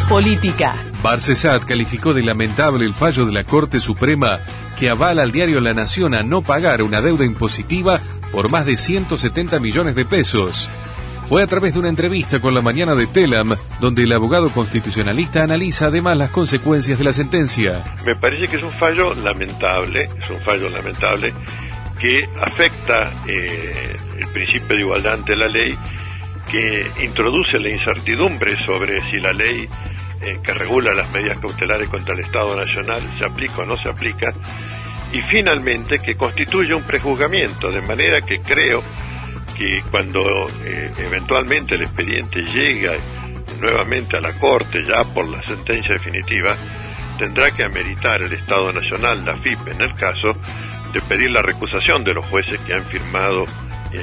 Política. 0.07 0.75
Barcesat 1.01 1.65
calificó 1.65 2.13
de 2.13 2.21
lamentable 2.21 2.85
el 2.85 2.93
fallo 2.93 3.25
de 3.25 3.31
la 3.31 3.45
Corte 3.45 3.79
Suprema 3.79 4.39
que 4.77 4.91
avala 4.91 5.23
al 5.23 5.31
diario 5.31 5.59
La 5.59 5.73
Nación 5.73 6.13
a 6.13 6.21
no 6.21 6.43
pagar 6.43 6.83
una 6.83 7.01
deuda 7.01 7.25
impositiva 7.25 7.99
por 8.31 8.49
más 8.49 8.67
de 8.67 8.77
170 8.77 9.59
millones 9.59 9.95
de 9.95 10.05
pesos. 10.05 10.69
Fue 11.25 11.41
a 11.41 11.47
través 11.47 11.73
de 11.73 11.79
una 11.79 11.89
entrevista 11.89 12.39
con 12.39 12.53
la 12.53 12.61
mañana 12.61 12.93
de 12.93 13.07
Telam, 13.07 13.55
donde 13.81 14.03
el 14.03 14.11
abogado 14.11 14.51
constitucionalista 14.51 15.41
analiza 15.41 15.87
además 15.87 16.15
las 16.15 16.29
consecuencias 16.29 16.99
de 16.99 17.05
la 17.05 17.13
sentencia. 17.13 17.95
Me 18.05 18.15
parece 18.15 18.51
que 18.51 18.57
es 18.57 18.63
un 18.63 18.73
fallo 18.73 19.15
lamentable, 19.15 20.03
es 20.03 20.29
un 20.29 20.39
fallo 20.45 20.69
lamentable 20.69 21.33
que 21.99 22.29
afecta 22.39 23.11
eh, 23.27 23.95
el 24.19 24.27
principio 24.27 24.75
de 24.75 24.81
igualdad 24.81 25.13
ante 25.13 25.35
la 25.35 25.47
ley, 25.47 25.75
que 26.51 26.91
introduce 27.03 27.59
la 27.59 27.69
incertidumbre 27.69 28.55
sobre 28.65 29.01
si 29.01 29.19
la 29.19 29.33
ley 29.33 29.67
eh, 30.21 30.39
que 30.43 30.53
regula 30.53 30.93
las 30.93 31.11
medidas 31.11 31.39
cautelares 31.39 31.89
contra 31.89 32.13
el 32.13 32.21
Estado 32.21 32.55
Nacional 32.55 33.01
se 33.17 33.25
aplica 33.25 33.61
o 33.61 33.65
no 33.65 33.77
se 33.77 33.89
aplica, 33.89 34.33
y 35.11 35.21
finalmente 35.29 35.99
que 35.99 36.15
constituye 36.15 36.73
un 36.73 36.83
prejuzgamiento, 36.83 37.71
de 37.71 37.81
manera 37.81 38.21
que 38.21 38.39
creo 38.39 38.83
que 39.57 39.83
cuando 39.89 40.47
eh, 40.65 40.91
eventualmente 40.97 41.75
el 41.75 41.83
expediente 41.83 42.41
llega 42.41 42.93
nuevamente 43.59 44.17
a 44.17 44.21
la 44.21 44.33
Corte 44.33 44.83
ya 44.85 45.03
por 45.03 45.27
la 45.27 45.41
sentencia 45.45 45.93
definitiva, 45.93 46.55
tendrá 47.17 47.51
que 47.51 47.63
ameritar 47.63 48.21
el 48.21 48.33
Estado 48.33 48.71
Nacional, 48.71 49.25
la 49.25 49.37
FIP 49.37 49.67
en 49.67 49.81
el 49.81 49.93
caso, 49.95 50.35
de 50.93 51.01
pedir 51.01 51.31
la 51.31 51.41
recusación 51.41 52.03
de 52.03 52.13
los 52.13 52.25
jueces 52.25 52.59
que 52.61 52.73
han 52.73 52.85
firmado 52.85 53.45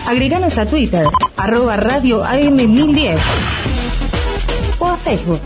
Agreganos 0.09 0.59
a 0.59 0.67
Twitter, 0.67 1.07
arroba 1.37 1.77
radio 1.77 2.25
AM1010 2.25 3.19
o 4.81 4.87
a 4.87 4.97
Facebook, 4.97 5.41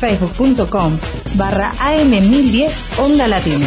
facebook.com 0.00 0.96
barra 1.34 1.72
AM1010 1.84 2.72
Onda 3.04 3.28
Latina. 3.28 3.66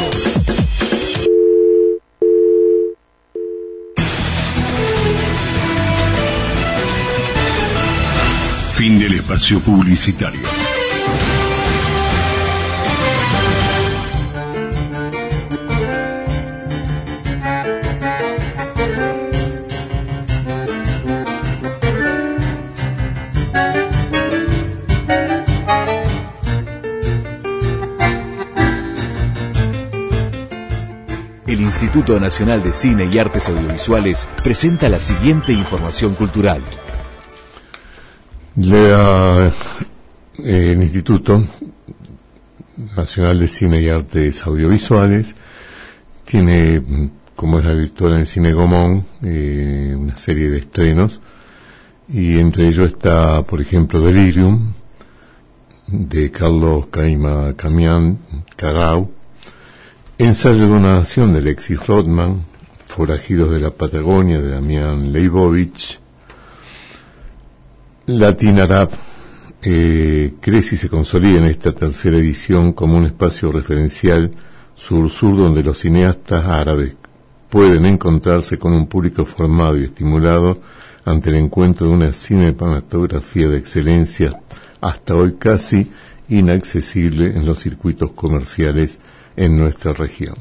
Fin 8.76 8.98
del 9.00 9.14
espacio 9.14 9.60
publicitario. 9.60 10.57
Instituto 31.88 32.20
Nacional 32.20 32.62
de 32.62 32.74
Cine 32.74 33.08
y 33.10 33.18
Artes 33.18 33.48
Audiovisuales 33.48 34.28
presenta 34.44 34.90
la 34.90 35.00
siguiente 35.00 35.52
información 35.54 36.14
cultural. 36.16 36.62
La- 38.56 39.50
eh, 40.44 40.72
el 40.72 40.82
Instituto 40.82 41.42
Nacional 42.94 43.40
de 43.40 43.48
Cine 43.48 43.80
y 43.80 43.88
Artes 43.88 44.46
Audiovisuales 44.46 45.34
tiene, 46.26 47.10
como 47.34 47.58
es 47.58 47.64
habitual 47.64 48.12
en 48.12 48.18
el 48.20 48.26
Cine 48.26 48.52
Gomón, 48.52 49.06
eh, 49.22 49.96
una 49.98 50.18
serie 50.18 50.50
de 50.50 50.58
estrenos 50.58 51.22
y 52.06 52.38
entre 52.38 52.68
ellos 52.68 52.86
está, 52.88 53.42
por 53.44 53.62
ejemplo, 53.62 54.02
Delirium 54.02 54.74
de 55.86 56.30
Carlos 56.30 56.88
Caima 56.90 57.54
Camián 57.56 58.18
Carau, 58.56 59.10
Ensayo 60.20 60.66
de 60.66 60.72
una 60.72 60.96
nación 60.96 61.32
de 61.32 61.38
Alexis 61.38 61.86
Rodman, 61.86 62.44
Forajidos 62.84 63.50
de 63.50 63.60
la 63.60 63.70
Patagonia 63.70 64.40
de 64.40 64.50
Damián 64.50 65.12
Leibovich, 65.12 66.00
Latin 68.06 68.58
Arab 68.58 68.90
eh, 69.62 70.34
crece 70.40 70.74
y 70.74 70.78
se 70.78 70.88
consolida 70.88 71.38
en 71.38 71.44
esta 71.44 71.72
tercera 71.72 72.16
edición 72.16 72.72
como 72.72 72.96
un 72.96 73.06
espacio 73.06 73.52
referencial 73.52 74.32
sur-sur 74.74 75.36
donde 75.36 75.62
los 75.62 75.78
cineastas 75.78 76.44
árabes 76.46 76.96
pueden 77.48 77.86
encontrarse 77.86 78.58
con 78.58 78.72
un 78.72 78.88
público 78.88 79.24
formado 79.24 79.78
y 79.78 79.84
estimulado 79.84 80.58
ante 81.04 81.30
el 81.30 81.36
encuentro 81.36 81.86
de 81.86 81.92
una 81.92 82.12
cinematografía 82.12 83.48
de 83.48 83.58
excelencia 83.58 84.40
hasta 84.80 85.14
hoy 85.14 85.34
casi 85.34 85.92
inaccesible 86.28 87.36
en 87.36 87.46
los 87.46 87.60
circuitos 87.60 88.10
comerciales 88.10 88.98
en 89.38 89.56
nuestra 89.56 89.92
región. 89.92 90.34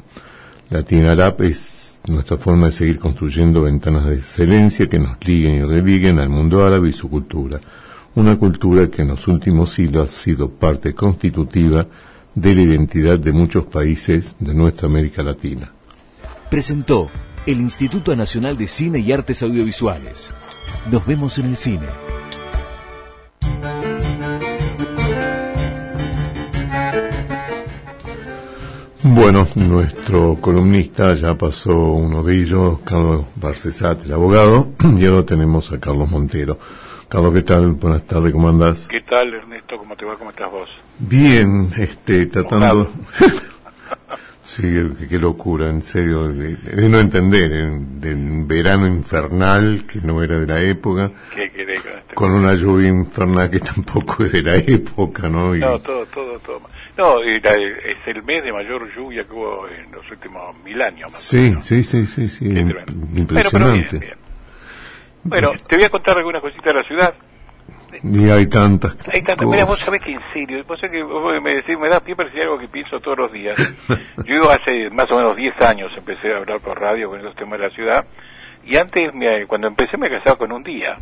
Latin 0.70 1.06
Arab 1.06 1.42
es 1.44 2.00
nuestra 2.08 2.38
forma 2.38 2.66
de 2.66 2.72
seguir 2.72 3.00
construyendo 3.00 3.62
ventanas 3.62 4.06
de 4.06 4.16
excelencia 4.16 4.90
que 4.90 5.00
nos 5.00 5.18
liguen 5.26 5.56
y 5.56 5.62
religuen 5.62 6.20
al 6.20 6.30
mundo 6.30 6.66
árabe 6.66 6.90
y 6.90 6.94
su 6.94 7.10
cultura. 7.10 7.60
Una 8.16 8.38
cultura 8.38 8.90
que 8.90 9.04
en 9.04 9.10
los 9.10 9.28
últimos 9.28 9.70
siglos 9.72 10.10
ha 10.10 10.12
sido 10.12 10.50
parte 10.50 10.96
constitutiva 10.96 11.86
de 12.34 12.56
la 12.56 12.62
identidad 12.62 13.20
de 13.20 13.32
muchos 13.32 13.66
países 13.66 14.36
de 14.40 14.54
nuestra 14.54 14.88
América 14.88 15.22
Latina. 15.22 15.72
Presentó 16.50 17.10
el 17.46 17.62
Instituto 17.62 18.16
Nacional 18.16 18.58
de 18.58 18.68
Cine 18.68 19.00
y 19.00 19.12
Artes 19.12 19.44
Audiovisuales. 19.44 20.32
Nos 20.92 21.06
vemos 21.06 21.38
en 21.38 21.46
el 21.46 21.58
cine. 21.58 22.07
Bueno, 29.10 29.48
nuestro 29.56 30.36
columnista 30.42 31.14
ya 31.14 31.36
pasó 31.38 31.76
uno 31.76 32.24
de 32.24 32.36
ellos, 32.42 32.80
Carlos 32.84 33.26
Barcesat, 33.36 34.06
el 34.06 34.14
abogado, 34.14 34.70
y 34.98 35.06
ahora 35.06 35.26
tenemos 35.26 35.72
a 35.72 35.80
Carlos 35.80 36.10
Montero. 36.12 36.58
Carlos, 37.08 37.34
¿qué 37.34 37.42
tal? 37.42 37.72
Buenas 37.72 38.06
tardes, 38.06 38.34
¿cómo 38.34 38.50
andás? 38.50 38.88
¿Qué 38.90 39.02
tal, 39.02 39.34
Ernesto? 39.34 39.78
¿Cómo 39.78 39.96
te 39.96 40.06
va? 40.06 40.18
¿Cómo 40.18 40.30
estás 40.32 40.52
vos? 40.52 40.70
Bien, 41.00 41.70
este, 41.78 42.26
tratando... 42.26 42.92
sí, 44.44 44.62
qué, 44.64 45.08
qué 45.08 45.18
locura, 45.20 45.70
en 45.70 45.82
serio, 45.82 46.28
de, 46.28 46.56
de 46.58 46.90
no 46.90 47.00
entender, 47.00 47.52
en- 47.54 48.02
del 48.02 48.44
verano 48.46 48.88
infernal 48.88 49.86
que 49.88 50.02
no 50.02 50.22
era 50.22 50.38
de 50.40 50.48
la 50.48 50.62
época, 50.62 51.12
¿Qué 51.34 51.50
querés 51.52 51.82
con 51.82 51.92
este? 51.98 52.14
con 52.16 52.32
una 52.34 52.54
lluvia 52.56 52.90
infernal 52.90 53.50
que 53.50 53.60
tampoco 53.62 54.26
es 54.26 54.34
de 54.34 54.44
la 54.44 54.56
época, 54.58 55.30
¿no? 55.30 55.56
Y- 55.56 55.60
No, 55.62 55.80
todo, 55.80 56.06
todo, 56.08 56.38
todo. 56.40 56.62
No, 56.98 57.22
es 57.22 57.98
el 58.08 58.24
mes 58.24 58.44
de 58.44 58.52
mayor 58.52 58.94
lluvia 58.96 59.24
que 59.24 59.34
hubo 59.34 59.68
en 59.68 59.92
los 59.92 60.10
últimos 60.10 60.56
mil 60.64 60.82
años. 60.82 61.12
más 61.12 61.22
sí, 61.22 61.54
sí, 61.62 61.84
sí, 61.84 62.06
sí, 62.06 62.28
sí, 62.28 62.46
impresionante. 62.46 63.28
Bueno, 63.34 63.50
pero 63.52 63.74
bien, 63.74 64.18
Bueno, 65.24 65.52
te 65.68 65.76
voy 65.76 65.86
a 65.86 65.90
contar 65.90 66.18
algunas 66.18 66.42
cositas 66.42 66.74
de 66.74 66.80
la 66.82 66.88
ciudad. 66.88 67.14
Y 68.04 68.30
hay 68.30 68.48
tantas 68.48 68.96
Hay 69.14 69.22
tanto, 69.22 69.48
mira, 69.48 69.64
vos 69.66 69.80
sabés 69.80 70.02
que 70.02 70.12
en 70.12 70.20
serio, 70.34 70.64
vos 70.68 70.80
sabés 70.80 70.98
que 70.98 71.04
vos 71.04 71.42
me 71.42 71.56
decís, 71.56 71.78
me 71.80 71.88
da 71.90 72.00
pie 72.00 72.16
para 72.16 72.30
decir 72.30 72.44
algo 72.44 72.58
que 72.58 72.68
pienso 72.68 73.00
todos 73.00 73.18
los 73.18 73.32
días. 73.32 73.56
Yo 74.26 74.52
hace 74.52 74.90
más 74.92 75.10
o 75.12 75.16
menos 75.18 75.36
10 75.38 75.60
años 75.62 75.92
empecé 75.98 76.34
a 76.34 76.38
hablar 76.38 76.60
por 76.60 76.80
radio 76.80 77.10
con 77.10 77.20
esos 77.20 77.36
temas 77.36 77.60
de 77.60 77.68
la 77.70 77.74
ciudad, 77.74 78.06
y 78.66 78.76
antes, 78.78 79.14
me- 79.14 79.46
cuando 79.48 79.68
empecé 79.68 79.98
me 79.98 80.10
casaba 80.10 80.36
con 80.38 80.52
un 80.52 80.64
día. 80.64 80.98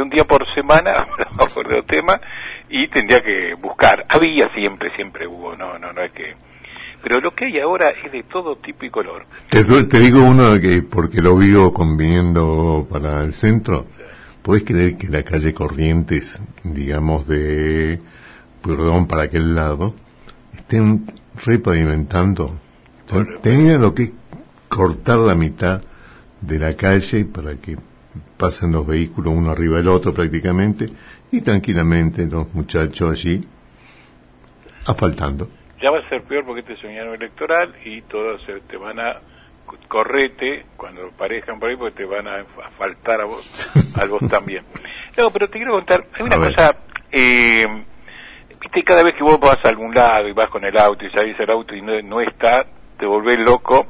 Un 0.00 0.10
día 0.10 0.24
por 0.24 0.44
semana 0.54 0.90
hablaba 0.96 1.46
por 1.54 1.70
los 1.70 1.86
temas 1.86 2.20
y 2.68 2.88
tendría 2.88 3.20
que 3.20 3.54
buscar. 3.54 4.06
Había 4.08 4.48
siempre, 4.54 4.90
siempre 4.96 5.26
hubo, 5.26 5.56
no, 5.56 5.78
no, 5.78 5.92
no 5.92 6.02
es 6.02 6.12
que... 6.12 6.34
Pero 7.02 7.18
lo 7.20 7.34
que 7.34 7.46
hay 7.46 7.58
ahora 7.58 7.88
es 8.04 8.12
de 8.12 8.22
todo 8.24 8.56
tipo 8.56 8.84
y 8.84 8.90
color. 8.90 9.24
Te, 9.48 9.62
digo 9.98 10.22
uno 10.22 10.60
que 10.60 10.82
porque 10.82 11.22
lo 11.22 11.34
vivo 11.34 11.72
conviniendo 11.72 12.86
para 12.90 13.22
el 13.22 13.32
centro. 13.32 13.86
¿Podés 14.42 14.64
creer 14.64 14.96
que 14.96 15.08
la 15.08 15.22
calle 15.22 15.54
Corrientes, 15.54 16.42
digamos 16.62 17.26
de 17.26 18.00
perdón 18.62 19.06
para 19.06 19.22
aquel 19.22 19.54
lado, 19.54 19.94
estén 20.54 21.06
repavimentando? 21.42 22.60
Tenían 23.42 23.80
lo 23.80 23.94
que 23.94 24.02
es 24.04 24.12
cortar 24.68 25.18
la 25.18 25.34
mitad 25.34 25.80
de 26.40 26.58
la 26.58 26.74
calle 26.76 27.24
para 27.24 27.56
que 27.56 27.76
pasen 28.40 28.72
los 28.72 28.86
vehículos 28.86 29.34
uno 29.36 29.50
arriba 29.50 29.76
del 29.76 29.88
otro 29.88 30.14
prácticamente 30.14 30.86
y 31.30 31.42
tranquilamente 31.42 32.26
los 32.26 32.52
muchachos 32.54 33.12
allí 33.12 33.40
asfaltando. 34.86 35.46
Ya 35.82 35.90
va 35.90 35.98
a 35.98 36.08
ser 36.08 36.22
peor 36.22 36.46
porque 36.46 36.60
este 36.60 36.72
es 36.72 36.84
un 36.84 36.90
año 36.90 37.14
electoral 37.14 37.74
y 37.84 38.00
todos 38.02 38.40
te 38.66 38.76
van 38.78 38.98
a 38.98 39.20
correte 39.88 40.64
cuando 40.76 41.10
parejan 41.10 41.60
por 41.60 41.68
ahí 41.68 41.76
porque 41.76 41.98
te 41.98 42.04
van 42.04 42.26
a, 42.26 42.44
faltar 42.78 43.20
a 43.20 43.24
vos, 43.26 43.70
a 44.00 44.06
vos 44.06 44.20
también. 44.28 44.64
No, 45.16 45.30
pero 45.30 45.48
te 45.48 45.58
quiero 45.58 45.72
contar, 45.74 46.06
hay 46.14 46.24
una 46.24 46.36
A 46.36 46.38
cosa, 46.38 46.76
eh, 47.12 47.66
viste, 48.60 48.82
cada 48.82 49.02
vez 49.02 49.14
que 49.14 49.22
vos 49.22 49.38
vas 49.38 49.58
a 49.62 49.68
algún 49.68 49.94
lado 49.94 50.28
y 50.28 50.32
vas 50.32 50.48
con 50.48 50.64
el 50.64 50.76
auto 50.76 51.04
y 51.04 51.10
salís 51.10 51.38
el 51.38 51.50
auto 51.50 51.74
y 51.74 51.82
no, 51.82 52.00
no 52.02 52.20
está, 52.20 52.66
te 52.98 53.06
volvés 53.06 53.38
loco 53.38 53.86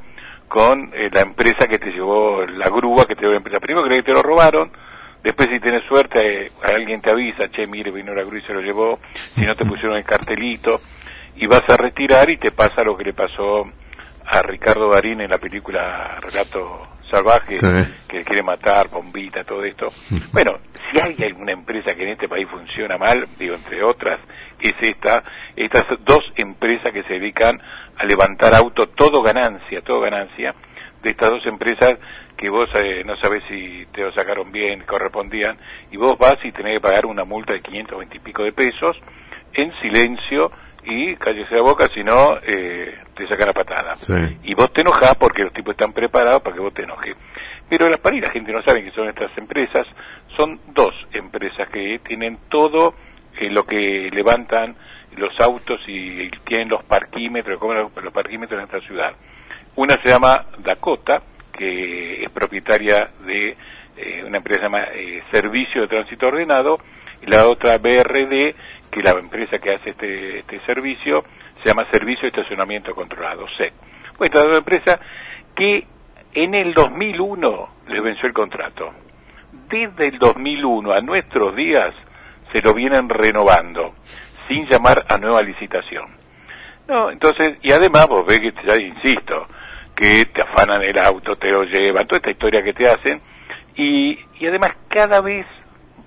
con 0.51 0.91
eh, 0.93 1.09
la 1.13 1.21
empresa 1.21 1.69
que 1.69 1.79
te 1.79 1.93
llevó, 1.93 2.45
la 2.45 2.69
grúa 2.69 3.07
que 3.07 3.15
te 3.15 3.21
llevó 3.21 3.33
la 3.35 3.39
empresa. 3.39 3.61
Primero 3.61 3.85
crees 3.87 4.01
que 4.03 4.11
te 4.11 4.13
lo 4.13 4.21
robaron, 4.23 4.73
después 5.23 5.49
si 5.49 5.61
tienes 5.61 5.85
suerte 5.89 6.47
eh, 6.47 6.51
alguien 6.75 7.01
te 7.01 7.13
avisa, 7.13 7.49
che, 7.53 7.69
mire, 7.69 7.93
vino 7.93 8.13
la 8.13 8.25
grúa 8.25 8.41
y 8.41 8.43
se 8.43 8.53
lo 8.53 8.61
llevó, 8.61 8.99
si 9.15 9.43
no 9.47 9.55
te 9.55 9.65
pusieron 9.65 9.97
el 9.97 10.03
cartelito, 10.05 10.81
y 11.37 11.47
vas 11.47 11.63
a 11.69 11.77
retirar 11.77 12.29
y 12.31 12.37
te 12.37 12.51
pasa 12.51 12.83
lo 12.83 12.97
que 12.97 13.05
le 13.05 13.13
pasó 13.15 13.63
a 14.27 14.43
Ricardo 14.43 14.91
Darín 14.91 15.21
en 15.21 15.31
la 15.31 15.39
película 15.39 16.17
Relato 16.21 16.89
Salvaje, 17.09 17.57
Sí. 17.57 17.67
que 18.09 18.25
quiere 18.25 18.43
matar, 18.43 18.89
bombita, 18.89 19.45
todo 19.45 19.63
esto. 19.65 19.87
Bueno, 20.33 20.59
si 20.91 21.01
hay 21.01 21.17
alguna 21.31 21.53
empresa 21.53 21.95
que 21.95 22.03
en 22.03 22.11
este 22.11 22.29
país 22.29 22.49
funciona 22.51 22.99
mal, 22.99 23.29
digo, 23.39 23.55
entre 23.55 23.85
otras, 23.85 24.19
es 24.61 24.75
esta, 24.81 25.23
estas 25.55 25.85
dos 26.05 26.21
empresas 26.37 26.93
que 26.93 27.05
se 27.05 27.15
dedican 27.15 27.61
a 28.01 28.07
levantar 28.07 28.55
auto, 28.55 28.89
todo 28.89 29.23
ganancia, 29.23 29.83
todo 29.83 30.01
ganancia, 30.01 30.55
de 31.03 31.11
estas 31.11 31.31
dos 31.31 31.45
empresas 31.47 31.99
que 32.37 32.49
vos 32.49 32.69
eh, 32.83 33.05
no 33.05 33.17
sabés 33.17 33.43
si 33.49 33.87
te 33.93 34.03
lo 34.03 34.13
sacaron 34.13 34.51
bien, 34.51 34.85
correspondían, 34.87 35.59
y 35.91 35.99
vos 35.99 36.17
vas 36.19 36.39
y 36.43 36.53
tenés 36.53 36.77
que 36.77 36.81
pagar 36.81 37.05
una 37.05 37.25
multa 37.25 37.53
de 37.53 37.61
520 37.61 38.17
y 38.17 38.21
pico 38.21 38.43
de 38.43 38.53
pesos 38.53 38.97
en 39.53 39.73
silencio 39.81 40.51
y 40.83 41.15
cállese 41.17 41.55
la 41.57 41.63
boca, 41.63 41.89
si 41.93 42.03
no, 42.03 42.39
eh, 42.43 42.99
te 43.15 43.29
sacan 43.29 43.49
la 43.49 43.53
patada. 43.53 43.97
Sí. 43.97 44.39
Y 44.45 44.55
vos 44.55 44.73
te 44.73 44.81
enojás 44.81 45.15
porque 45.17 45.43
los 45.43 45.53
tipos 45.53 45.73
están 45.73 45.93
preparados 45.93 46.41
para 46.41 46.57
que 46.57 46.63
vos 46.63 46.73
te 46.73 46.85
enojes. 46.85 47.15
Pero 47.69 47.91
las 47.91 48.01
paris 48.01 48.23
la 48.23 48.31
gente 48.31 48.51
no 48.51 48.63
sabe 48.63 48.83
que 48.83 48.91
son 48.93 49.09
estas 49.09 49.37
empresas. 49.37 49.87
Son 50.39 50.59
dos 50.69 50.95
empresas 51.13 51.69
que 51.69 52.01
tienen 52.03 52.39
todo 52.49 52.95
eh, 53.39 53.51
lo 53.51 53.65
que 53.65 54.09
levantan 54.11 54.75
los 55.17 55.39
autos 55.41 55.81
y 55.87 56.31
tienen 56.45 56.69
los 56.69 56.85
parquímetros, 56.85 57.59
como 57.59 57.75
los, 57.75 58.13
parquímetros 58.13 58.59
en 58.59 58.65
esta 58.65 58.81
ciudad. 58.87 59.13
Una 59.77 59.95
se 59.97 60.09
llama 60.09 60.47
Dakota, 60.59 61.23
que 61.53 62.25
es 62.25 62.31
propietaria 62.31 63.09
de 63.25 63.57
eh, 63.97 64.25
una 64.25 64.39
empresa 64.39 64.69
que 64.69 65.17
eh, 65.17 65.23
Servicio 65.31 65.83
de 65.83 65.89
Tránsito 65.89 66.29
Ordenado, 66.29 66.75
y 67.23 67.27
la 67.31 67.47
otra 67.47 67.79
BRD, 67.79 68.55
que 68.91 69.03
la 69.03 69.13
empresa 69.13 69.59
que 69.59 69.75
hace 69.75 69.91
este, 69.91 70.39
este 70.41 70.61
servicio 70.61 71.25
se 71.63 71.69
llama 71.69 71.87
Servicio 71.91 72.23
de 72.23 72.29
Estacionamiento 72.29 72.95
Controlado, 72.95 73.47
SEC. 73.57 73.73
Pues 74.17 74.31
esta 74.31 74.43
dos 74.43 74.59
empresas 74.59 75.01
que 75.55 75.87
en 76.33 76.55
el 76.55 76.75
2001 76.75 77.69
les 77.89 78.03
venció 78.03 78.27
el 78.27 78.35
contrato. 78.35 78.93
Desde 79.69 80.09
el 80.09 80.19
2001 80.19 80.93
a 80.93 81.01
nuestros 81.01 81.55
días 81.55 81.95
se 82.53 82.63
lo 82.63 82.75
vienen 82.75 83.09
renovando, 83.09 83.90
sin 84.51 84.69
llamar 84.69 85.07
a 85.09 85.17
nueva 85.17 85.43
licitación. 85.43 86.09
No, 86.89 87.11
entonces, 87.13 87.59
y 87.63 87.71
además 87.71 88.09
vos 88.09 88.27
ves 88.27 88.41
que, 88.41 88.53
ya 88.67 88.75
insisto, 88.77 89.47
que 89.95 90.25
te 90.27 90.43
afanan 90.43 90.83
el 90.83 90.99
auto, 90.99 91.37
te 91.37 91.49
lo 91.49 91.63
llevan, 91.63 92.05
toda 92.07 92.17
esta 92.17 92.33
historia 92.33 92.63
que 92.63 92.73
te 92.73 92.89
hacen, 92.89 93.21
y, 93.77 94.19
y 94.41 94.47
además 94.49 94.73
cada 94.89 95.21
vez 95.21 95.47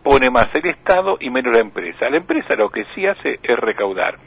pone 0.03 0.29
más 0.29 0.49
el 0.55 0.65
Estado 0.65 1.15
y 1.21 1.29
menos 1.29 1.53
la 1.53 1.61
empresa. 1.61 2.09
La 2.09 2.17
empresa 2.17 2.55
lo 2.57 2.69
que 2.69 2.83
sí 2.93 3.07
hace 3.07 3.39
es 3.41 3.57
recaudar. 3.57 4.17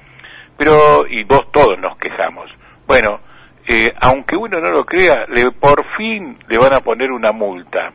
Pero, 0.56 1.06
y 1.06 1.22
vos 1.24 1.52
todos 1.52 1.78
nos 1.78 1.98
quejamos. 1.98 2.50
Bueno, 2.86 3.20
eh, 3.66 3.92
aunque 4.00 4.36
uno 4.36 4.58
no 4.58 4.70
lo 4.70 4.86
crea, 4.86 5.26
le, 5.28 5.50
por 5.50 5.84
fin 5.98 6.38
le 6.48 6.56
van 6.56 6.72
a 6.72 6.80
poner 6.80 7.12
una 7.12 7.32
multa. 7.32 7.92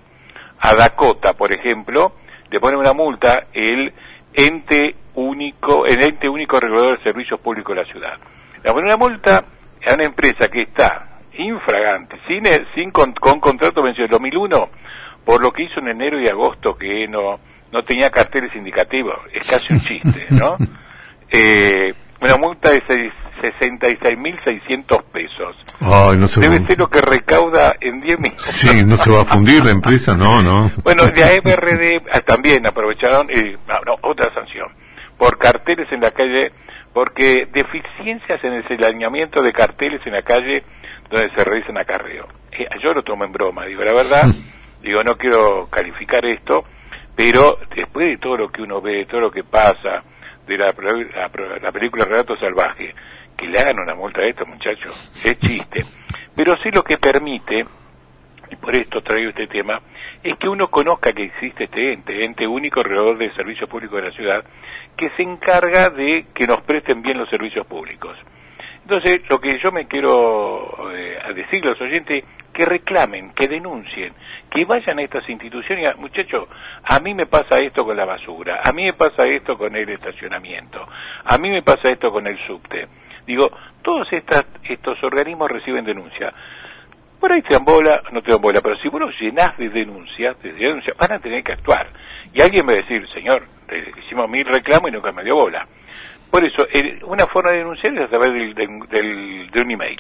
A 0.62 0.76
Dakota, 0.76 1.34
por 1.34 1.56
ejemplo, 1.56 2.14
le 2.52 2.60
ponen 2.60 2.80
una 2.80 2.94
multa 2.94 3.48
el 3.54 3.92
ente 4.34 4.96
único, 5.16 5.86
el 5.86 6.02
ente 6.02 6.28
único 6.30 6.60
regulador 6.60 6.98
de 6.98 7.04
servicios 7.04 7.40
públicos 7.40 7.76
de 7.76 7.82
la 7.82 7.88
ciudad. 7.88 8.14
Ponen 8.64 8.86
una 8.86 8.98
multa 8.98 9.44
a 9.90 9.94
una 9.94 10.04
empresa 10.04 10.48
que 10.50 10.62
está 10.62 11.20
infragante, 11.38 12.16
sin, 12.28 12.44
sin 12.76 12.92
con, 12.92 13.14
con 13.14 13.40
contrato 13.40 13.82
vencido 13.84 14.06
en 14.06 14.12
2001, 14.12 14.70
por 15.26 15.42
lo 15.42 15.52
que 15.52 15.64
hizo 15.64 15.80
en 15.80 15.88
enero 15.90 16.20
y 16.22 16.28
agosto 16.28 16.76
que 16.76 17.08
no, 17.08 17.40
no 17.72 17.84
tenía 17.84 18.10
carteles 18.10 18.56
indicativos. 18.56 19.16
Es 19.34 19.50
casi 19.50 19.74
un 19.74 19.80
chiste, 19.80 20.28
¿no? 20.30 20.58
Eh, 21.34 21.94
una 22.20 22.36
multa 22.36 22.72
de 22.72 22.84
seis- 22.86 23.14
66.600 24.06 25.04
pesos. 25.12 25.56
Ay, 25.80 26.18
no 26.18 26.28
se 26.28 26.42
Debe 26.42 26.60
va- 26.60 26.68
ser 26.68 26.78
lo 26.80 26.90
que 26.90 27.02
recauda 27.02 27.76
en 27.80 28.02
10 28.02 28.20
minutos. 28.20 28.46
Sí, 28.46 28.84
no 28.86 28.98
se 28.98 29.12
va 29.12 29.22
a 29.22 29.26
fundir 29.26 29.64
la 29.66 29.72
empresa, 29.72 30.16
no, 30.16 30.42
no. 30.42 30.72
Bueno, 30.84 31.06
de 31.08 31.24
AMRD 31.24 32.02
ah, 32.12 32.20
también 32.22 32.66
aprovecharon, 32.68 33.30
y, 33.32 33.52
no, 33.68 33.80
no, 33.86 33.96
otra 34.02 34.34
sanción, 34.34 34.68
por 35.22 35.38
carteles 35.38 35.88
en 35.92 36.02
la 36.02 36.10
calle, 36.10 36.52
porque 36.92 37.48
deficiencias 37.54 38.44
en 38.44 38.54
el 38.54 38.68
señalamiento 38.68 39.44
de 39.44 39.54
carteles 39.54 40.02
en 40.08 40.14
la 40.14 40.24
calle 40.24 40.64
donde 41.12 41.30
se 41.38 41.44
realizan 41.44 41.78
acarreo. 41.78 42.28
Eh, 42.52 42.68
yo 42.84 42.92
lo 42.92 43.04
tomo 43.04 43.24
en 43.24 43.32
broma, 43.32 43.68
digo, 43.68 43.84
la 43.84 43.94
verdad, 43.94 44.24
digo, 44.82 45.04
no 45.04 45.16
quiero 45.18 45.68
calificar 45.70 46.26
esto, 46.26 46.66
pero 47.16 47.60
después 47.76 48.08
de 48.08 48.18
todo 48.18 48.36
lo 48.36 48.52
que 48.52 48.64
uno 48.64 48.82
ve, 48.82 49.06
todo 49.06 49.22
lo 49.22 49.30
que 49.30 49.44
pasa, 49.44 50.02
de 50.48 50.58
la, 50.58 50.74
la, 50.76 51.60
la 51.62 51.72
película 51.72 52.06
Relato 52.06 52.36
Salvaje, 52.38 52.96
que 53.38 53.46
le 53.46 53.60
hagan 53.60 53.80
una 53.80 53.94
multa 53.94 54.22
a 54.22 54.26
esto, 54.26 54.44
muchachos, 54.48 55.12
es 55.24 55.40
chiste. 55.40 55.82
Pero 56.36 56.58
sí 56.64 56.72
lo 56.72 56.84
que 56.84 56.98
permite 56.98 57.64
por 58.60 58.76
esto 58.76 59.02
traigo 59.02 59.30
este 59.30 59.48
tema, 59.48 59.82
es 60.24 60.38
que 60.38 60.48
uno 60.48 60.68
conozca 60.68 61.14
que 61.14 61.24
existe 61.24 61.66
este 61.66 61.94
ente, 61.94 62.24
ente 62.24 62.48
único 62.48 62.82
alrededor 62.82 63.18
del 63.18 63.34
servicio 63.36 63.68
público 63.68 63.96
de 63.96 64.04
la 64.04 64.12
ciudad, 64.12 64.44
que 65.02 65.10
se 65.18 65.24
encarga 65.24 65.90
de 65.90 66.28
que 66.32 66.46
nos 66.46 66.62
presten 66.62 67.02
bien 67.02 67.18
los 67.18 67.28
servicios 67.28 67.66
públicos. 67.66 68.16
Entonces, 68.84 69.22
lo 69.32 69.42
que 69.42 69.58
yo 69.58 69.72
me 69.72 69.88
quiero 69.88 70.92
eh, 70.94 71.18
a 71.24 71.34
decirle 71.34 71.70
a 71.70 71.72
los 71.72 71.82
oyentes, 71.82 72.24
que 72.54 72.66
reclamen, 72.66 73.32
que 73.34 73.48
denuncien, 73.48 74.14
que 74.52 74.64
vayan 74.64 75.00
a 75.00 75.02
estas 75.02 75.28
instituciones 75.28 75.90
muchachos, 75.98 76.48
a 76.84 77.00
mí 77.00 77.16
me 77.16 77.26
pasa 77.26 77.58
esto 77.58 77.84
con 77.84 77.98
la 77.98 78.06
basura, 78.06 78.62
a 78.64 78.72
mí 78.74 78.84
me 78.84 78.94
pasa 78.94 79.24
esto 79.28 79.58
con 79.58 79.76
el 79.76 79.90
estacionamiento, 79.90 80.88
a 81.24 81.38
mí 81.40 81.50
me 81.50 81.64
pasa 81.64 81.90
esto 81.90 82.12
con 82.12 82.28
el 82.28 82.38
subte. 82.46 82.88
Digo, 83.26 83.50
todos 83.82 84.08
estas, 84.14 84.46
estos 84.70 85.02
organismos 85.04 85.50
reciben 85.50 85.84
denuncia. 85.84 86.32
Por 87.20 87.34
ahí 87.34 87.42
te 87.42 87.56
dan 87.56 87.66
bola, 87.66 88.04
no 88.12 88.22
te 88.22 88.34
dan 88.34 88.42
bola, 88.42 88.62
pero 88.62 88.78
si 88.78 88.88
vos 88.88 89.02
los 89.02 89.20
llenás 89.20 89.58
de 89.58 89.70
denuncias, 89.70 90.40
de 90.44 90.54
denuncias, 90.54 90.96
van 90.96 91.14
a 91.14 91.20
tener 91.20 91.44
que 91.44 91.54
actuar. 91.54 91.88
Y 92.34 92.42
alguien 92.42 92.68
va 92.68 92.74
a 92.74 92.78
decir, 92.78 93.08
señor, 93.14 93.44
hicimos 94.06 94.30
mil 94.30 94.46
reclamos 94.46 94.90
y 94.90 94.94
nunca 94.94 95.12
me 95.12 95.24
dio 95.24 95.36
bola. 95.36 95.68
Por 96.30 96.46
eso, 96.46 96.66
el- 96.72 97.04
una 97.04 97.26
forma 97.28 97.52
de 97.52 97.58
denunciar 97.58 97.94
es 97.98 98.02
a 98.06 98.08
través 98.08 98.30
del, 98.30 98.54
del- 98.54 98.80
del- 98.90 99.52
de 99.52 99.62
un 99.62 99.72
email, 99.72 99.98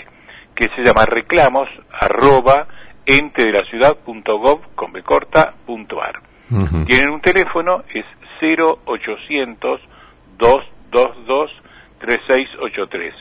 que 0.56 0.68
se 0.76 0.82
llama 0.84 1.06
reclamos 1.06 1.68
arroba 1.92 2.68
ente 3.06 3.44
de 3.46 3.52
la 3.52 3.64
ciudad 3.66 3.98
punto 3.98 4.38
gov 4.38 4.74
con 4.76 4.94
B 4.94 5.02
corta 5.04 5.54
punto 5.66 6.02
ar. 6.02 6.20
Tienen 6.86 7.10
un 7.10 7.22
teléfono, 7.22 7.84
es 7.94 8.06
0800 8.42 9.82
222 10.38 11.52
3683. 12.00 13.14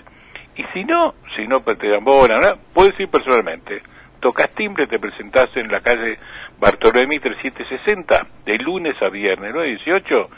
Y 0.57 0.65
si 0.73 0.85
no, 0.85 1.15
si 1.37 1.47
no 1.47 1.61
te 1.61 1.89
dan 1.89 2.05
bola, 2.05 2.41
¿no? 2.41 2.59
puedes 2.75 2.99
ir 2.99 3.09
personalmente. 3.09 3.83
Tocas 4.21 4.51
timbre, 4.55 4.87
te 4.87 4.99
presentás 4.99 5.47
en 5.55 5.71
la 5.71 5.81
calle 5.81 6.19
Bartolomé 6.61 7.19
3760, 7.21 8.27
de 8.45 8.59
lunes 8.59 8.95
a 9.03 9.09
viernes, 9.09 9.51
9 9.55 9.69
18, 9.71 10.29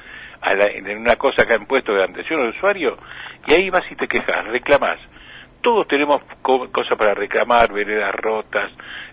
a 0.40 0.54
la- 0.54 0.66
en 0.66 0.98
una 0.98 1.16
cosa 1.16 1.46
que 1.46 1.54
han 1.54 1.66
puesto 1.66 1.92
de 1.92 2.04
atención 2.04 2.40
al 2.40 2.50
usuario, 2.50 2.96
y 3.46 3.54
ahí 3.54 3.70
vas 3.70 3.82
y 3.90 3.96
te 3.96 4.06
quejas, 4.06 4.46
reclamás. 4.46 4.98
Todos 5.60 5.86
tenemos 5.88 6.20
co- 6.42 6.70
cosas 6.72 6.96
para 6.96 7.14
reclamar, 7.14 7.72
veredas 7.72 8.12
rotas, 8.14 8.70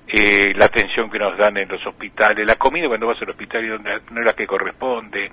eh, 0.07 0.51
la 0.55 0.65
atención 0.65 1.09
que 1.09 1.19
nos 1.19 1.37
dan 1.37 1.57
en 1.57 1.67
los 1.69 1.85
hospitales, 1.85 2.45
la 2.47 2.55
comida 2.55 2.87
cuando 2.87 3.07
vas 3.07 3.21
al 3.21 3.29
hospital 3.29 3.65
y 3.65 3.67
donde 3.69 4.01
no 4.11 4.21
es 4.21 4.25
la 4.25 4.33
que 4.33 4.47
corresponde, 4.47 5.25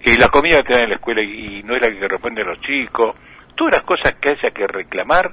eh, 0.00 0.16
la 0.18 0.28
comida 0.28 0.56
que 0.58 0.62
te 0.64 0.74
dan 0.74 0.82
en 0.84 0.90
la 0.90 0.96
escuela 0.96 1.22
y, 1.22 1.58
y 1.58 1.62
no 1.62 1.74
es 1.74 1.82
la 1.82 1.88
que 1.88 2.00
corresponde 2.00 2.42
a 2.42 2.46
los 2.46 2.60
chicos, 2.60 3.14
todas 3.54 3.74
las 3.74 3.82
cosas 3.82 4.14
que 4.16 4.30
haya 4.30 4.50
que 4.50 4.66
reclamar, 4.66 5.32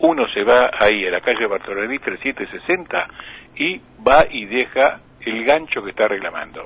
uno 0.00 0.28
se 0.32 0.44
va 0.44 0.70
ahí 0.78 1.06
a 1.06 1.10
la 1.10 1.20
calle 1.20 1.46
Bartolomé 1.46 1.98
3760 1.98 3.08
y 3.56 3.80
va 4.06 4.24
y 4.30 4.46
deja 4.46 5.00
el 5.28 5.44
gancho 5.44 5.82
que 5.82 5.90
está 5.90 6.08
reclamando. 6.08 6.64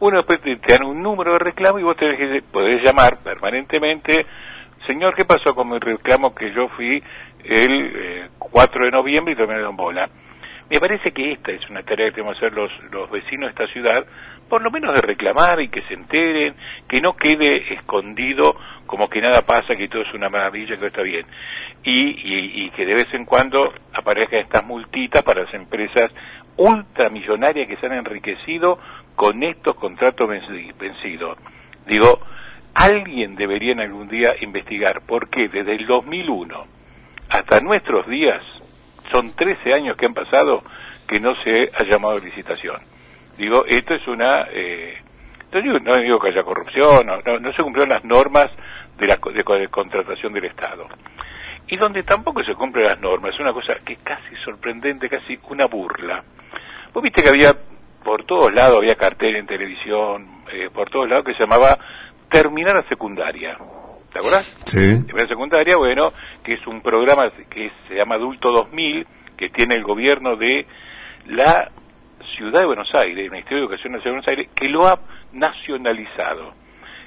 Uno 0.00 0.18
después 0.18 0.40
te, 0.40 0.56
dan 0.56 0.84
un 0.86 1.00
número 1.02 1.32
de 1.34 1.38
reclamo 1.38 1.78
y 1.78 1.82
vos 1.84 1.96
tenés 1.96 2.18
que 2.18 2.42
podés 2.50 2.82
llamar 2.82 3.18
permanentemente, 3.22 4.26
señor, 4.86 5.14
¿qué 5.14 5.24
pasó 5.24 5.54
con 5.54 5.70
mi 5.70 5.78
reclamo 5.78 6.34
que 6.34 6.52
yo 6.52 6.68
fui 6.70 7.02
el 7.44 7.92
eh, 7.94 8.28
4 8.38 8.84
de 8.86 8.90
noviembre 8.90 9.34
y 9.34 9.36
tomé 9.36 9.54
en 9.60 9.76
bola? 9.76 10.08
Me 10.70 10.80
parece 10.80 11.12
que 11.12 11.32
esta 11.32 11.52
es 11.52 11.68
una 11.68 11.82
tarea 11.82 12.06
que 12.08 12.12
tenemos 12.16 12.38
que 12.38 12.46
hacer 12.46 12.56
los, 12.56 12.70
los 12.90 13.10
vecinos 13.10 13.46
de 13.54 13.62
esta 13.62 13.72
ciudad, 13.72 14.06
por 14.48 14.62
lo 14.62 14.70
menos 14.70 14.94
de 14.94 15.02
reclamar 15.02 15.60
y 15.60 15.68
que 15.68 15.82
se 15.82 15.94
enteren, 15.94 16.54
que 16.88 17.00
no 17.00 17.12
quede 17.14 17.74
escondido 17.74 18.56
como 18.86 19.08
que 19.08 19.20
nada 19.20 19.42
pasa, 19.42 19.76
que 19.76 19.88
todo 19.88 20.02
es 20.02 20.14
una 20.14 20.30
maravilla, 20.30 20.70
que 20.70 20.76
todo 20.76 20.86
está 20.86 21.02
bien. 21.02 21.26
Y, 21.84 22.00
y- 22.00 22.64
y 22.64 22.70
que 22.70 22.86
de 22.86 22.94
vez 22.94 23.12
en 23.12 23.24
cuando 23.26 23.72
aparezcan 23.92 24.40
estas 24.40 24.64
multitas 24.64 25.22
para 25.22 25.42
las 25.44 25.52
empresas 25.54 26.10
ultramillonarias 26.56 27.68
que 27.68 27.76
se 27.76 27.86
han 27.86 27.92
enriquecido 27.94 28.78
con 29.16 29.42
estos 29.42 29.74
contratos 29.76 30.28
venci- 30.28 30.76
vencidos. 30.76 31.38
Digo, 31.86 32.20
alguien 32.74 33.34
debería 33.34 33.72
en 33.72 33.80
algún 33.80 34.08
día 34.08 34.34
investigar 34.40 35.02
por 35.02 35.28
qué 35.28 35.48
desde 35.48 35.74
el 35.74 35.86
2001 35.86 36.66
hasta 37.28 37.60
nuestros 37.60 38.06
días, 38.06 38.42
son 39.10 39.34
13 39.34 39.72
años 39.74 39.96
que 39.96 40.06
han 40.06 40.14
pasado 40.14 40.62
que 41.08 41.18
no 41.20 41.34
se 41.42 41.70
ha 41.78 41.84
llamado 41.84 42.16
a 42.16 42.20
licitación. 42.20 42.76
Digo, 43.36 43.64
esto 43.66 43.94
es 43.94 44.06
una... 44.06 44.46
Eh, 44.52 44.98
no, 45.52 45.96
digo, 45.98 46.18
que 46.18 46.28
haya 46.28 46.42
corrupción, 46.42 47.06
no, 47.06 47.18
no, 47.38 47.52
se 47.52 47.62
cumplieron 47.62 47.92
las 47.92 48.04
normas 48.04 48.48
de 48.96 49.06
la 49.06 49.16
de, 49.16 49.58
de 49.60 49.68
contratación 49.68 50.32
del 50.32 50.46
Estado. 50.46 50.86
Y 51.68 51.76
donde 51.76 52.02
tampoco 52.02 52.42
se 52.42 52.54
cumplen 52.54 52.86
las 52.86 53.00
normas, 53.00 53.34
es 53.34 53.40
una 53.40 53.52
cosa 53.52 53.74
que 53.84 53.96
casi 53.96 54.34
sorprendente, 54.44 55.08
casi 55.08 55.38
una 55.50 55.66
burla. 55.66 56.22
Vos 56.92 57.02
viste 57.02 57.22
que 57.22 57.30
había, 57.30 57.54
por 58.04 58.24
todos 58.24 58.52
lados, 58.52 58.78
había 58.78 58.94
cartel 58.96 59.36
en 59.36 59.46
televisión, 59.46 60.42
eh, 60.52 60.68
por 60.72 60.90
todos 60.90 61.08
lados, 61.08 61.24
que 61.24 61.32
se 61.34 61.40
llamaba 61.40 61.78
Terminar 62.28 62.76
la 62.76 62.88
Secundaria. 62.88 63.56
¿Te 64.12 64.18
acuerdas? 64.18 64.44
Sí. 64.66 65.02
Primera 65.06 65.26
secundaria, 65.26 65.76
bueno, 65.78 66.12
que 66.44 66.54
es 66.54 66.66
un 66.66 66.82
programa 66.82 67.30
que 67.48 67.72
se 67.88 67.94
llama 67.94 68.16
Adulto 68.16 68.50
2000, 68.52 69.06
que 69.38 69.48
tiene 69.48 69.74
el 69.74 69.84
gobierno 69.84 70.36
de 70.36 70.66
la 71.28 71.70
Ciudad 72.36 72.60
de 72.60 72.66
Buenos 72.66 72.94
Aires, 72.94 73.24
el 73.24 73.30
Ministerio 73.30 73.58
de 73.58 73.64
Educación 73.64 73.92
de 73.92 73.98
la 73.98 74.02
Ciudad 74.02 74.16
de 74.16 74.20
Buenos 74.20 74.28
Aires, 74.28 74.48
que 74.54 74.68
lo 74.68 74.86
ha 74.86 75.00
nacionalizado. 75.32 76.54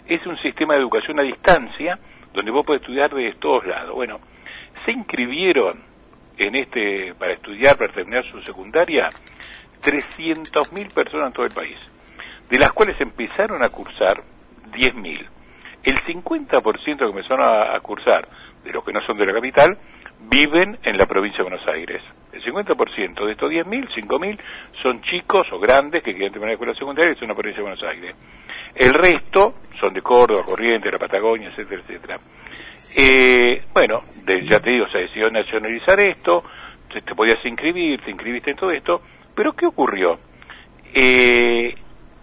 Es 0.07 0.25
un 0.25 0.37
sistema 0.41 0.73
de 0.73 0.79
educación 0.79 1.19
a 1.19 1.23
distancia 1.23 1.99
donde 2.33 2.51
vos 2.51 2.65
podés 2.65 2.81
estudiar 2.81 3.13
de 3.13 3.33
todos 3.39 3.67
lados. 3.67 3.93
Bueno, 3.93 4.19
se 4.83 4.91
inscribieron 4.91 5.83
en 6.37 6.55
este 6.55 7.13
para 7.15 7.33
estudiar, 7.33 7.77
para 7.77 7.93
terminar 7.93 8.23
su 8.31 8.41
secundaria, 8.41 9.09
300.000 9.85 10.93
personas 10.93 11.27
en 11.27 11.33
todo 11.33 11.45
el 11.45 11.53
país, 11.53 11.77
de 12.49 12.57
las 12.57 12.71
cuales 12.71 12.99
empezaron 12.99 13.63
a 13.63 13.69
cursar 13.69 14.23
10.000. 14.71 15.27
El 15.83 15.95
50% 15.95 16.97
que 16.97 17.05
empezaron 17.05 17.45
a, 17.45 17.79
cursar, 17.79 18.27
de 18.63 18.71
los 18.71 18.83
que 18.83 18.91
no 18.91 19.01
son 19.05 19.17
de 19.17 19.25
la 19.27 19.33
capital, 19.33 19.77
viven 20.21 20.79
en 20.81 20.97
la 20.97 21.05
provincia 21.05 21.43
de 21.43 21.49
Buenos 21.49 21.67
Aires. 21.67 22.01
El 22.33 22.43
50% 22.43 23.25
de 23.25 23.31
estos 23.31 23.51
10.000, 23.51 23.87
5.000, 23.93 24.39
son 24.81 25.01
chicos 25.03 25.45
o 25.51 25.59
grandes 25.59 26.01
que 26.01 26.13
quieren 26.13 26.31
terminar 26.31 26.49
la 26.49 26.53
escuela 26.53 26.73
secundaria 26.73 27.13
y 27.13 27.15
son 27.15 27.27
de 27.27 27.33
la 27.33 27.37
provincia 27.37 27.63
de 27.63 27.69
Buenos 27.69 27.83
Aires. 27.83 28.15
El 28.73 28.93
resto 28.93 29.55
son 29.79 29.93
de 29.93 30.01
Córdoba, 30.01 30.41
Corrientes, 30.43 30.91
la 30.91 30.97
Patagonia, 30.97 31.47
etcétera, 31.49 31.81
etcétera. 31.81 32.19
Eh, 32.97 33.65
bueno, 33.71 33.99
ya 34.43 34.59
te 34.59 34.69
digo, 34.71 34.87
se 34.87 34.97
decidió 34.99 35.29
nacionalizar 35.29 35.99
esto, 35.99 36.43
te, 36.91 37.01
te 37.01 37.13
podías 37.13 37.43
inscribir, 37.45 38.01
te 38.01 38.09
inscribiste 38.09 38.51
en 38.51 38.57
todo 38.57 38.71
esto, 38.71 39.01
pero 39.35 39.53
¿qué 39.53 39.65
ocurrió? 39.67 40.19
Eh, 40.93 41.75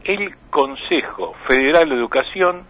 el 0.05 0.35
Consejo 0.51 1.35
Federal 1.49 1.89
de 1.89 1.95
Educación 1.95 2.65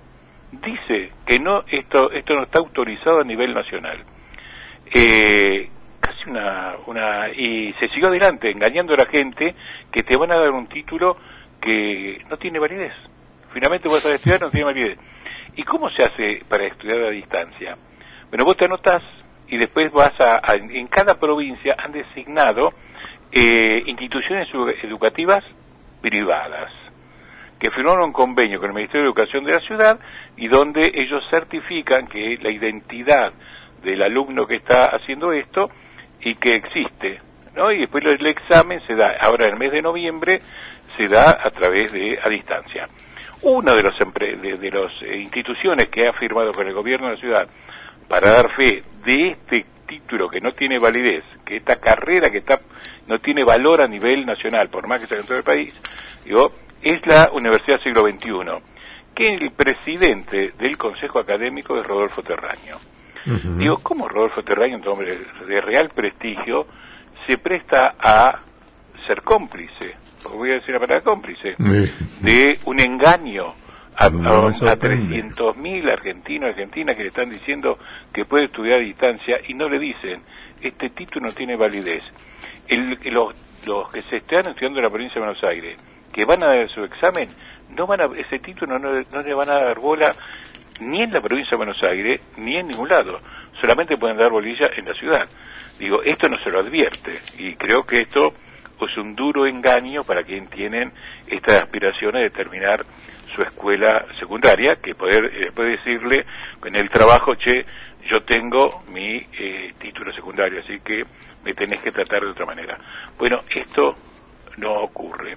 dice 0.52 1.12
que 1.26 1.38
no 1.38 1.64
esto 1.70 2.10
esto 2.12 2.34
no 2.34 2.42
está 2.42 2.58
autorizado 2.58 3.20
a 3.20 3.24
nivel 3.24 3.54
nacional. 3.54 4.04
Eh, 4.94 5.68
casi 6.00 6.28
una, 6.28 6.74
una 6.86 7.30
y 7.30 7.72
se 7.74 7.88
siguió 7.88 8.08
adelante 8.08 8.50
engañando 8.50 8.94
a 8.94 8.98
la 8.98 9.06
gente 9.06 9.54
que 9.90 10.02
te 10.02 10.16
van 10.16 10.32
a 10.32 10.38
dar 10.38 10.50
un 10.50 10.66
título 10.66 11.16
que 11.60 12.22
no 12.28 12.36
tiene 12.36 12.58
validez. 12.58 12.92
Finalmente 13.52 13.88
vas 13.88 14.04
a 14.04 14.14
estudiar 14.14 14.40
no 14.40 14.50
tiene 14.50 14.64
validez. 14.66 14.98
¿Y 15.56 15.62
cómo 15.64 15.88
se 15.90 16.02
hace 16.02 16.42
para 16.48 16.66
estudiar 16.66 16.98
a 17.04 17.10
distancia? 17.10 17.76
Bueno, 18.28 18.44
vos 18.44 18.56
te 18.56 18.64
anotás 18.64 19.02
y 19.48 19.56
después 19.58 19.92
vas 19.92 20.12
a, 20.20 20.40
a- 20.42 20.54
en 20.54 20.86
cada 20.88 21.18
provincia 21.18 21.74
han 21.78 21.92
designado 21.92 22.70
eh, 23.32 23.82
instituciones 23.86 24.48
edu- 24.52 24.74
educativas 24.82 25.42
privadas 26.00 26.70
que 27.58 27.70
firmaron 27.70 28.06
un 28.06 28.12
convenio 28.12 28.58
con 28.58 28.70
el 28.70 28.74
Ministerio 28.74 29.02
de 29.02 29.08
Educación 29.08 29.44
de 29.44 29.52
la 29.52 29.60
ciudad 29.60 29.98
y 30.36 30.48
donde 30.48 30.90
ellos 30.94 31.22
certifican 31.30 32.08
que 32.08 32.36
la 32.42 32.50
identidad 32.50 33.32
del 33.82 34.02
alumno 34.02 34.46
que 34.46 34.56
está 34.56 34.86
haciendo 34.86 35.32
esto 35.32 35.70
y 36.20 36.34
que 36.34 36.54
existe, 36.56 37.20
¿no? 37.54 37.70
Y 37.72 37.78
después 37.80 38.04
el 38.04 38.26
examen 38.26 38.80
se 38.86 38.94
da, 38.94 39.16
ahora 39.20 39.46
en 39.46 39.52
el 39.52 39.58
mes 39.58 39.72
de 39.72 39.82
noviembre, 39.82 40.40
se 40.96 41.08
da 41.08 41.38
a 41.42 41.50
través 41.50 41.92
de 41.92 42.18
a 42.22 42.28
distancia. 42.28 42.88
Una 43.42 43.74
de 43.74 43.82
las 43.82 43.94
de, 44.40 44.56
de 44.56 44.70
los, 44.70 45.02
eh, 45.02 45.18
instituciones 45.18 45.86
que 45.86 46.06
ha 46.08 46.12
firmado 46.12 46.52
con 46.52 46.66
el 46.66 46.74
gobierno 46.74 47.08
de 47.08 47.14
la 47.14 47.20
ciudad 47.20 47.48
para 48.08 48.30
dar 48.30 48.54
fe 48.56 48.82
de 49.04 49.28
este 49.30 49.66
título 49.92 50.28
que 50.28 50.40
no 50.40 50.52
tiene 50.52 50.78
validez, 50.78 51.24
que 51.44 51.56
esta 51.56 51.76
carrera 51.76 52.30
que 52.30 52.38
está 52.38 52.58
no 53.06 53.18
tiene 53.18 53.44
valor 53.44 53.82
a 53.82 53.86
nivel 53.86 54.24
nacional, 54.24 54.68
por 54.70 54.86
más 54.86 55.00
que 55.00 55.06
sea 55.06 55.18
en 55.18 55.26
todo 55.26 55.36
el 55.36 55.44
país, 55.44 55.74
digo, 56.24 56.50
es 56.82 57.06
la 57.06 57.30
Universidad 57.32 57.78
Siglo 57.80 58.02
XXI, 58.02 58.30
que 59.14 59.26
el 59.26 59.50
presidente 59.52 60.54
del 60.58 60.78
Consejo 60.78 61.18
Académico 61.18 61.76
es 61.76 61.86
Rodolfo 61.86 62.22
Terraño. 62.22 62.76
Digo, 63.24 63.76
¿cómo 63.82 64.08
Rodolfo 64.08 64.42
Terraño, 64.42 64.78
un 64.78 64.88
hombre 64.88 65.16
de 65.46 65.60
real 65.60 65.90
prestigio, 65.90 66.66
se 67.26 67.38
presta 67.38 67.94
a 67.98 68.40
ser 69.06 69.22
cómplice? 69.22 69.94
Voy 70.34 70.50
a 70.50 70.54
decir 70.54 70.74
la 70.74 70.80
palabra 70.80 71.04
cómplice 71.04 71.54
de 72.20 72.58
un 72.64 72.80
engaño 72.80 73.54
a, 73.96 74.08
No 74.10 74.46
a, 74.46 74.48
a 74.48 74.52
sorprende. 74.52 75.22
300.000 75.22 75.90
argentinos 75.92 76.48
y 76.48 76.50
argentinas 76.52 76.96
que 76.96 77.02
le 77.02 77.08
están 77.08 77.30
diciendo 77.30 77.78
que 78.12 78.24
puede 78.24 78.46
estudiar 78.46 78.78
a 78.80 78.82
distancia 78.82 79.36
y 79.46 79.54
no 79.54 79.68
le 79.68 79.78
dicen, 79.78 80.22
este 80.60 80.90
título 80.90 81.26
no 81.26 81.32
tiene 81.32 81.56
validez. 81.56 82.02
El- 82.68 82.98
los 83.12 83.34
los 83.66 83.92
que 83.92 84.02
se 84.02 84.16
están 84.16 84.40
estudiando 84.48 84.80
en 84.80 84.84
la 84.86 84.90
provincia 84.90 85.14
de 85.20 85.20
Buenos 85.26 85.44
Aires, 85.44 85.76
que 86.12 86.24
van 86.24 86.42
a 86.42 86.46
dar 86.48 86.68
su 86.68 86.82
examen, 86.82 87.28
no 87.76 87.86
van 87.86 88.00
a, 88.00 88.06
ese 88.18 88.40
título 88.40 88.76
no, 88.76 88.90
no 89.12 89.22
le 89.22 89.34
van 89.34 89.50
a 89.50 89.60
dar 89.60 89.78
bola 89.78 90.12
ni 90.80 91.00
en 91.00 91.12
la 91.12 91.20
provincia 91.20 91.52
de 91.52 91.56
Buenos 91.58 91.80
Aires, 91.84 92.20
ni 92.38 92.56
en 92.56 92.66
ningún 92.66 92.88
lado. 92.88 93.20
Solamente 93.60 93.96
pueden 93.96 94.16
dar 94.16 94.30
bolilla 94.32 94.68
en 94.76 94.86
la 94.86 94.94
ciudad. 94.94 95.28
Digo, 95.78 96.02
esto 96.02 96.28
no 96.28 96.38
se 96.42 96.50
lo 96.50 96.58
advierte. 96.58 97.20
Y 97.38 97.54
creo 97.54 97.86
que 97.86 98.00
esto 98.00 98.32
es 98.80 98.96
un 98.96 99.14
duro 99.14 99.46
engaño 99.46 100.02
para 100.02 100.24
quien 100.24 100.48
tienen 100.48 100.90
estas 101.28 101.62
aspiraciones 101.62 102.22
de 102.24 102.30
terminar 102.30 102.84
su 103.34 103.42
escuela 103.42 104.04
secundaria, 104.18 104.76
que 104.76 104.94
poder 104.94 105.24
eh, 105.26 105.38
después 105.46 105.68
decirle 105.68 106.24
en 106.64 106.76
el 106.76 106.88
trabajo, 106.90 107.34
che, 107.34 107.64
yo 108.08 108.22
tengo 108.22 108.82
mi 108.88 109.16
eh, 109.38 109.72
título 109.78 110.12
secundario, 110.12 110.60
así 110.60 110.80
que 110.80 111.04
me 111.44 111.54
tenés 111.54 111.80
que 111.80 111.92
tratar 111.92 112.22
de 112.22 112.30
otra 112.30 112.46
manera. 112.46 112.78
Bueno, 113.18 113.40
esto 113.54 113.94
no 114.58 114.74
ocurre. 114.82 115.36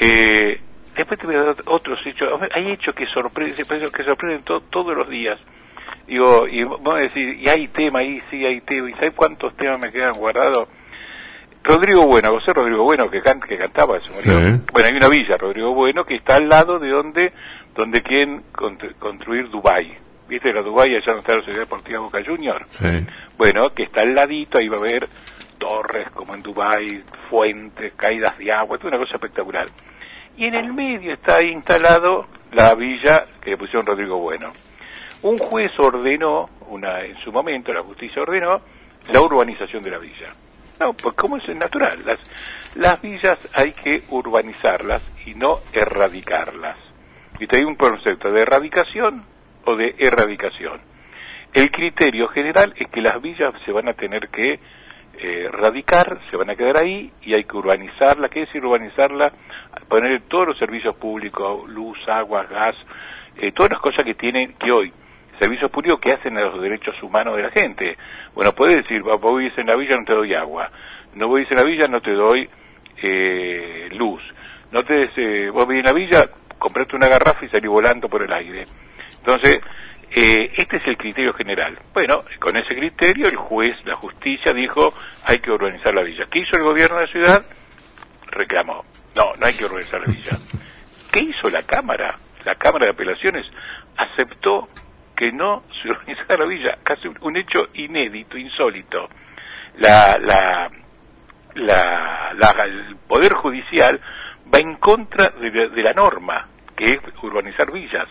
Eh, 0.00 0.60
después 0.96 1.18
te 1.18 1.26
voy 1.26 1.36
a 1.36 1.42
dar 1.42 1.56
otros 1.66 2.00
hechos. 2.06 2.28
Hay 2.54 2.70
hechos 2.72 2.94
que 2.94 3.06
sorprenden, 3.06 3.56
que 3.92 4.04
sorprenden 4.04 4.42
to- 4.44 4.62
todos 4.70 4.96
los 4.96 5.08
días. 5.08 5.38
Digo, 6.06 6.46
y 6.48 6.64
vamos 6.64 6.98
a 6.98 7.02
decir, 7.02 7.34
y 7.38 7.48
hay 7.48 7.68
tema 7.68 7.98
ahí, 8.00 8.22
sí 8.30 8.44
hay 8.44 8.60
tema, 8.62 8.88
y 8.90 8.94
¿sabes 8.94 9.12
cuántos 9.14 9.54
temas 9.56 9.78
me 9.78 9.90
quedan 9.92 10.12
guardados? 10.14 10.68
Rodrigo 11.68 12.06
Bueno, 12.06 12.30
José 12.30 12.52
Rodrigo 12.54 12.82
Bueno, 12.84 13.10
que, 13.10 13.20
can- 13.20 13.40
que 13.40 13.56
cantaba, 13.58 14.00
se 14.00 14.30
murió. 14.30 14.48
Sí. 14.56 14.62
Bueno, 14.72 14.88
hay 14.88 14.96
una 14.96 15.08
villa, 15.08 15.36
Rodrigo 15.36 15.74
Bueno, 15.74 16.04
que 16.04 16.16
está 16.16 16.36
al 16.36 16.48
lado 16.48 16.78
de 16.78 16.88
donde, 16.88 17.32
donde 17.74 18.02
quieren 18.02 18.42
constru- 18.52 18.94
construir 18.98 19.48
Dubai. 19.50 19.94
¿Viste 20.28 20.52
la 20.52 20.62
Dubai, 20.62 20.88
allá 20.88 21.04
donde 21.06 21.20
está 21.20 21.34
la 21.34 21.40
Sociedad 21.40 21.60
Deportiva 21.60 22.00
Boca 22.00 22.18
Juniors? 22.26 22.64
Sí. 22.70 23.06
Bueno, 23.36 23.70
que 23.74 23.84
está 23.84 24.00
al 24.02 24.14
ladito, 24.14 24.58
ahí 24.58 24.68
va 24.68 24.76
a 24.76 24.80
haber 24.80 25.08
torres 25.58 26.08
como 26.10 26.34
en 26.34 26.42
Dubai, 26.42 27.02
fuentes, 27.30 27.92
caídas 27.96 28.36
de 28.38 28.52
agua, 28.52 28.76
es 28.78 28.84
una 28.84 28.98
cosa 28.98 29.14
espectacular. 29.14 29.66
Y 30.36 30.46
en 30.46 30.54
el 30.54 30.72
medio 30.72 31.12
está 31.14 31.36
ahí 31.36 31.48
instalado 31.50 32.26
la 32.52 32.74
villa 32.74 33.24
que 33.42 33.50
le 33.50 33.56
pusieron 33.56 33.84
Rodrigo 33.86 34.18
Bueno. 34.18 34.50
Un 35.22 35.36
juez 35.36 35.70
ordenó, 35.80 36.48
una, 36.68 37.00
en 37.04 37.16
su 37.24 37.32
momento 37.32 37.72
la 37.72 37.82
justicia 37.82 38.22
ordenó, 38.22 38.60
la 39.12 39.20
urbanización 39.20 39.82
de 39.82 39.90
la 39.90 39.98
villa. 39.98 40.28
No, 40.80 40.92
pues 40.92 41.14
como 41.16 41.36
es 41.36 41.48
natural, 41.56 41.98
las, 42.04 42.20
las 42.76 43.02
villas 43.02 43.36
hay 43.54 43.72
que 43.72 44.02
urbanizarlas 44.10 45.02
y 45.26 45.34
no 45.34 45.58
erradicarlas. 45.72 46.76
Y 47.40 47.46
te 47.46 47.58
hay 47.58 47.64
un 47.64 47.74
concepto 47.74 48.30
de 48.30 48.42
erradicación 48.42 49.24
o 49.64 49.76
de 49.76 49.94
erradicación. 49.98 50.80
El 51.52 51.70
criterio 51.70 52.28
general 52.28 52.74
es 52.76 52.88
que 52.90 53.00
las 53.00 53.20
villas 53.20 53.54
se 53.64 53.72
van 53.72 53.88
a 53.88 53.94
tener 53.94 54.28
que 54.28 54.54
eh, 54.54 55.44
erradicar, 55.46 56.20
se 56.30 56.36
van 56.36 56.50
a 56.50 56.54
quedar 56.54 56.76
ahí 56.76 57.10
y 57.22 57.34
hay 57.34 57.44
que 57.44 57.56
urbanizarla. 57.56 58.28
¿Qué 58.28 58.42
es 58.42 58.54
urbanizarla? 58.54 59.32
Poner 59.88 60.22
todos 60.28 60.48
los 60.48 60.58
servicios 60.58 60.94
públicos, 60.96 61.68
luz, 61.68 61.98
agua, 62.06 62.44
gas, 62.44 62.76
eh, 63.36 63.50
todas 63.52 63.72
las 63.72 63.80
cosas 63.80 64.04
que 64.04 64.14
tienen 64.14 64.54
que 64.54 64.70
hoy, 64.70 64.92
servicios 65.38 65.70
públicos 65.70 66.00
que 66.00 66.12
hacen 66.12 66.36
a 66.36 66.42
los 66.42 66.60
derechos 66.60 66.94
humanos 67.02 67.36
de 67.36 67.42
la 67.42 67.50
gente. 67.50 67.96
Bueno, 68.34 68.52
puedes 68.52 68.76
decir, 68.76 69.06
"Va, 69.06 69.16
vos 69.16 69.38
vivís 69.38 69.56
en 69.58 69.66
la 69.66 69.76
villa, 69.76 69.96
no 69.96 70.04
te 70.04 70.14
doy 70.14 70.34
agua. 70.34 70.70
No 71.14 71.32
vivís 71.32 71.50
en 71.50 71.56
la 71.56 71.64
villa, 71.64 71.86
no 71.88 72.00
te 72.00 72.12
doy 72.12 72.48
eh, 73.02 73.88
luz. 73.92 74.22
No 74.72 74.82
te, 74.82 75.10
eh, 75.16 75.50
vos 75.50 75.66
vivís 75.66 75.86
en 75.86 75.92
la 75.92 75.98
villa, 75.98 76.30
compraste 76.58 76.96
una 76.96 77.08
garrafa 77.08 77.44
y 77.44 77.48
salí 77.48 77.68
volando 77.68 78.08
por 78.08 78.22
el 78.22 78.32
aire. 78.32 78.64
Entonces, 79.18 79.60
eh, 80.10 80.52
este 80.56 80.78
es 80.78 80.86
el 80.86 80.96
criterio 80.96 81.32
general. 81.34 81.78
Bueno, 81.92 82.22
con 82.40 82.56
ese 82.56 82.74
criterio 82.74 83.28
el 83.28 83.36
juez, 83.36 83.74
la 83.84 83.94
justicia 83.94 84.52
dijo, 84.52 84.92
hay 85.24 85.38
que 85.38 85.50
urbanizar 85.50 85.94
la 85.94 86.02
villa. 86.02 86.24
¿Qué 86.30 86.40
hizo 86.40 86.56
el 86.56 86.62
gobierno 86.62 86.96
de 86.96 87.02
la 87.02 87.08
ciudad? 87.08 87.42
Reclamó. 88.30 88.84
No, 89.16 89.32
no 89.38 89.46
hay 89.46 89.54
que 89.54 89.64
urbanizar 89.64 90.00
la 90.00 90.12
villa. 90.12 90.32
¿Qué 91.12 91.20
hizo 91.20 91.50
la 91.50 91.62
Cámara? 91.62 92.18
La 92.44 92.54
Cámara 92.54 92.86
de 92.86 92.92
Apelaciones 92.92 93.46
aceptó 93.96 94.68
que 95.18 95.32
no 95.32 95.64
se 95.82 95.88
urbanizara 95.90 96.38
la 96.38 96.46
villa. 96.46 96.78
Casi 96.84 97.08
un, 97.08 97.36
hecho 97.36 97.66
inédito, 97.74 98.38
insólito. 98.38 99.08
La, 99.78 100.16
la, 100.20 100.70
la, 101.56 102.32
la- 102.34 102.64
el 102.64 102.96
Poder 103.08 103.32
Judicial 103.34 104.00
va 104.54 104.60
en 104.60 104.76
contra 104.76 105.30
de, 105.30 105.50
de 105.70 105.82
la 105.82 105.92
norma, 105.92 106.46
que 106.76 106.84
es 106.92 106.98
urbanizar 107.22 107.72
villas. 107.72 108.06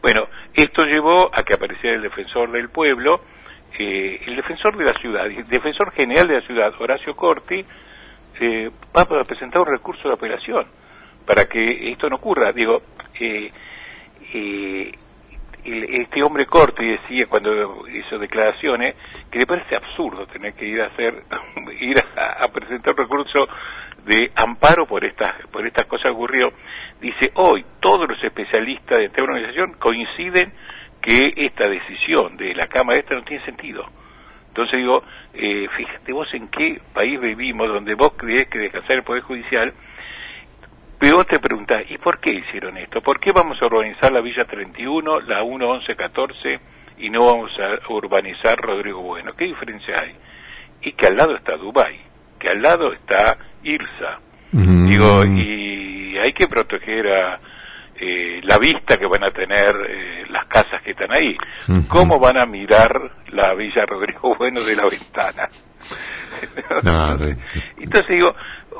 Bueno, 0.00 0.28
esto 0.54 0.84
llevó 0.84 1.30
a 1.34 1.42
que 1.42 1.54
apareciera 1.54 1.96
el 1.96 2.02
defensor 2.02 2.52
del 2.52 2.68
pueblo, 2.68 3.22
eh, 3.78 4.20
el 4.26 4.36
defensor 4.36 4.76
de 4.76 4.84
la 4.84 4.92
ciudad, 5.00 5.26
el 5.26 5.48
defensor 5.48 5.90
general 5.92 6.28
de 6.28 6.34
la 6.40 6.46
ciudad, 6.46 6.72
Horacio 6.80 7.16
Corti, 7.16 7.64
eh, 8.40 8.70
va 8.96 9.02
a 9.02 9.24
presentar 9.24 9.62
un 9.62 9.66
recurso 9.66 10.06
de 10.08 10.14
apelación 10.14 10.66
para 11.26 11.46
que 11.46 11.90
esto 11.90 12.08
no 12.08 12.16
ocurra. 12.16 12.52
Digo, 12.52 12.82
eh, 13.18 13.50
eh, 14.32 14.92
el- 15.66 16.00
este 16.02 16.22
hombre 16.22 16.46
Corti 16.46 16.84
decía 16.86 17.26
cuando 17.26 17.86
hizo 17.88 18.18
declaraciones 18.18 18.94
que 19.30 19.38
le 19.40 19.46
parece 19.46 19.76
absurdo 19.76 20.26
tener 20.26 20.54
que 20.54 20.66
ir 20.66 20.80
a 20.80 20.86
hacer, 20.86 21.22
ir 21.80 21.96
a, 22.16 22.48
presentar 22.48 22.94
un 22.94 22.98
recurso 22.98 23.46
de 24.04 24.30
amparo 24.36 24.86
por 24.86 25.04
estas 25.04 25.32
por 25.50 25.66
estas 25.66 25.86
cosas 25.86 26.12
ocurrió. 26.12 26.52
Dice, 27.00 27.30
hoy 27.34 27.64
todos 27.80 28.08
los 28.08 28.22
especialistas 28.22 28.98
de 28.98 29.06
esta 29.06 29.24
organización 29.24 29.74
coinciden 29.78 30.52
que 31.02 31.32
esta 31.36 31.68
decisión 31.68 32.36
de 32.36 32.54
la 32.54 32.66
Cámara 32.66 32.98
esta 32.98 33.14
no 33.14 33.22
tiene 33.22 33.44
sentido. 33.44 33.84
Entonces 34.48 34.78
digo, 34.78 35.02
eh, 35.34 35.66
fíjate 35.76 36.12
vos 36.12 36.32
en 36.32 36.48
qué 36.48 36.80
país 36.94 37.20
vivimos 37.20 37.68
donde 37.68 37.94
vos 37.94 38.12
creés 38.16 38.46
que 38.46 38.58
descansar 38.58 38.96
el 38.96 39.02
Poder 39.02 39.22
Judicial, 39.22 39.72
pero 40.98 41.16
vos 41.16 41.26
te 41.26 41.38
preguntás, 41.38 41.84
¿y 41.90 41.98
por 41.98 42.18
qué 42.20 42.32
hicieron 42.32 42.76
esto? 42.78 43.00
¿Por 43.00 43.20
qué 43.20 43.32
vamos 43.32 43.58
a 43.60 43.66
urbanizar 43.66 44.12
la 44.12 44.20
Villa 44.20 44.44
31, 44.44 45.20
la 45.20 45.42
1, 45.42 45.68
11, 45.68 45.94
14 45.94 46.60
y 46.98 47.10
no 47.10 47.26
vamos 47.26 47.50
a 47.58 47.92
urbanizar 47.92 48.58
Rodrigo 48.58 49.02
Bueno? 49.02 49.32
¿Qué 49.34 49.44
diferencia 49.44 49.94
hay? 50.02 50.16
Y 50.82 50.92
que 50.92 51.06
al 51.06 51.16
lado 51.16 51.36
está 51.36 51.56
Dubái, 51.56 52.00
que 52.38 52.48
al 52.48 52.62
lado 52.62 52.92
está 52.92 53.36
Irsa. 53.62 54.20
Digo, 54.52 55.24
y 55.26 56.16
hay 56.16 56.32
que 56.32 56.46
proteger 56.46 57.08
a 57.08 57.40
eh, 57.98 58.40
la 58.42 58.58
vista 58.58 58.98
que 58.98 59.06
van 59.06 59.24
a 59.24 59.30
tener 59.30 59.74
eh, 59.88 60.24
las 60.30 60.46
casas 60.46 60.82
que 60.82 60.90
están 60.92 61.14
ahí. 61.14 61.36
¿Cómo 61.88 62.18
van 62.18 62.38
a 62.38 62.46
mirar 62.46 63.10
la 63.32 63.54
Villa 63.54 63.84
Rodrigo 63.86 64.34
Bueno 64.36 64.60
de 64.60 64.76
la 64.76 64.84
ventana? 64.84 65.48
No. 66.82 67.12
Entonces 67.78 68.08
digo, 68.08 68.34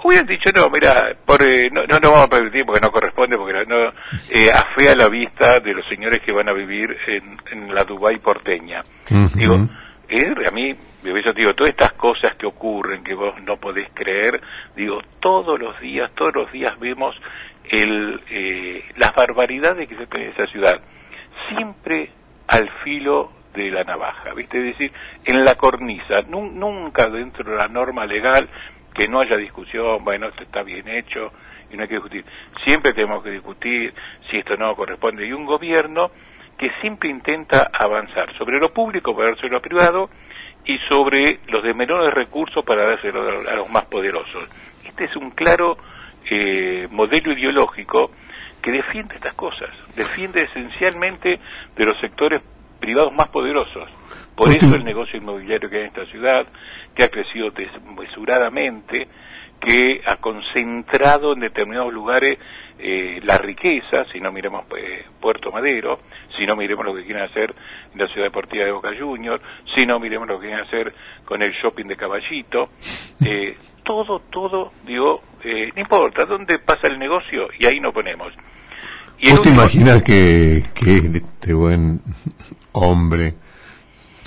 hubieran 0.07 0.27
dicho, 0.27 0.51
no, 0.55 0.69
mira, 0.71 1.17
por, 1.25 1.43
eh, 1.43 1.69
no, 1.71 1.83
no, 1.87 1.99
no 2.01 2.11
vamos 2.13 2.27
a 2.27 2.31
permitir 2.31 2.65
porque 2.65 2.81
no 2.81 2.91
corresponde, 2.91 3.37
porque 3.37 3.65
no, 3.67 3.89
eh, 4.31 4.51
afea 4.55 4.95
la 4.95 5.09
vista 5.09 5.61
de 5.61 5.73
los 5.75 5.87
señores 5.89 6.21
que 6.21 6.33
van 6.33 6.49
a 6.49 6.53
vivir 6.53 6.97
en, 7.09 7.37
en 7.51 7.75
la 7.75 7.85
Dubái 7.85 8.19
porteña. 8.19 8.83
Digo, 9.35 9.55
eh, 10.09 10.35
a 10.49 10.51
mí, 10.53 10.75
yo 11.05 11.33
digo, 11.35 11.55
todas 11.55 11.71
estas 11.73 11.93
cosas 11.93 12.35
que 12.37 12.47
ocurren, 12.47 13.03
que 13.05 13.15
vos 13.15 13.35
no 13.43 13.57
podés 13.57 13.89
creer, 13.95 14.41
digo, 14.75 15.01
todos 15.21 15.59
los 15.59 15.79
días, 15.81 16.11
todos 16.15 16.35
los 16.35 16.53
días 16.53 16.79
vemos 16.79 17.15
el, 17.69 18.21
eh, 18.31 18.85
las 18.97 19.13
barbaridades 19.15 19.89
que 19.89 19.97
se 19.97 20.07
ven 20.07 20.23
en 20.23 20.31
esa 20.31 20.47
ciudad. 20.47 20.81
Siempre 21.49 22.11
al 22.49 22.69
filo 22.85 23.33
de 23.55 23.71
la 23.71 23.85
navaja, 23.85 24.35
¿viste? 24.35 24.59
Es 24.59 24.77
decir, 24.79 24.93
en 25.25 25.45
la 25.45 25.55
cornisa, 25.55 26.21
nu- 26.29 26.51
nunca 26.53 27.09
dentro 27.09 27.51
de 27.51 27.57
la 27.57 27.67
norma 27.69 28.05
legal 28.05 28.49
que 28.97 29.09
no 29.09 29.21
haya 29.21 29.37
discusión, 29.37 30.03
bueno, 30.03 30.29
esto 30.29 30.43
está 30.43 30.63
bien 30.63 30.89
hecho 30.89 31.33
y 31.71 31.77
no 31.77 31.83
hay 31.83 31.89
que 31.89 31.97
discutir. 31.97 32.25
Siempre 32.65 32.93
tenemos 32.93 33.23
que 33.23 33.31
discutir 33.31 33.93
si 34.31 34.39
esto 34.39 34.57
no 34.57 34.75
corresponde. 34.75 35.27
Y 35.27 35.33
un 35.33 35.45
gobierno 35.45 36.11
que 36.57 36.71
siempre 36.81 37.11
intenta 37.11 37.71
avanzar 37.73 38.35
sobre 38.39 38.59
lo 38.59 38.73
público 38.73 39.15
para 39.15 39.31
dárselo 39.31 39.59
a 39.59 39.61
privado 39.61 40.09
y 40.65 40.79
sobre 40.89 41.41
los 41.49 41.63
de 41.63 41.75
menores 41.75 42.13
recursos 42.15 42.65
para 42.65 42.87
dárselo 42.87 43.49
a 43.49 43.55
los 43.55 43.69
más 43.69 43.85
poderosos. 43.85 44.49
Este 44.85 45.05
es 45.05 45.17
un 45.17 45.31
claro 45.31 45.77
eh, 46.31 46.89
modelo 46.91 47.33
ideológico 47.33 48.11
que 48.63 48.73
defiende 48.73 49.17
estas 49.17 49.35
cosas, 49.35 49.71
defiende 49.95 50.43
esencialmente 50.43 51.39
de 51.77 51.85
los 51.85 52.01
sectores 52.01 52.43
privados 52.87 53.13
más 53.13 53.27
poderosos. 53.31 53.91
Por 54.37 54.53
eso 54.53 54.73
el 54.77 54.85
negocio 54.85 55.19
inmobiliario 55.19 55.69
que 55.69 55.77
hay 55.77 55.83
en 55.83 55.89
esta 55.89 56.07
ciudad, 56.07 56.47
que 56.95 57.03
ha 57.03 57.09
crecido 57.09 57.51
desmesuradamente, 57.51 59.09
que 59.61 60.01
ha 60.07 60.17
concentrado 60.17 61.33
en 61.33 61.41
determinados 61.41 61.93
lugares 61.93 62.39
eh, 62.79 63.21
la 63.25 63.39
riqueza, 63.39 64.05
si 64.13 64.21
no 64.21 64.31
miremos 64.31 64.67
eh, 64.79 65.05
Puerto 65.21 65.51
Madero, 65.51 65.99
si 66.37 66.47
no 66.47 66.55
miremos 66.55 66.85
lo 66.85 66.95
que 66.95 67.05
quieren 67.05 67.25
hacer 67.25 67.55
en 67.93 67.99
la 67.99 68.07
ciudad 68.09 68.27
deportiva 68.27 68.65
de 68.67 68.71
Boca 68.73 68.91
Juniors, 68.97 69.43
si 69.75 69.85
no 69.87 69.99
miremos 69.99 70.29
lo 70.29 70.39
que 70.39 70.47
quieren 70.47 70.65
hacer 70.65 70.95
con 71.25 71.43
el 71.43 71.53
shopping 71.53 71.87
de 71.87 71.97
Caballito, 71.97 72.69
eh, 73.25 73.57
todo, 73.83 74.21
todo, 74.31 74.73
digo, 74.87 75.23
eh, 75.43 75.71
no 75.75 75.81
importa, 75.81 76.25
¿dónde 76.25 76.59
pasa 76.61 76.87
el 76.89 76.99
negocio? 76.99 77.49
Y 77.59 77.67
ahí 77.67 77.81
nos 77.81 77.93
ponemos. 77.95 78.33
Y 79.19 79.31
¿Vos 79.31 79.41
te 79.41 79.49
último- 79.49 79.63
imaginas 79.63 80.03
que, 80.03 80.63
que 80.75 80.97
este 81.17 81.55
buen 81.55 82.01
hombre 82.77 83.35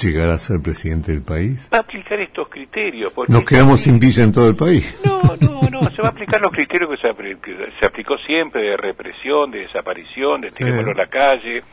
llegara 0.02 0.34
a 0.34 0.38
ser 0.38 0.62
presidente 0.62 1.12
del 1.12 1.22
país? 1.24 1.70
va 1.74 1.78
a 1.80 1.82
aplicar 1.82 2.20
estos 2.20 2.48
criterios. 2.50 3.12
Porque 3.14 3.32
Nos 3.32 3.44
quedamos 3.44 3.82
sin 3.82 4.00
villa 4.00 4.24
en 4.24 4.32
todo 4.32 4.48
el 4.48 4.56
país. 4.56 5.02
No, 5.06 5.20
No, 5.42 5.70
no, 5.70 5.90
se 5.92 6.02
va 6.02 6.08
a 6.10 6.12
aplicar 6.12 6.42
los 6.42 6.52
criterios 6.52 6.90
que 6.90 6.98
se, 6.98 7.14
apl- 7.14 7.40
que 7.42 7.56
se 7.80 7.86
aplicó 7.86 8.18
siempre 8.26 8.62
de 8.62 8.78
represión, 8.78 9.52
de 9.52 9.60
desaparición, 9.60 10.42
de 10.42 10.52
tirémoslo 10.52 10.92
a 10.92 10.96
la 10.96 11.08
calle. 11.08 11.64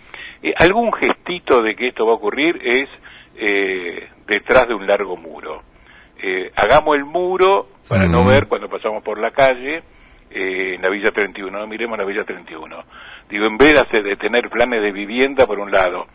Eh, 0.43 0.53
algún 0.59 0.93
gestito 0.93 1.63
de 1.63 1.75
que 1.77 1.89
esto 1.89 2.05
va 2.07 2.13
a 2.13 2.17
ocurrir 2.17 2.59
es 2.65 2.89
eh, 3.37 4.09
detrás 4.27 4.67
de 4.69 4.75
un 4.75 4.87
largo 4.87 5.17
muro. 5.17 5.63
Eh, 6.23 6.51
hagamos 6.57 6.97
el 6.97 7.05
muro 7.05 7.69
para 7.89 8.07
no 8.07 8.25
ver 8.25 8.47
cuando 8.49 8.69
pasamos 8.69 9.03
por 9.03 9.19
la 9.21 9.31
calle 9.31 9.83
eh, 10.31 10.75
en 10.75 10.83
la 10.83 10.89
Villa 10.89 11.11
31, 11.13 11.57
no 11.59 11.67
miremos 11.67 11.97
la 11.99 12.05
Villa 12.05 12.25
31. 12.25 12.77
Digo, 13.31 13.47
en 13.47 13.57
vez 13.59 13.75
de 13.93 14.17
tener 14.17 14.49
planes 14.51 14.83
de 14.83 14.93
vivienda 14.93 15.47
por 15.47 15.59
un 15.59 15.71
lado 15.71 16.07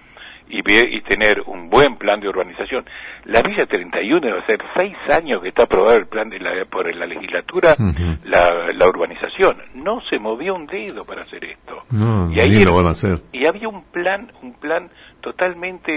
y, 0.51 0.59
y 0.97 1.01
tener 1.01 1.41
un 1.45 1.69
buen 1.69 1.95
plan 1.97 2.19
de 2.19 2.27
urbanización, 2.29 2.85
la 3.25 3.41
Villa 3.41 3.65
31 3.65 4.27
va 4.35 4.39
a 4.41 4.45
ser 4.45 4.59
seis 4.77 4.95
años 5.09 5.41
que 5.41 5.49
está 5.49 5.63
aprobado 5.63 5.97
el 5.97 6.07
plan 6.07 6.29
de 6.29 6.39
la, 6.39 6.65
por 6.65 6.93
la 6.93 7.05
legislatura, 7.05 7.75
la, 8.23 8.71
la 8.73 8.87
urbanización. 8.87 9.57
No 9.75 10.01
se 10.09 10.19
movió 10.19 10.55
un 10.55 10.67
dedo 10.67 11.05
para 11.05 11.23
hacer 11.23 11.43
esto. 11.45 11.83
No, 11.91 12.31
Y 12.33 12.39
ahí 12.39 12.55
era- 12.57 12.65
lo 12.71 12.75
van 12.77 12.87
a 12.87 12.91
hacer. 12.91 13.19
y 13.31 13.45
había 13.47 13.67
un 13.69 13.83
plan, 13.85 14.31
un 14.41 14.53
plan 14.59 14.89
totalmente 15.21 15.91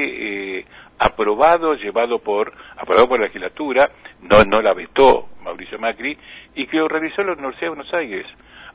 eh, 0.60 0.64
aprobado, 0.98 1.74
llevado 1.74 2.18
por, 2.20 2.52
aprobado 2.76 3.08
por 3.08 3.18
la 3.20 3.26
legislatura, 3.26 3.90
no, 4.22 4.44
no 4.44 4.60
la 4.60 4.72
vetó 4.74 5.28
Mauricio 5.42 5.78
Macri, 5.78 6.16
y 6.54 6.66
que 6.66 6.76
lo 6.76 6.88
realizó 6.88 7.22
la 7.22 7.32
Universidad 7.32 7.62
de 7.62 7.68
Buenos 7.76 7.94
Aires, 7.94 8.26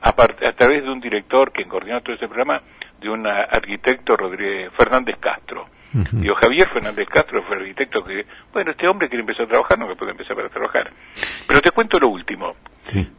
a, 0.01 0.10
a 0.10 0.51
través 0.53 0.84
de 0.84 0.89
un 0.89 0.99
director 0.99 1.51
que 1.51 1.65
coordinó 1.65 2.01
todo 2.01 2.15
ese 2.15 2.27
programa, 2.27 2.61
de 2.99 3.09
un 3.09 3.26
arquitecto 3.27 4.15
Rodríguez, 4.17 4.71
Fernández 4.77 5.17
Castro. 5.19 5.67
Digo, 6.11 6.35
Javier 6.35 6.69
Fernández 6.69 7.07
Castro 7.09 7.41
fue 7.43 7.55
el 7.55 7.61
arquitecto 7.63 8.03
que, 8.03 8.23
bueno, 8.53 8.71
este 8.71 8.88
hombre 8.88 9.09
que 9.09 9.17
empezó 9.17 9.43
a 9.43 9.47
trabajar, 9.47 9.80
no 9.80 9.88
que 9.88 9.95
puede 9.95 10.11
empezar 10.11 10.35
para 10.35 10.49
trabajar. 10.49 10.91
Pero 11.47 11.61
te 11.61 11.71
cuento 11.71 11.97
lo 11.99 12.09
último. 12.09 12.55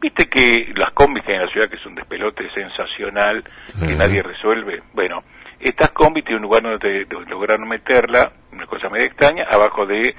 Viste 0.01 0.27
que 0.29 0.73
las 0.77 0.93
combis 0.93 1.25
que 1.25 1.33
hay 1.33 1.39
en 1.41 1.47
la 1.47 1.53
ciudad, 1.53 1.69
que 1.69 1.77
es 1.77 1.87
un 1.87 1.97
despelote 1.97 2.49
sensacional, 2.55 3.43
que 3.89 3.97
nadie 3.97 4.23
resuelve, 4.23 4.83
bueno, 4.93 5.25
estas 5.59 5.91
combis 5.91 6.25
tienen 6.25 6.45
un 6.45 6.49
lugar 6.49 6.63
donde 6.63 6.79
te- 7.07 7.07
lograron 7.29 7.69
meterla, 7.69 8.31
una 8.53 8.67
cosa 8.67 8.89
medio 8.89 9.07
extraña, 9.07 9.47
abajo 9.51 9.85
de 9.85 10.15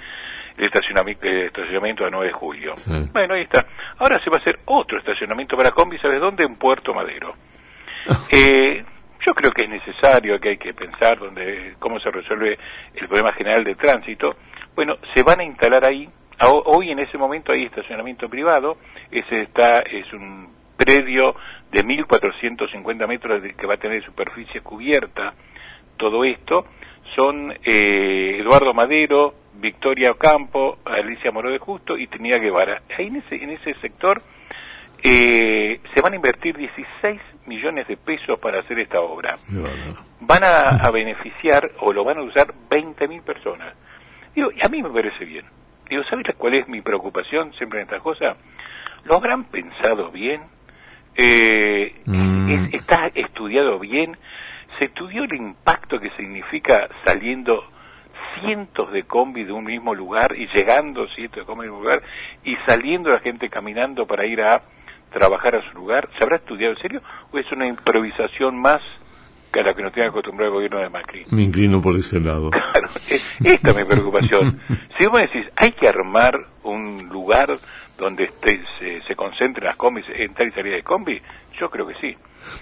el 0.58 0.66
estacionamiento, 0.66 1.26
el 1.28 1.46
estacionamiento 1.48 2.04
de 2.04 2.12
9 2.12 2.28
de 2.28 2.34
julio. 2.34 2.72
Bueno, 3.14 3.34
ahí 3.36 3.44
está. 3.44 3.66
Ahora 3.98 4.22
se 4.22 4.30
va 4.30 4.38
a 4.38 4.40
hacer 4.42 4.60
otro 4.66 5.00
estacionamiento 5.00 5.56
para 5.56 5.72
combis, 5.72 6.02
¿sabes 6.02 6.20
dónde? 6.20 6.44
En 6.44 6.56
Puerto 6.58 6.94
Madero. 6.94 7.34
Eh, 8.30 8.84
yo 9.26 9.34
creo 9.34 9.52
que 9.52 9.64
es 9.64 9.70
necesario, 9.70 10.40
que 10.40 10.50
hay 10.50 10.58
que 10.58 10.74
pensar 10.74 11.20
donde, 11.20 11.76
cómo 11.80 12.00
se 12.00 12.10
resuelve 12.12 12.58
el 12.96 13.08
problema 13.08 13.34
general 13.34 13.64
de 13.64 13.76
tránsito. 13.76 14.36
Bueno, 14.76 14.98
se 15.14 15.24
van 15.24 15.40
a 15.40 15.44
instalar 15.44 15.86
ahí, 15.86 16.10
hoy 16.48 16.92
en 16.92 17.00
ese 17.00 17.18
momento 17.18 17.52
hay 17.52 17.66
estacionamiento 17.66 18.30
privado, 18.30 18.78
ese 19.12 19.42
está, 19.42 19.80
es 19.80 20.12
un 20.14 20.50
predio 20.78 21.36
de 21.72 21.84
1.450 21.84 23.08
metros 23.08 23.42
que 23.56 23.68
va 23.68 23.76
a 23.76 23.78
tener 23.78 24.04
superficie 24.04 24.62
cubierta, 24.62 25.34
todo 25.98 26.24
esto, 26.24 26.66
son 27.16 27.52
eh, 27.64 28.38
Eduardo 28.40 28.74
Madero, 28.74 29.36
Victoria 29.54 30.12
Ocampo, 30.12 30.80
Alicia 30.86 31.32
Moró 31.32 31.52
de 31.52 31.60
Justo 31.60 31.98
y 31.98 32.08
Trinidad 32.08 32.40
Guevara. 32.40 32.82
Ahí 32.98 33.08
en 33.08 33.18
ese, 33.18 33.36
en 33.36 33.52
ese 33.52 33.76
sector 33.76 34.22
eh, 35.04 35.80
se 35.94 36.02
van 36.02 36.14
a 36.14 36.16
invertir 36.16 36.58
16 36.58 37.22
millones 37.52 37.88
de 37.88 37.98
pesos 37.98 38.40
para 38.40 38.60
hacer 38.62 38.80
esta 38.80 39.00
obra. 39.02 39.36
Van 40.22 40.44
a, 40.44 40.86
a 40.88 40.92
beneficiar 40.92 41.72
o 41.80 41.92
lo 41.92 42.04
van 42.04 42.18
a 42.20 42.24
usar 42.24 42.48
20.000 42.70 43.22
personas. 43.24 43.76
Digo, 44.36 44.50
y 44.52 44.66
a 44.66 44.70
mí 44.70 44.82
me 44.82 44.90
parece 44.90 45.26
bien. 45.26 45.46
Digo, 45.90 46.04
¿sabes 46.10 46.26
cuál 46.38 46.54
es 46.56 46.68
mi 46.68 46.82
preocupación 46.82 47.52
siempre 47.54 47.80
en 47.80 47.86
estas 47.88 48.02
cosas? 48.02 48.38
¿Lo 49.04 49.16
habrán 49.16 49.46
pensado 49.46 50.10
bien? 50.12 50.42
Eh, 51.18 51.94
es- 52.50 52.74
¿Está 52.74 53.08
estudiado 53.14 53.78
bien? 53.80 54.16
¿Se 54.80 54.86
estudió 54.86 55.24
el 55.26 55.34
impacto 55.36 56.00
que 56.00 56.10
significa 56.12 56.88
saliendo 57.06 57.64
cientos 58.40 58.92
de 58.94 59.04
combi 59.04 59.44
de 59.44 59.52
un 59.52 59.66
mismo 59.66 59.94
lugar 59.94 60.34
y 60.38 60.48
llegando 60.54 61.08
cientos 61.10 61.40
de 61.42 61.46
combi 61.46 61.66
de 61.66 61.72
un 61.72 61.82
lugar 61.84 62.02
y 62.46 62.56
saliendo 62.68 63.10
la 63.10 63.20
gente 63.20 63.50
caminando 63.50 64.06
para 64.08 64.26
ir 64.26 64.42
a 64.42 64.62
trabajar 65.12 65.56
a 65.56 65.70
su 65.72 65.78
lugar? 65.78 66.10
¿Se 66.18 66.24
habrá 66.24 66.38
estudiado 66.38 66.74
en 66.74 66.82
serio 66.82 67.02
o 67.32 67.38
es 67.38 67.52
una 67.52 67.68
improvisación 67.68 68.60
más 68.60 68.80
que 69.54 69.60
a 69.60 69.64
la 69.64 69.74
que 69.74 69.84
nos 69.84 69.92
tiene 69.94 70.10
acostumbrado 70.10 70.50
el 70.52 70.56
gobierno 70.56 70.80
de 70.80 70.90
Macri? 70.90 71.26
Me 71.32 71.44
inclino 71.44 71.82
por 71.82 71.96
ese 71.96 72.20
lado. 72.20 72.50
Es- 73.10 73.38
Esta 73.44 73.72
es 73.72 73.76
mi 73.78 73.84
preocupación. 73.84 74.60
Si 74.98 75.06
vos 75.08 75.16
me 75.20 75.28
decís, 75.28 75.46
hay 75.56 75.72
que 75.72 75.88
armar 75.88 76.38
un 76.64 77.10
lugar 77.10 77.58
donde 77.98 78.26
esté, 78.26 78.62
se, 78.80 79.02
se 79.08 79.16
concentren 79.16 79.66
las 79.66 79.76
combis, 79.76 80.06
entrar 80.16 80.48
y 80.48 80.52
salir 80.52 80.74
de 80.74 80.84
combi, 80.84 81.20
yo 81.60 81.70
creo 81.70 81.88
que 81.88 81.96
sí. 81.96 82.16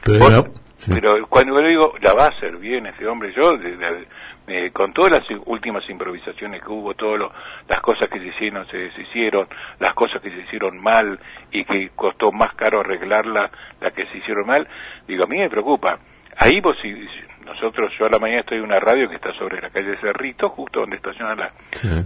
Pero, 0.05 0.19
Vos- 0.19 0.31
era- 0.31 0.43
sí. 0.77 0.91
pero 0.95 1.27
cuando 1.27 1.59
yo 1.61 1.67
digo, 1.67 1.93
la 2.01 2.13
va 2.13 2.26
a 2.26 2.30
hacer 2.30 2.55
bien 2.57 2.85
este 2.88 3.05
hombre, 3.07 3.34
yo, 3.35 3.57
de- 3.57 3.76
de- 3.77 4.07
eh, 4.51 4.71
con 4.71 4.93
todas 4.93 5.11
las 5.11 5.23
últimas 5.45 5.88
improvisaciones 5.89 6.61
que 6.61 6.69
hubo, 6.71 6.93
todas 6.93 7.31
las 7.67 7.80
cosas 7.81 8.09
que 8.11 8.19
se 8.19 8.27
hicieron, 8.27 8.65
se 8.67 8.77
deshicieron, 8.77 9.47
las 9.80 9.93
cosas 9.93 10.21
que 10.21 10.30
se 10.31 10.39
hicieron 10.41 10.77
mal 10.81 11.19
y 11.51 11.63
que 11.65 11.89
costó 11.95 12.31
más 12.31 12.53
caro 12.55 12.81
arreglarla, 12.81 13.49
las 13.81 13.93
que 13.93 14.05
se 14.07 14.17
hicieron 14.17 14.47
mal, 14.47 14.67
digo, 15.07 15.23
a 15.23 15.27
mí 15.27 15.38
me 15.38 15.49
preocupa. 15.49 15.99
Ahí 16.38 16.61
vos, 16.61 16.77
si, 16.81 16.91
nosotros, 17.45 17.91
yo 17.99 18.05
a 18.05 18.09
la 18.09 18.19
mañana 18.19 18.41
estoy 18.41 18.59
en 18.59 18.63
una 18.65 18.80
radio 18.80 19.09
que 19.09 19.15
está 19.15 19.34
sobre 19.34 19.59
la 19.61 19.69
calle 19.69 19.97
Cerrito, 19.99 20.49
justo 20.49 20.81
donde 20.81 20.95
estacionan 20.97 21.38
la, 21.38 21.51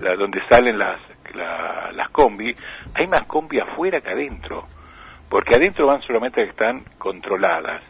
la- 0.02 0.16
donde 0.16 0.42
salen 0.50 0.78
las, 0.80 1.00
la- 1.36 1.92
las 1.94 2.10
combi, 2.10 2.56
hay 2.96 3.08
más 3.08 3.24
combi 3.26 3.60
afuera 3.60 4.02
que 4.02 4.10
adentro, 4.10 4.66
porque 5.30 5.56
adentro 5.56 5.86
van 5.88 6.02
solamente 6.02 6.40
las 6.42 6.48
que 6.48 6.62
están 6.64 6.84
controladas, 6.98 7.82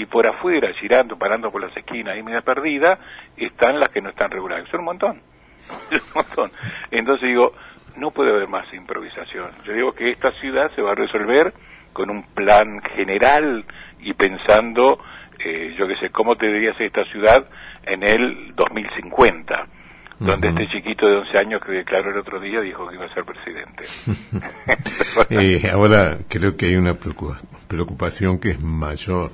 y 0.00 0.06
por 0.06 0.26
afuera, 0.28 0.68
girando, 0.80 1.16
parando 1.18 1.50
por 1.50 1.60
las 1.60 1.76
esquinas 1.76 2.16
y 2.16 2.22
media 2.22 2.40
perdida, 2.42 2.98
están 3.36 3.78
las 3.78 3.88
que 3.88 4.00
no 4.00 4.10
están 4.10 4.30
reguladas, 4.30 4.68
son 4.70 4.80
un 4.80 4.86
montón, 4.86 5.20
un 5.92 6.00
montón. 6.14 6.50
Entonces 6.90 7.28
digo, 7.28 7.52
no 7.96 8.10
puede 8.12 8.30
haber 8.30 8.48
más 8.48 8.72
improvisación. 8.72 9.50
Yo 9.66 9.72
digo 9.72 9.92
que 9.92 10.10
esta 10.10 10.30
ciudad 10.40 10.70
se 10.76 10.82
va 10.82 10.92
a 10.92 10.94
resolver 10.94 11.52
con 11.92 12.10
un 12.10 12.22
plan 12.34 12.80
general 12.94 13.64
y 14.00 14.12
pensando, 14.14 15.00
eh, 15.44 15.74
yo 15.76 15.88
qué 15.88 15.96
sé, 15.96 16.10
cómo 16.10 16.34
debería 16.36 16.72
ser 16.74 16.86
esta 16.86 17.04
ciudad 17.06 17.48
en 17.84 18.06
el 18.06 18.54
2050, 18.54 19.66
donde 20.20 20.48
este 20.48 20.68
chiquito 20.68 21.08
de 21.08 21.16
11 21.16 21.38
años 21.38 21.62
que 21.64 21.72
declaró 21.72 22.10
el 22.12 22.18
otro 22.18 22.38
día 22.38 22.60
dijo 22.60 22.86
que 22.88 22.94
iba 22.94 23.04
a 23.06 23.14
ser 23.14 23.24
presidente. 23.24 23.82
Eh, 25.30 25.68
ahora 25.72 26.18
creo 26.28 26.56
que 26.56 26.66
hay 26.66 26.76
una 26.76 26.94
preocupa- 26.94 27.38
preocupación 27.66 28.38
que 28.38 28.50
es 28.50 28.62
mayor. 28.62 29.30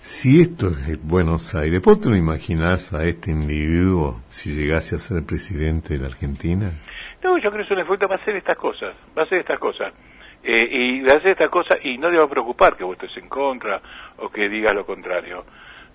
Si 0.00 0.40
esto 0.40 0.68
es 0.68 1.02
Buenos 1.02 1.54
Aires, 1.54 1.82
¿vos 1.82 2.00
te 2.00 2.08
lo 2.08 2.16
imaginás 2.16 2.92
a 2.94 3.04
este 3.04 3.30
individuo 3.32 4.20
si 4.28 4.54
llegase 4.54 4.94
a 4.94 4.98
ser 4.98 5.24
presidente 5.26 5.94
de 5.94 6.00
la 6.00 6.06
Argentina? 6.06 6.70
No, 7.22 7.36
yo 7.38 7.50
creo 7.50 7.56
que 7.56 7.62
es 7.62 7.70
un 7.72 7.80
esfuerzo, 7.80 8.06
va 8.06 8.14
a 8.14 8.18
hacer 8.18 8.36
estas 8.36 8.56
cosas, 8.56 8.94
va 9.16 9.22
a 9.22 9.24
hacer 9.24 9.40
estas 9.40 9.58
cosas. 9.58 9.92
Eh, 10.44 10.68
y 10.70 11.00
va 11.02 11.14
a 11.14 11.16
hacer 11.16 11.32
estas 11.32 11.50
cosas 11.50 11.78
y 11.82 11.98
no 11.98 12.10
le 12.10 12.18
va 12.18 12.24
a 12.24 12.28
preocupar 12.30 12.76
que 12.76 12.84
vos 12.84 12.96
estés 13.00 13.16
en 13.20 13.28
contra 13.28 13.82
o 14.18 14.28
que 14.30 14.48
digas 14.48 14.72
lo 14.72 14.86
contrario. 14.86 15.44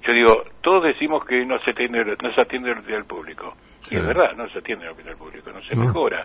Yo 0.06 0.12
digo, 0.12 0.44
todos 0.62 0.84
decimos 0.84 1.24
que 1.26 1.46
no 1.46 1.58
se 1.64 1.72
atiende, 1.72 2.04
no 2.22 2.34
se 2.34 2.42
atiende 2.42 2.72
la 2.74 2.80
opinión 2.82 3.00
del 3.00 3.08
público. 3.08 3.56
Y 3.90 3.96
es 3.96 4.06
verdad, 4.06 4.36
no 4.36 4.50
se 4.50 4.60
atiende 4.60 4.84
la 4.86 4.92
opinión 4.92 5.16
del 5.16 5.18
público, 5.18 5.50
no 5.52 5.62
se 5.64 5.76
No. 5.76 5.86
mejora. 5.86 6.22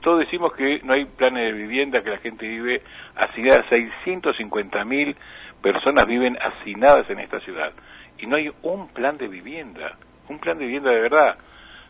Todos 0.00 0.20
decimos 0.20 0.54
que 0.54 0.80
no 0.82 0.94
hay 0.94 1.04
planes 1.04 1.44
de 1.44 1.52
vivienda, 1.52 2.02
que 2.02 2.08
la 2.10 2.18
gente 2.18 2.48
vive 2.48 2.82
hacinada. 3.16 3.68
650 3.68 4.82
mil 4.86 5.14
personas 5.62 6.06
viven 6.06 6.36
hacinadas 6.40 7.08
en 7.10 7.20
esta 7.20 7.40
ciudad. 7.40 7.72
Y 8.18 8.26
no 8.26 8.36
hay 8.36 8.50
un 8.62 8.88
plan 8.88 9.16
de 9.16 9.28
vivienda, 9.28 9.96
un 10.28 10.38
plan 10.38 10.58
de 10.58 10.64
vivienda 10.66 10.90
de 10.90 11.00
verdad. 11.00 11.36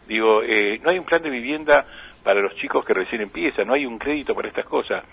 Digo, 0.07 0.43
eh, 0.43 0.78
no 0.82 0.90
hay 0.90 0.99
un 0.99 1.05
plan 1.05 1.23
de 1.23 1.31
vivienda 1.31 1.86
para 2.24 2.40
los 2.40 2.55
chicos 2.57 2.85
que 2.85 2.95
recién 2.95 3.20
empiezan, 3.23 3.66
no 3.66 3.74
hay 3.74 3.86
un 3.86 3.99
crédito 3.99 4.35
para 4.35 4.49
estas 4.49 4.65
cosas. 4.66 5.05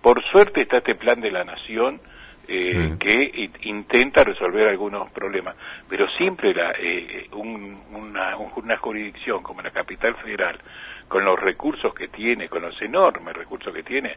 Por 0.00 0.22
suerte 0.24 0.62
está 0.62 0.78
este 0.78 0.94
plan 0.94 1.20
de 1.20 1.30
la 1.30 1.44
nación 1.44 2.00
eh, 2.48 2.96
que 2.98 3.50
intenta 3.68 4.24
resolver 4.24 4.66
algunos 4.68 5.10
problemas, 5.12 5.54
pero 5.88 6.08
siempre 6.18 6.52
la, 6.52 6.72
eh, 6.78 7.28
un- 7.32 7.80
una, 7.92 8.36
un- 8.36 8.50
una 8.56 8.76
jurisdicción 8.78 9.42
como 9.44 9.62
la 9.62 9.70
capital 9.70 10.16
federal, 10.16 10.58
con 11.08 11.24
los 11.24 11.38
recursos 11.38 11.94
que 11.94 12.08
tiene, 12.08 12.48
con 12.48 12.62
los 12.62 12.80
enormes 12.82 13.36
recursos 13.36 13.72
que 13.72 13.84
tiene, 13.84 14.16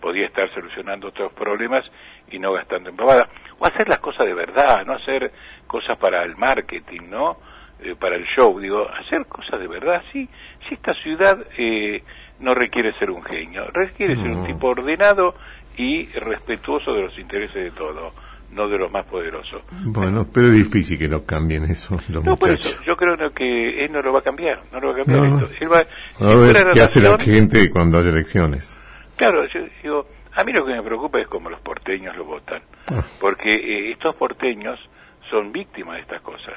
podía 0.00 0.26
estar 0.26 0.48
solucionando 0.54 1.08
otros 1.08 1.32
problemas 1.34 1.84
y 2.30 2.38
no 2.38 2.52
gastando 2.52 2.90
en 2.90 2.96
pavada. 2.96 3.28
O 3.58 3.66
hacer 3.66 3.88
las 3.88 3.98
cosas 4.00 4.26
de 4.26 4.34
verdad, 4.34 4.84
no 4.84 4.94
hacer 4.94 5.32
cosas 5.66 5.96
para 5.98 6.22
el 6.24 6.36
marketing, 6.36 7.08
¿no? 7.10 7.38
Eh, 7.80 7.94
para 7.98 8.16
el 8.16 8.24
show, 8.36 8.58
digo, 8.60 8.86
hacer 8.88 9.26
cosas 9.26 9.60
de 9.60 9.66
verdad, 9.68 10.02
sí. 10.12 10.28
Si 10.68 10.74
esta 10.74 10.94
ciudad 10.94 11.38
eh, 11.58 12.02
no 12.40 12.54
requiere 12.54 12.92
ser 12.98 13.10
un 13.10 13.22
genio, 13.22 13.66
requiere 13.72 14.14
ser 14.14 14.28
un 14.28 14.46
tipo 14.46 14.68
ordenado 14.68 15.34
y 15.76 16.06
respetuoso 16.06 16.92
de 16.94 17.02
los 17.02 17.18
intereses 17.18 17.54
de 17.64 17.70
todos, 17.70 18.14
no 18.50 18.68
de 18.68 18.78
los 18.78 18.90
más 18.90 19.04
poderosos. 19.06 19.62
Bueno, 19.84 20.26
pero 20.32 20.46
es 20.48 20.54
difícil 20.54 20.98
que 20.98 21.08
no 21.08 21.24
cambien 21.24 21.64
eso 21.64 21.96
los 22.08 22.24
No, 22.24 22.36
por 22.36 22.50
muchachos. 22.50 22.72
eso, 22.72 22.82
yo 22.84 22.96
creo 22.96 23.16
que 23.34 23.84
él 23.84 23.92
no 23.92 24.00
lo 24.00 24.12
va 24.12 24.20
a 24.20 24.22
cambiar, 24.22 24.60
no 24.72 24.80
lo 24.80 24.88
va 24.88 24.94
a 24.94 25.04
cambiar 25.04 25.22
No. 25.28 25.38
esto. 25.46 25.50
Él 25.60 25.72
va, 25.72 25.78
A 26.26 26.34
ver 26.34 26.66
qué 26.72 26.80
hace 26.80 27.00
la 27.00 27.18
gente 27.18 27.70
cuando 27.70 27.98
hay 27.98 28.08
elecciones. 28.08 28.80
Claro, 29.16 29.46
yo 29.48 29.60
digo, 29.82 30.06
A 30.36 30.44
mí 30.44 30.52
lo 30.52 30.64
que 30.66 30.72
me 30.74 30.82
preocupa 30.82 31.18
es 31.20 31.26
cómo 31.28 31.48
los 31.50 31.60
porteños 31.60 32.14
lo 32.16 32.24
votan, 32.24 32.62
porque 33.20 33.54
eh, 33.54 33.92
estos 33.92 34.14
porteños 34.16 34.78
son 35.30 35.50
víctimas 35.50 35.96
de 35.96 36.02
estas 36.02 36.20
cosas. 36.22 36.54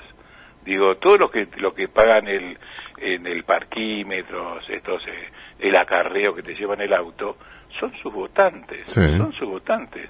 Digo, 0.66 0.96
todos 0.98 1.18
los 1.20 1.32
que 1.32 1.48
lo 1.58 1.74
que 1.74 1.88
pagan 1.88 2.28
el 2.28 2.58
en 2.98 3.26
el 3.26 3.44
parquímetros, 3.46 4.70
estos 4.70 5.02
eh, 5.08 5.30
el 5.60 5.76
acarreo 5.76 6.36
que 6.36 6.44
te 6.44 6.54
llevan 6.54 6.82
el 6.82 6.94
auto, 6.94 7.38
son 7.80 7.92
sus 8.04 8.14
votantes, 8.14 8.84
Sí. 8.92 9.18
son 9.18 9.32
sus 9.34 9.48
votantes. 9.48 10.10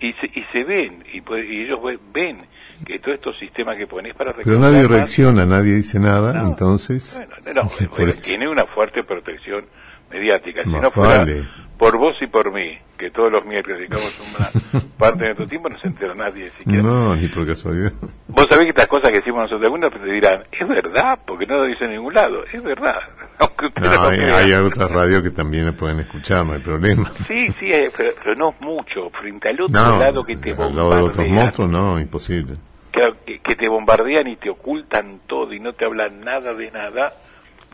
Y 0.00 0.12
se, 0.14 0.26
y 0.26 0.42
se 0.52 0.64
ven, 0.64 1.04
y, 1.12 1.18
y 1.18 1.62
ellos 1.62 1.80
ve- 1.82 1.98
ven 2.12 2.44
que 2.84 2.98
todos 2.98 3.14
estos 3.14 3.38
sistemas 3.38 3.76
que 3.78 3.86
pones 3.86 4.14
para 4.16 4.32
Pero 4.34 4.58
nadie 4.58 4.86
reacciona, 4.88 5.46
nadie 5.46 5.76
dice 5.76 6.00
nada, 6.00 6.42
entonces... 6.46 7.18
no, 7.46 7.52
no, 7.54 7.62
bueno, 7.96 8.10
eso. 8.12 8.20
tiene 8.22 8.48
una 8.48 8.64
fuerte 8.66 9.04
protección 9.04 9.64
mediática. 10.10 10.64
Si 10.64 10.70
no 10.70 10.90
fuera 10.90 11.18
vale. 11.18 11.44
Por 11.84 11.98
vos 11.98 12.16
y 12.22 12.26
por 12.28 12.50
mí, 12.50 12.78
que 12.96 13.10
todos 13.10 13.30
los 13.30 13.44
miércoles 13.44 13.78
dedicamos 13.80 14.18
una 14.38 14.80
parte 14.98 15.18
de 15.18 15.24
nuestro 15.26 15.46
tiempo, 15.48 15.68
no 15.68 15.78
se 15.78 15.88
entera 15.88 16.14
nadie 16.14 16.50
siquiera. 16.56 16.82
No, 16.82 17.14
ni 17.14 17.28
por 17.28 17.46
casualidad. 17.46 17.92
Vos 18.28 18.46
sabés 18.48 18.64
que 18.64 18.70
estas 18.70 18.88
cosas 18.88 19.10
que 19.10 19.18
decimos 19.18 19.42
nosotros, 19.42 19.64
algunos 19.64 19.90
te 19.92 20.10
dirán, 20.10 20.42
es 20.50 20.66
verdad, 20.66 21.18
porque 21.26 21.46
no 21.46 21.58
lo 21.58 21.64
dice 21.66 21.84
en 21.84 21.90
ningún 21.92 22.14
lado, 22.14 22.42
es 22.52 22.62
verdad. 22.62 22.96
Aunque 23.38 23.68
No, 23.80 23.90
no 23.90 24.08
hay, 24.08 24.20
hay 24.20 24.52
otras 24.54 24.90
radios 24.90 25.22
que 25.22 25.30
también 25.30 25.66
la 25.66 25.72
pueden 25.72 26.00
escuchar, 26.00 26.46
no 26.46 26.54
hay 26.54 26.60
problema. 26.60 27.10
Sí, 27.28 27.46
sí, 27.60 27.66
eh, 27.70 27.90
pero, 27.94 28.10
pero 28.24 28.34
no 28.36 28.54
mucho, 28.60 29.10
frente 29.10 29.50
al 29.50 29.60
otro 29.60 29.78
No, 29.80 29.98
lado 29.98 30.24
que 30.24 30.36
te 30.38 30.52
al 30.52 30.74
lado 30.74 30.90
de 30.94 31.02
otros 31.02 31.16
bombardean, 31.18 31.34
monstruos, 31.34 31.70
no, 31.70 32.00
imposible. 32.00 32.54
que, 32.92 33.38
que 33.40 33.56
te 33.56 33.68
bombardean 33.68 34.26
y 34.28 34.36
te 34.36 34.48
ocultan 34.50 35.20
todo 35.26 35.52
y 35.52 35.60
no 35.60 35.72
te 35.74 35.84
hablan 35.84 36.20
nada 36.22 36.54
de 36.54 36.70
nada 36.70 37.12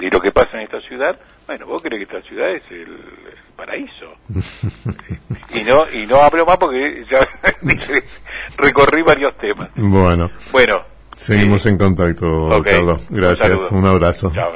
de 0.00 0.10
lo 0.10 0.20
que 0.20 0.32
pasa 0.32 0.56
en 0.56 0.62
esta 0.62 0.80
ciudad. 0.80 1.18
Bueno, 1.46 1.66
vos 1.66 1.82
crees 1.82 2.06
que 2.06 2.16
esta 2.16 2.28
ciudad 2.28 2.50
es 2.50 2.62
el, 2.70 2.80
el 2.80 3.54
paraíso. 3.56 4.14
y 5.54 5.62
no 5.62 5.84
y 5.92 6.06
no 6.06 6.16
hablo 6.16 6.46
más 6.46 6.56
porque 6.58 7.04
ya 7.10 7.20
recorrí 8.58 9.02
varios 9.02 9.36
temas. 9.38 9.68
Bueno, 9.76 10.30
Bueno, 10.52 10.82
seguimos 11.16 11.66
en 11.66 11.78
contacto, 11.78 12.62
Carlos. 12.64 13.00
Gracias, 13.10 13.70
un 13.70 13.86
abrazo. 13.86 14.32
Chao, 14.34 14.52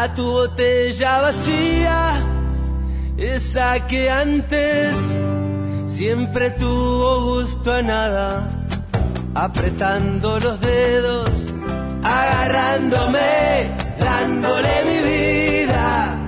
a 0.00 0.14
tu 0.14 0.22
botella 0.22 1.20
vacía, 1.22 2.22
esa 3.16 3.84
que 3.88 4.08
antes 4.08 4.96
siempre 5.86 6.50
tuvo 6.50 7.10
gusto 7.32 7.72
a 7.72 7.82
nada, 7.82 8.48
apretando 9.34 10.38
los 10.38 10.60
dedos, 10.60 11.30
agarrándome, 12.04 13.70
dándole 13.98 14.74
mi 14.88 14.98
vida 15.10 16.18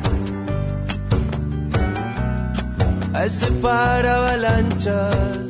a 3.14 3.24
ese 3.24 3.52
para 3.52 4.16
avalanchas. 4.16 5.49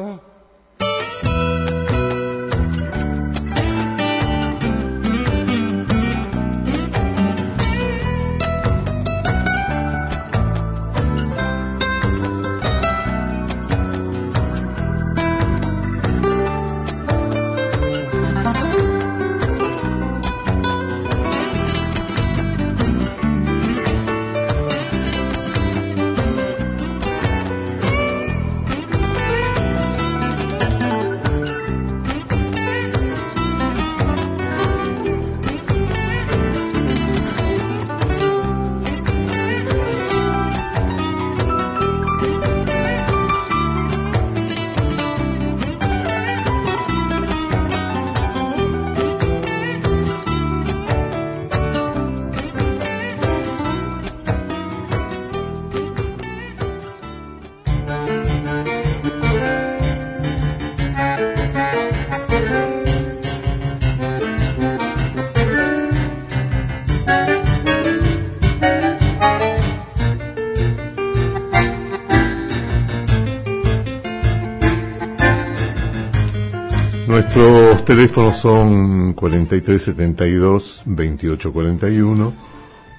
Nuestros 77.33 77.85
teléfonos 77.85 78.39
son 78.39 79.13
4372 79.13 80.81
2841 80.85 82.33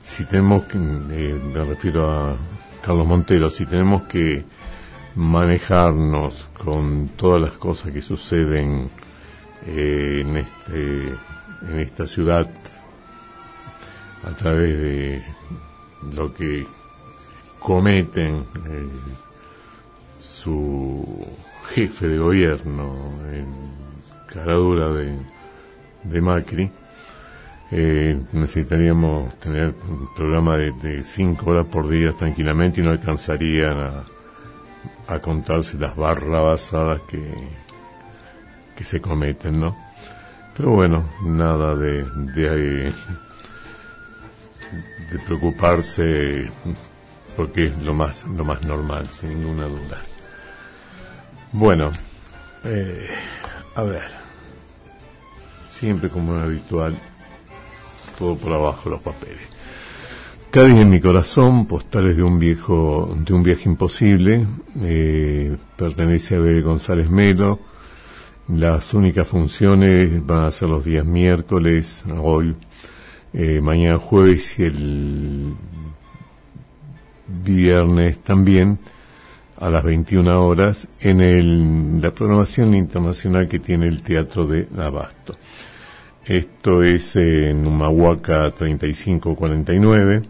si 0.00 0.24
tenemos 0.26 0.64
que, 0.64 0.76
eh, 0.76 1.40
me 1.52 1.64
refiero 1.64 2.10
a 2.10 2.36
Carlos 2.82 3.06
Montero, 3.06 3.48
si 3.48 3.64
tenemos 3.64 4.02
que 4.02 4.44
manejarnos 5.14 6.50
con 6.62 7.08
todas 7.16 7.40
las 7.40 7.52
cosas 7.52 7.92
que 7.92 8.02
suceden 8.02 8.90
eh, 9.66 10.18
en 10.20 10.36
este 10.36 11.14
en 11.66 11.78
esta 11.78 12.06
ciudad 12.06 12.50
a 14.24 14.30
través 14.32 14.76
de 14.76 15.22
lo 16.14 16.34
que 16.34 16.66
cometen 17.58 18.44
eh, 18.66 18.88
su 20.20 21.26
jefe 21.68 22.08
de 22.08 22.18
gobierno 22.18 22.94
en 23.32 23.46
caradura 24.26 24.88
de, 24.90 25.16
de 26.02 26.20
Macri 26.20 26.70
eh, 27.76 28.16
necesitaríamos 28.32 29.34
tener 29.40 29.74
un 29.88 30.08
programa 30.14 30.56
de, 30.56 30.70
de 30.70 31.02
cinco 31.02 31.50
horas 31.50 31.66
por 31.66 31.88
día 31.88 32.12
tranquilamente 32.12 32.80
y 32.80 32.84
no 32.84 32.92
alcanzarían 32.92 33.76
a, 33.80 34.04
a 35.12 35.18
contarse 35.18 35.76
las 35.76 35.96
barrabasadas 35.96 37.00
que, 37.08 37.34
que 38.76 38.84
se 38.84 39.00
cometen, 39.00 39.58
¿no? 39.60 39.76
Pero 40.56 40.70
bueno, 40.70 41.10
nada 41.24 41.74
de, 41.74 42.04
de, 42.34 42.92
de 45.10 45.18
preocuparse 45.26 46.52
porque 47.36 47.66
es 47.66 47.78
lo 47.78 47.92
más, 47.92 48.24
lo 48.24 48.44
más 48.44 48.62
normal, 48.62 49.08
sin 49.08 49.30
ninguna 49.30 49.64
duda. 49.64 50.00
Bueno, 51.50 51.90
eh, 52.62 53.08
a 53.74 53.82
ver, 53.82 54.10
siempre 55.68 56.08
como 56.08 56.36
es 56.36 56.44
habitual, 56.44 56.94
todo 58.18 58.36
por 58.36 58.52
abajo 58.52 58.90
los 58.90 59.00
papeles. 59.00 59.54
Cádiz 60.50 60.76
en 60.76 60.88
mi 60.88 61.00
corazón, 61.00 61.66
postales 61.66 62.16
de 62.16 62.22
un 62.22 62.38
viejo, 62.38 63.16
de 63.26 63.34
un 63.34 63.42
viaje 63.42 63.68
imposible, 63.68 64.46
eh, 64.80 65.56
pertenece 65.76 66.36
a 66.36 66.38
Bebe 66.38 66.62
González 66.62 67.10
Melo. 67.10 67.58
Las 68.46 68.94
únicas 68.94 69.26
funciones 69.26 70.24
van 70.24 70.44
a 70.44 70.50
ser 70.52 70.68
los 70.68 70.84
días 70.84 71.04
miércoles, 71.04 72.04
hoy, 72.20 72.54
eh, 73.32 73.60
mañana 73.60 73.98
jueves 73.98 74.58
y 74.60 74.64
el 74.64 75.54
viernes 77.26 78.18
también 78.20 78.78
a 79.58 79.70
las 79.70 79.82
21 79.82 80.46
horas 80.46 80.88
en 81.00 81.20
el, 81.20 82.00
la 82.00 82.12
programación 82.12 82.74
internacional 82.74 83.48
que 83.48 83.58
tiene 83.58 83.88
el 83.88 84.02
Teatro 84.02 84.46
de 84.46 84.68
Abasto. 84.76 85.34
Esto 86.26 86.82
es 86.82 87.16
en 87.16 87.66
Humahuaca 87.66 88.50
3549. 88.50 90.22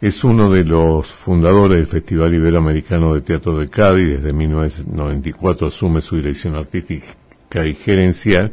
Es 0.00 0.24
uno 0.24 0.50
de 0.50 0.64
los 0.64 1.06
fundadores 1.06 1.78
del 1.78 1.86
Festival 1.86 2.34
Iberoamericano 2.34 3.14
de 3.14 3.20
Teatro 3.20 3.56
de 3.56 3.68
Cádiz. 3.68 4.08
Desde 4.08 4.32
1994 4.32 5.68
asume 5.68 6.00
su 6.00 6.16
dirección 6.16 6.56
artística 6.56 7.64
y 7.64 7.74
gerencial, 7.74 8.52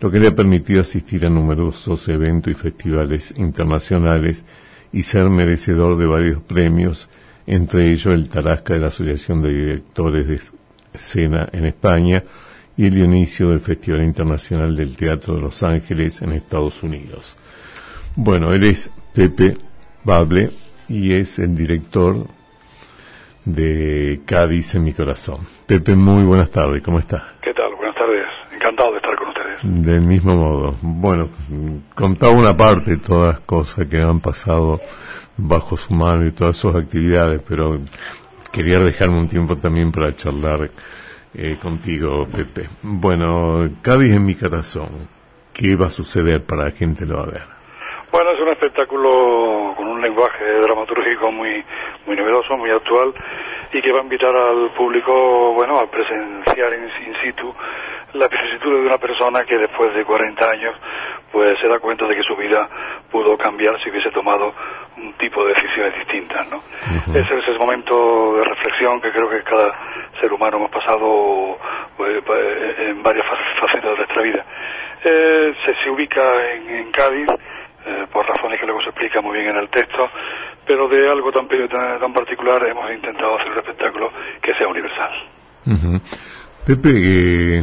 lo 0.00 0.10
que 0.10 0.18
le 0.18 0.26
ha 0.26 0.34
permitido 0.34 0.80
asistir 0.80 1.24
a 1.24 1.30
numerosos 1.30 2.08
eventos 2.08 2.50
y 2.50 2.54
festivales 2.54 3.32
internacionales 3.36 4.44
y 4.92 5.04
ser 5.04 5.30
merecedor 5.30 5.96
de 5.96 6.06
varios 6.06 6.42
premios, 6.42 7.08
entre 7.46 7.92
ellos 7.92 8.12
el 8.12 8.28
Tarasca 8.28 8.74
de 8.74 8.80
la 8.80 8.88
Asociación 8.88 9.40
de 9.40 9.54
Directores 9.54 10.26
de 10.26 10.40
Escena 10.92 11.48
en 11.52 11.66
España, 11.66 12.24
y 12.76 12.86
el 12.86 12.98
inicio 12.98 13.50
del 13.50 13.60
Festival 13.60 14.02
Internacional 14.02 14.76
del 14.76 14.96
Teatro 14.96 15.34
de 15.34 15.40
Los 15.40 15.62
Ángeles 15.62 16.20
en 16.22 16.32
Estados 16.32 16.82
Unidos. 16.82 17.36
Bueno, 18.14 18.52
él 18.52 18.64
es 18.64 18.90
Pepe 19.14 19.56
Bable 20.04 20.50
y 20.88 21.12
es 21.12 21.38
el 21.38 21.54
director 21.54 22.26
de 23.44 24.20
Cádiz 24.26 24.74
en 24.74 24.84
mi 24.84 24.92
corazón. 24.92 25.46
Pepe, 25.66 25.94
muy 25.94 26.24
buenas 26.24 26.50
tardes, 26.50 26.82
¿cómo 26.82 26.98
está? 26.98 27.34
¿Qué 27.42 27.54
tal? 27.54 27.74
Buenas 27.76 27.94
tardes, 27.94 28.26
encantado 28.54 28.90
de 28.90 28.96
estar 28.96 29.16
con 29.16 29.28
ustedes. 29.28 29.84
Del 29.84 30.02
mismo 30.02 30.36
modo. 30.36 30.76
Bueno, 30.82 31.30
contaba 31.94 32.32
una 32.32 32.56
parte 32.56 32.90
de 32.90 32.98
todas 32.98 33.36
las 33.36 33.40
cosas 33.40 33.86
que 33.86 34.02
han 34.02 34.20
pasado 34.20 34.80
bajo 35.36 35.76
su 35.76 35.94
mano 35.94 36.26
y 36.26 36.32
todas 36.32 36.56
sus 36.56 36.74
actividades, 36.74 37.40
pero 37.46 37.80
quería 38.52 38.78
dejarme 38.80 39.18
un 39.18 39.28
tiempo 39.28 39.56
también 39.56 39.92
para 39.92 40.14
charlar 40.14 40.70
eh, 41.36 41.58
contigo, 41.60 42.26
Pepe. 42.26 42.68
Bueno, 42.82 43.68
Cádiz 43.82 44.14
en 44.16 44.24
mi 44.24 44.34
corazón. 44.34 45.08
¿Qué 45.52 45.76
va 45.76 45.86
a 45.86 45.90
suceder 45.90 46.44
para 46.44 46.64
la 46.64 46.70
gente 46.70 47.06
lo 47.06 47.16
va 47.16 47.22
a 47.22 47.26
ver? 47.26 47.42
Bueno, 48.10 48.30
es 48.30 48.40
un 48.40 48.48
espectáculo 48.48 49.74
lenguaje 50.06 50.44
dramatúrgico 50.60 51.32
muy, 51.32 51.64
muy 52.06 52.16
novedoso, 52.16 52.56
muy 52.56 52.70
actual 52.70 53.12
y 53.72 53.82
que 53.82 53.92
va 53.92 54.00
a 54.00 54.02
invitar 54.02 54.34
al 54.34 54.70
público, 54.70 55.52
bueno, 55.54 55.78
a 55.78 55.90
presenciar 55.90 56.72
in, 56.74 57.06
in 57.06 57.14
situ 57.22 57.52
la 58.12 58.28
vicisitud 58.28 58.70
de 58.72 58.86
una 58.86 58.98
persona 58.98 59.42
que 59.42 59.58
después 59.58 59.94
de 59.94 60.04
40 60.04 60.50
años 60.50 60.74
pues 61.32 61.52
se 61.60 61.68
da 61.68 61.78
cuenta 61.78 62.06
de 62.06 62.16
que 62.16 62.22
su 62.22 62.36
vida 62.36 62.68
pudo 63.10 63.36
cambiar 63.36 63.78
si 63.82 63.90
hubiese 63.90 64.10
tomado 64.10 64.54
un 64.96 65.12
tipo 65.14 65.44
de 65.44 65.52
decisiones 65.52 65.94
distintas, 65.98 66.50
¿no? 66.50 66.62
Ese 67.12 67.34
es 67.34 67.48
ese 67.48 67.58
momento 67.58 68.36
de 68.36 68.44
reflexión 68.44 69.00
que 69.00 69.10
creo 69.10 69.28
que 69.28 69.42
cada 69.42 69.68
ser 70.20 70.32
humano 70.32 70.56
hemos 70.56 70.70
pasado 70.70 71.58
pues, 71.96 72.22
en 72.78 73.02
varias 73.02 73.26
facetas 73.60 73.90
de 73.90 73.96
nuestra 73.96 74.22
vida. 74.22 74.44
Eh, 75.04 75.54
se, 75.64 75.74
se, 75.84 75.90
ubica 75.90 76.24
en, 76.54 76.70
en 76.70 76.90
Cádiz, 76.90 77.28
eh, 77.86 78.06
por 78.12 78.26
razones 78.26 78.58
que 78.60 78.66
luego 78.66 78.82
se 78.82 78.88
explica 78.90 79.20
muy 79.20 79.38
bien 79.38 79.50
en 79.50 79.58
el 79.58 79.70
texto, 79.70 80.08
pero 80.66 80.88
de 80.88 81.08
algo 81.08 81.30
tan, 81.30 81.46
tan, 81.48 82.00
tan 82.00 82.12
particular 82.12 82.66
hemos 82.66 82.90
intentado 82.90 83.38
hacer 83.38 83.52
un 83.52 83.58
espectáculo 83.58 84.10
que 84.42 84.52
sea 84.54 84.68
universal. 84.68 85.12
Uh 85.66 85.70
-huh. 85.70 86.00
Pepe, 86.66 86.90
eh, 86.90 87.62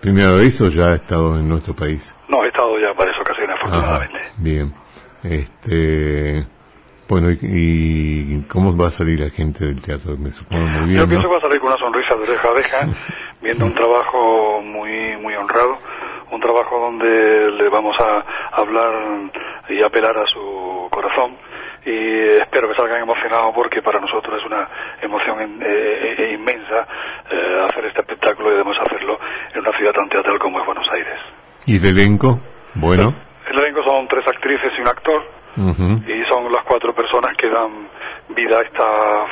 ¿primera 0.00 0.32
vez 0.32 0.60
o 0.60 0.68
ya 0.68 0.92
ha 0.92 0.94
estado 0.96 1.38
en 1.38 1.48
nuestro 1.48 1.74
país? 1.74 2.16
No, 2.28 2.44
he 2.44 2.48
estado 2.48 2.78
ya 2.80 2.92
varias 2.92 3.16
ocasiones, 3.20 3.56
afortunadamente. 3.56 4.18
Ah, 4.26 4.32
bien. 4.38 4.74
Este, 5.22 6.46
bueno, 7.08 7.30
¿y, 7.30 7.38
¿y, 7.42 8.44
cómo 8.48 8.76
va 8.76 8.88
a 8.88 8.90
salir 8.90 9.20
la 9.20 9.30
gente 9.30 9.66
del 9.66 9.80
teatro? 9.80 10.16
Me 10.16 10.30
supongo 10.30 10.66
muy 10.66 10.90
bien. 10.90 11.00
Yo 11.00 11.08
pienso 11.08 11.28
¿no? 11.28 11.28
que 11.28 11.34
va 11.34 11.38
a 11.38 11.42
salir 11.42 11.60
con 11.60 11.68
una 11.70 11.78
sonrisa 11.78 12.14
de 12.14 12.22
oreja 12.22 12.48
a 12.48 12.50
oreja, 12.50 12.78
viendo 13.42 13.66
un 13.66 13.74
trabajo 13.74 14.62
muy, 14.62 15.16
muy 15.18 15.34
honrado, 15.34 15.78
un 16.30 16.40
trabajo 16.40 16.78
donde 16.78 17.50
le 17.52 17.68
vamos 17.68 17.96
a 18.00 18.24
hablar 18.60 18.90
y 19.68 19.82
apelar 19.82 20.16
a 20.18 20.26
su 20.26 20.88
corazón 20.90 21.36
y 21.84 22.28
espero 22.40 22.68
que 22.68 22.74
salgan 22.74 23.00
emocionados 23.02 23.50
porque 23.54 23.80
para 23.82 24.00
nosotros 24.00 24.38
es 24.38 24.46
una 24.46 24.68
emoción 25.02 25.40
in- 25.42 25.62
eh, 25.62 26.14
eh, 26.18 26.32
inmensa 26.34 26.86
eh, 27.30 27.66
hacer 27.68 27.86
este 27.86 28.00
espectáculo 28.02 28.50
y 28.50 28.54
además 28.56 28.76
hacerlo 28.86 29.18
en 29.54 29.60
una 29.60 29.76
ciudad 29.76 29.92
tan 29.92 30.08
teatral 30.08 30.38
como 30.38 30.60
es 30.60 30.66
Buenos 30.66 30.86
Aires. 30.92 31.18
¿Y 31.66 31.76
el 31.78 31.86
elenco? 31.98 32.38
Bueno. 32.74 33.14
El 33.50 33.58
elenco 33.58 33.82
son 33.82 34.06
tres 34.08 34.24
actrices 34.28 34.72
y 34.76 34.80
un 34.82 34.88
actor 34.88 35.22
y 36.06 36.24
son 36.28 36.50
las 36.52 36.62
cuatro 36.64 36.94
personas 36.94 37.36
que 37.36 37.48
dan 37.48 37.88
vida 38.36 38.58
a 38.58 38.62
esta 38.62 38.86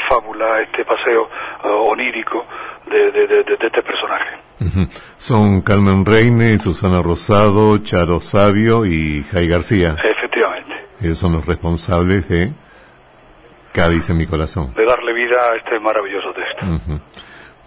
fábula, 0.09 0.45
a 0.57 0.63
este 0.63 0.85
paseo 0.85 1.25
eh, 1.65 1.69
onírico 1.69 2.45
de, 2.91 3.11
de- 3.13 3.27
de- 3.27 3.45
este 3.67 3.83
personaje. 3.83 4.89
Son 5.17 5.61
Carmen 5.63 6.05
Reine, 6.05 6.59
Susana 6.59 7.01
Rosado, 7.03 7.79
Charo 7.79 8.21
Sabio 8.21 8.85
y 8.87 9.23
Jai 9.25 9.47
García. 9.47 9.97
Efectivamente, 10.03 10.75
Ellos 11.01 11.19
son 11.19 11.33
los 11.35 11.47
responsables 11.47 12.29
de 12.29 12.53
Cádiz 13.73 14.11
en 14.11 14.17
mi 14.17 14.27
corazón. 14.27 14.73
de 14.75 14.85
darle 14.85 15.13
vida 15.13 15.37
a 15.53 15.57
este 15.57 15.79
maravilloso 15.79 16.29
texto. 16.33 17.01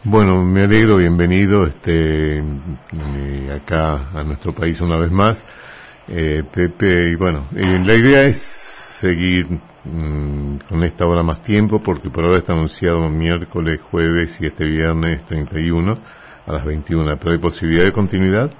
Bueno, 0.03 0.41
me 0.43 0.63
alegro, 0.63 0.97
bienvenido 0.97 1.65
este, 1.67 2.39
eh, 2.39 3.51
acá 3.63 3.93
a 4.15 4.23
nuestro 4.23 4.51
país 4.53 4.81
una 4.81 4.97
vez 4.97 5.11
más. 5.11 5.45
Eh, 6.07 6.43
Pepe, 6.51 7.09
y 7.11 7.15
bueno, 7.15 7.45
eh, 7.55 7.79
la 7.85 7.93
idea 7.93 8.23
es 8.23 8.41
seguir 8.41 9.47
mm, 9.83 10.57
con 10.69 10.83
esta 10.83 11.05
hora 11.05 11.23
más 11.23 11.41
tiempo 11.41 11.81
porque 11.81 12.09
por 12.09 12.23
ahora 12.23 12.37
está 12.37 12.53
anunciado 12.53 13.09
miércoles, 13.09 13.79
jueves 13.81 14.39
y 14.41 14.47
este 14.47 14.65
viernes 14.65 15.25
31 15.25 15.95
a 16.47 16.51
las 16.51 16.65
21. 16.65 17.17
¿Pero 17.17 17.31
hay 17.31 17.37
posibilidad 17.37 17.85
de 17.85 17.91
continuidad? 17.91 18.51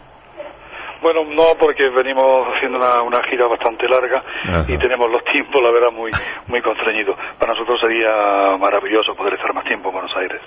Bueno, 1.02 1.23
no, 1.26 1.57
porque 1.60 1.89
venimos 1.89 2.45
haciendo 2.56 2.77
una, 2.77 3.02
una 3.02 3.19
gira 3.27 3.48
bastante 3.48 3.88
larga 3.88 4.23
Ajá. 4.43 4.65
y 4.68 4.77
tenemos 4.77 5.10
los 5.10 5.23
tiempos, 5.26 5.60
la 5.61 5.72
verdad, 5.72 5.91
muy 5.91 6.11
muy 6.48 6.61
constreñidos. 6.61 7.15
Para 7.39 7.53
nosotros 7.53 7.80
sería 7.81 8.56
maravilloso 8.60 9.15
poder 9.15 9.34
estar 9.34 9.52
más 9.53 9.65
tiempo 9.65 9.89
en 9.89 9.93
Buenos 9.93 10.15
Aires. 10.15 10.41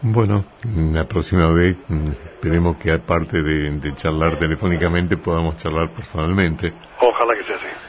Bueno, 0.00 0.44
la 0.92 1.04
próxima 1.06 1.52
vez 1.52 1.76
mm, 1.88 2.08
esperemos 2.08 2.76
que 2.76 2.90
aparte 2.92 3.42
de, 3.42 3.70
de 3.70 3.92
charlar 3.94 4.36
telefónicamente 4.36 5.16
podamos 5.16 5.56
charlar 5.56 5.90
personalmente. 5.90 6.72
Ojalá 7.00 7.34
que 7.34 7.44
sea 7.44 7.56
así. 7.56 7.87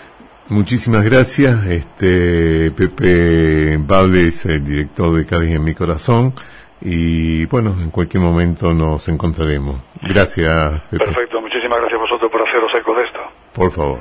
Muchísimas 0.50 1.04
gracias, 1.04 1.64
este 1.68 2.72
Pepe 2.72 3.78
Bable 3.78 4.28
es 4.28 4.46
el 4.48 4.64
director 4.64 5.16
de 5.16 5.26
Cádiz 5.26 5.56
en 5.56 5.64
mi 5.64 5.76
corazón 5.76 6.34
y 6.82 7.46
bueno, 7.46 7.76
en 7.80 7.92
cualquier 7.92 8.24
momento 8.24 8.74
nos 8.74 9.08
encontraremos. 9.10 9.80
Gracias, 10.02 10.82
Pepe, 10.90 11.06
Perfecto, 11.06 11.40
muchísimas 11.40 11.80
gracias 11.80 12.00
a 12.00 12.02
vosotros 12.02 12.32
por 12.32 12.48
haceros 12.48 12.72
eco 12.74 12.96
de 12.96 13.04
esto. 13.04 13.20
por 13.54 13.72
favor. 13.72 14.00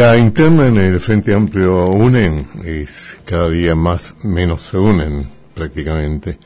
La 0.00 0.16
interna 0.16 0.66
en 0.66 0.78
el 0.78 0.98
Frente 0.98 1.34
Amplio 1.34 1.88
unen, 1.88 2.48
es 2.64 3.20
cada 3.26 3.50
día 3.50 3.74
más 3.74 4.14
menos 4.22 4.62
se 4.62 4.78
unen 4.78 5.28
prácticamente. 5.52 6.38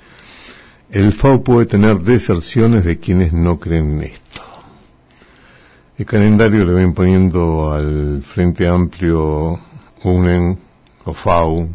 El 0.90 1.12
FAO 1.12 1.44
puede 1.44 1.66
tener 1.66 2.00
deserciones 2.00 2.84
de 2.84 2.98
quienes 2.98 3.32
no 3.32 3.60
creen 3.60 3.92
en 3.92 4.02
esto. 4.02 4.40
El 5.96 6.04
calendario 6.04 6.64
le 6.64 6.72
ven 6.72 6.94
poniendo 6.94 7.72
al 7.72 8.24
Frente 8.24 8.66
Amplio 8.66 9.60
unen 10.02 10.58
o 11.04 11.14
FAU 11.14 11.68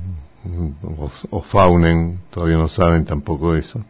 o, 0.83 1.11
o 1.29 1.41
FAUNEN, 1.41 2.19
todavía 2.29 2.57
no 2.57 2.67
saben 2.67 3.05
tampoco 3.05 3.55
eso. 3.55 3.81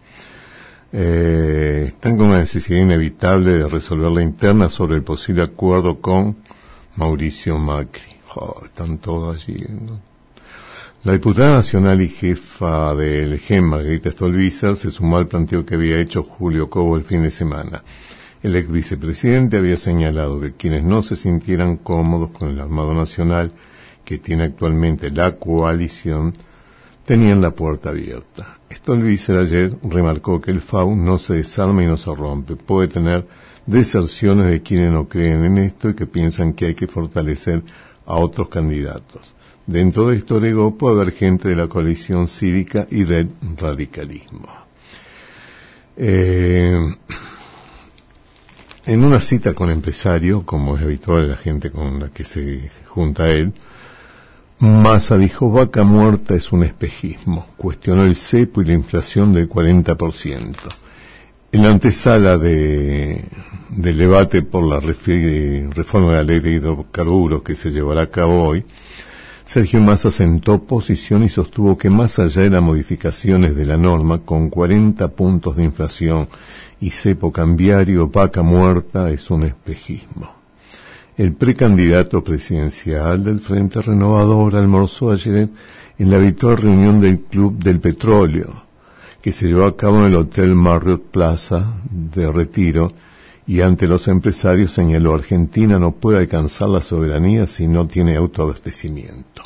Eh, 0.93 1.85
están 1.87 2.17
con 2.17 2.27
una 2.27 2.37
necesidad 2.37 2.81
inevitable 2.81 3.53
de 3.53 3.67
resolver 3.67 4.11
la 4.11 4.21
interna 4.21 4.69
sobre 4.69 4.95
el 4.95 5.01
posible 5.01 5.41
acuerdo 5.41 5.99
con 5.99 6.35
Mauricio 6.99 7.57
Macri. 7.57 8.17
Jo, 8.27 8.61
están 8.65 8.97
todos 8.97 9.37
allí. 9.37 9.55
La 11.05 11.13
diputada 11.13 11.55
nacional 11.55 12.01
y 12.01 12.09
jefa 12.09 12.93
del 12.93 13.39
GEM, 13.39 13.63
Margarita 13.63 14.11
Stolbizer, 14.11 14.75
se 14.75 14.91
sumó 14.91 15.15
al 15.15 15.29
planteo 15.29 15.65
que 15.65 15.75
había 15.75 15.97
hecho 15.97 16.23
Julio 16.23 16.69
Cobo 16.69 16.97
el 16.97 17.05
fin 17.05 17.23
de 17.23 17.31
semana. 17.31 17.83
El 18.43 18.53
ex 18.57 18.69
vicepresidente 18.69 19.57
había 19.57 19.77
señalado 19.77 20.41
que 20.41 20.53
quienes 20.55 20.83
no 20.83 21.01
se 21.01 21.15
sintieran 21.15 21.77
cómodos 21.77 22.31
con 22.31 22.49
el 22.49 22.59
Armado 22.59 22.93
Nacional 22.93 23.53
que 24.03 24.17
tiene 24.17 24.43
actualmente 24.43 25.09
la 25.09 25.37
coalición 25.37 26.33
tenían 27.05 27.41
la 27.41 27.51
puerta 27.51 27.91
abierta. 27.91 28.59
Stolbizer 28.69 29.37
ayer 29.37 29.73
remarcó 29.83 30.41
que 30.41 30.51
el 30.51 30.59
FAU 30.59 30.97
no 30.97 31.17
se 31.17 31.35
desarma 31.35 31.81
y 31.81 31.87
no 31.87 31.95
se 31.95 32.13
rompe. 32.13 32.57
Puede 32.57 32.89
tener 32.89 33.25
deserciones 33.69 34.47
de 34.47 34.61
quienes 34.61 34.91
no 34.91 35.07
creen 35.07 35.45
en 35.45 35.57
esto 35.59 35.89
y 35.89 35.93
que 35.93 36.07
piensan 36.07 36.53
que 36.53 36.67
hay 36.67 36.75
que 36.75 36.87
fortalecer 36.87 37.61
a 38.05 38.15
otros 38.15 38.49
candidatos. 38.49 39.35
Dentro 39.67 40.07
de 40.07 40.17
esto 40.17 40.35
agregó 40.35 40.75
puede 40.75 40.95
haber 40.95 41.13
gente 41.13 41.49
de 41.49 41.55
la 41.55 41.67
coalición 41.67 42.27
cívica 42.27 42.87
y 42.89 43.03
del 43.03 43.29
radicalismo. 43.57 44.47
Eh, 45.95 46.79
en 48.85 49.03
una 49.03 49.19
cita 49.19 49.53
con 49.53 49.69
empresario, 49.69 50.43
como 50.43 50.75
es 50.75 50.81
habitual 50.81 51.29
la 51.29 51.37
gente 51.37 51.69
con 51.69 51.99
la 51.99 52.09
que 52.09 52.23
se 52.23 52.71
junta 52.87 53.29
él, 53.29 53.53
Massa 54.57 55.17
dijo, 55.17 55.51
vaca 55.51 55.83
muerta 55.83 56.33
es 56.33 56.51
un 56.51 56.63
espejismo. 56.63 57.47
Cuestionó 57.55 58.03
el 58.03 58.15
cepo 58.15 58.61
y 58.61 58.65
la 58.65 58.73
inflación 58.73 59.31
del 59.31 59.47
40%. 59.47 60.55
En 61.51 61.63
la 61.63 61.69
antesala 61.69 62.37
de, 62.37 63.25
del 63.69 63.97
debate 63.97 64.43
por 64.43 64.63
la 64.63 64.79
reforma 64.79 66.09
de 66.09 66.15
la 66.15 66.23
ley 66.23 66.39
de 66.39 66.51
hidrocarburos 66.51 67.41
que 67.41 67.55
se 67.55 67.71
llevará 67.71 68.03
a 68.03 68.09
cabo 68.11 68.43
hoy, 68.43 68.65
Sergio 69.45 69.81
Massa 69.81 70.11
sentó 70.11 70.61
posición 70.61 71.23
y 71.23 71.29
sostuvo 71.29 71.75
que 71.75 71.89
más 71.89 72.19
allá 72.19 72.43
de 72.43 72.51
las 72.51 72.61
modificaciones 72.61 73.55
de 73.55 73.65
la 73.65 73.77
norma, 73.77 74.19
con 74.19 74.51
40 74.51 75.07
puntos 75.07 75.55
de 75.55 75.63
inflación 75.63 76.29
y 76.79 76.91
cepo 76.91 77.31
cambiario, 77.31 78.09
vaca 78.09 78.43
muerta 78.43 79.09
es 79.09 79.31
un 79.31 79.45
espejismo. 79.45 80.31
El 81.17 81.33
precandidato 81.33 82.23
presidencial 82.23 83.23
del 83.23 83.39
Frente 83.39 83.81
Renovador 83.81 84.55
almorzó 84.55 85.11
ayer 85.11 85.49
en 85.97 86.11
la 86.11 86.17
habitual 86.17 86.57
reunión 86.57 87.01
del 87.01 87.21
Club 87.21 87.57
del 87.57 87.79
Petróleo, 87.79 88.68
que 89.21 89.31
se 89.31 89.47
llevó 89.47 89.65
a 89.65 89.75
cabo 89.77 89.99
en 89.99 90.05
el 90.05 90.15
Hotel 90.15 90.55
Marriott 90.55 91.03
Plaza 91.11 91.73
de 91.89 92.31
Retiro, 92.31 92.91
y 93.47 93.61
ante 93.61 93.87
los 93.87 94.07
empresarios 94.07 94.71
señaló 94.71 95.15
Argentina 95.15 95.79
no 95.79 95.91
puede 95.93 96.19
alcanzar 96.19 96.69
la 96.69 96.81
soberanía 96.83 97.47
si 97.47 97.67
no 97.67 97.87
tiene 97.87 98.15
autoabastecimiento. 98.15 99.41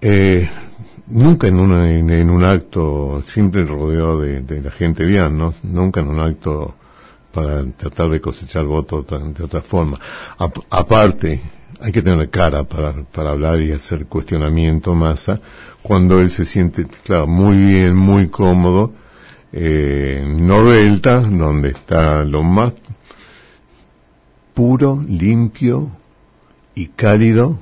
Eh, 0.00 0.50
nunca 1.06 1.46
en, 1.46 1.60
una- 1.60 1.90
en- 1.90 2.30
un 2.30 2.44
acto, 2.44 3.22
siempre 3.24 3.64
rodeado 3.64 4.20
de, 4.20 4.40
de 4.40 4.62
la 4.62 4.70
gente 4.70 5.04
bien, 5.04 5.38
¿no? 5.38 5.54
Nunca 5.62 6.00
en 6.00 6.08
un 6.08 6.18
acto 6.20 6.74
para 7.32 7.64
tratar 7.64 8.10
de 8.10 8.20
cosechar 8.20 8.64
votos 8.64 9.06
de 9.06 9.44
otra 9.44 9.62
forma. 9.62 9.98
Ap- 10.38 10.58
aparte, 10.70 11.40
hay 11.80 11.92
que 11.92 12.02
tener 12.02 12.28
cara 12.30 12.64
para, 12.64 12.92
para 12.92 13.30
hablar 13.30 13.60
y 13.60 13.72
hacer 13.72 14.06
cuestionamiento 14.06 14.94
masa 14.94 15.40
cuando 15.82 16.20
él 16.20 16.30
se 16.30 16.44
siente, 16.44 16.86
claro, 16.86 17.26
muy 17.26 17.56
bien, 17.56 17.96
muy 17.96 18.28
cómodo, 18.28 18.92
eh, 19.52 20.24
Nordelta, 20.26 21.20
donde 21.20 21.70
está 21.70 22.24
lo 22.24 22.42
más 22.42 22.72
puro, 24.54 25.04
limpio 25.08 25.90
y 26.74 26.86
cálido 26.88 27.58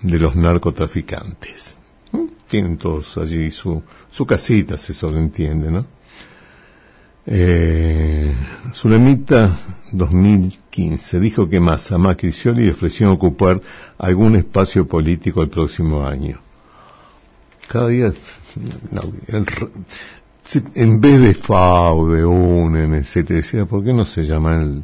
de 0.00 0.18
los 0.18 0.34
narcotraficantes. 0.34 1.76
¿Mm? 2.12 2.24
Tienen 2.46 2.78
todos 2.78 3.18
allí 3.18 3.50
su, 3.50 3.82
su 4.10 4.26
casita, 4.26 4.76
si 4.78 4.92
eso 4.92 5.10
lo 5.10 5.18
entiende, 5.18 5.70
¿no? 5.70 5.84
Eh, 7.30 8.34
Zulemita 8.72 9.58
2015 9.92 11.20
dijo 11.20 11.46
que 11.46 11.60
Massa, 11.60 11.98
Macri 11.98 12.30
y 12.30 12.32
Scioli 12.32 12.70
ofrecieron 12.70 13.14
ocupar 13.14 13.60
algún 13.98 14.34
espacio 14.34 14.88
político 14.88 15.42
el 15.42 15.50
próximo 15.50 16.06
año. 16.06 16.40
Cada 17.68 17.88
día, 17.88 18.12
no, 18.90 19.02
el 19.28 19.46
en 20.74 21.00
vez 21.00 21.20
de 21.20 21.34
FAU, 21.34 22.08
de 22.08 22.24
UNEN, 22.24 22.94
etcétera, 22.94 23.38
decía, 23.38 23.66
¿por 23.66 23.84
qué 23.84 23.92
no 23.92 24.04
se 24.04 24.24
llama 24.24 24.56
el, 24.56 24.82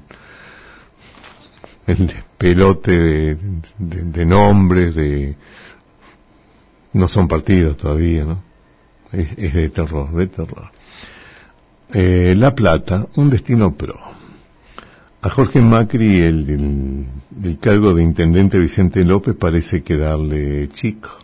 el 1.87 2.13
pelote 2.37 3.37
de, 3.79 4.27
nombres, 4.27 4.95
de, 4.95 5.35
no 6.93 7.09
son 7.09 7.29
partidos 7.29 7.77
todavía, 7.77 8.25
¿no? 8.25 8.43
Es, 9.13 9.29
es 9.37 9.55
de 9.55 9.69
terror, 9.71 10.13
de 10.13 10.27
terror. 10.27 10.71
Eh, 11.93 12.35
La 12.37 12.55
Plata, 12.55 13.07
un 13.17 13.31
destino 13.31 13.75
pro. 13.75 13.99
A 15.23 15.31
Jorge 15.31 15.61
Macri 15.63 16.21
el, 16.21 16.51
el, 16.51 17.07
el 17.43 17.59
cargo 17.59 17.95
de 17.95 18.03
intendente 18.03 18.59
Vicente 18.59 19.05
López 19.05 19.35
parece 19.35 19.83
quedarle 19.83 20.69
chico. 20.69 21.24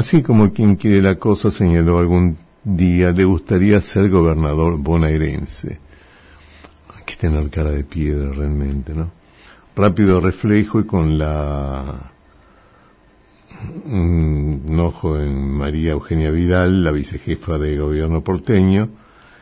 Así 0.00 0.22
como 0.22 0.50
quien 0.50 0.76
quiere 0.76 1.02
la 1.02 1.16
cosa 1.16 1.50
señaló 1.50 1.98
algún 1.98 2.38
día 2.64 3.12
le 3.12 3.26
gustaría 3.26 3.78
ser 3.82 4.08
gobernador 4.08 4.78
bonaerense. 4.78 5.78
Hay 6.88 7.04
que 7.04 7.16
tener 7.16 7.50
cara 7.50 7.70
de 7.70 7.84
piedra 7.84 8.32
realmente, 8.32 8.94
¿no? 8.94 9.10
Rápido 9.76 10.18
reflejo 10.18 10.80
y 10.80 10.86
con 10.86 11.18
la 11.18 12.12
un 13.84 14.74
ojo 14.80 15.20
en 15.20 15.50
María 15.50 15.92
Eugenia 15.92 16.30
Vidal, 16.30 16.82
la 16.82 16.92
vicejefa 16.92 17.58
de 17.58 17.76
gobierno 17.76 18.24
porteño, 18.24 18.88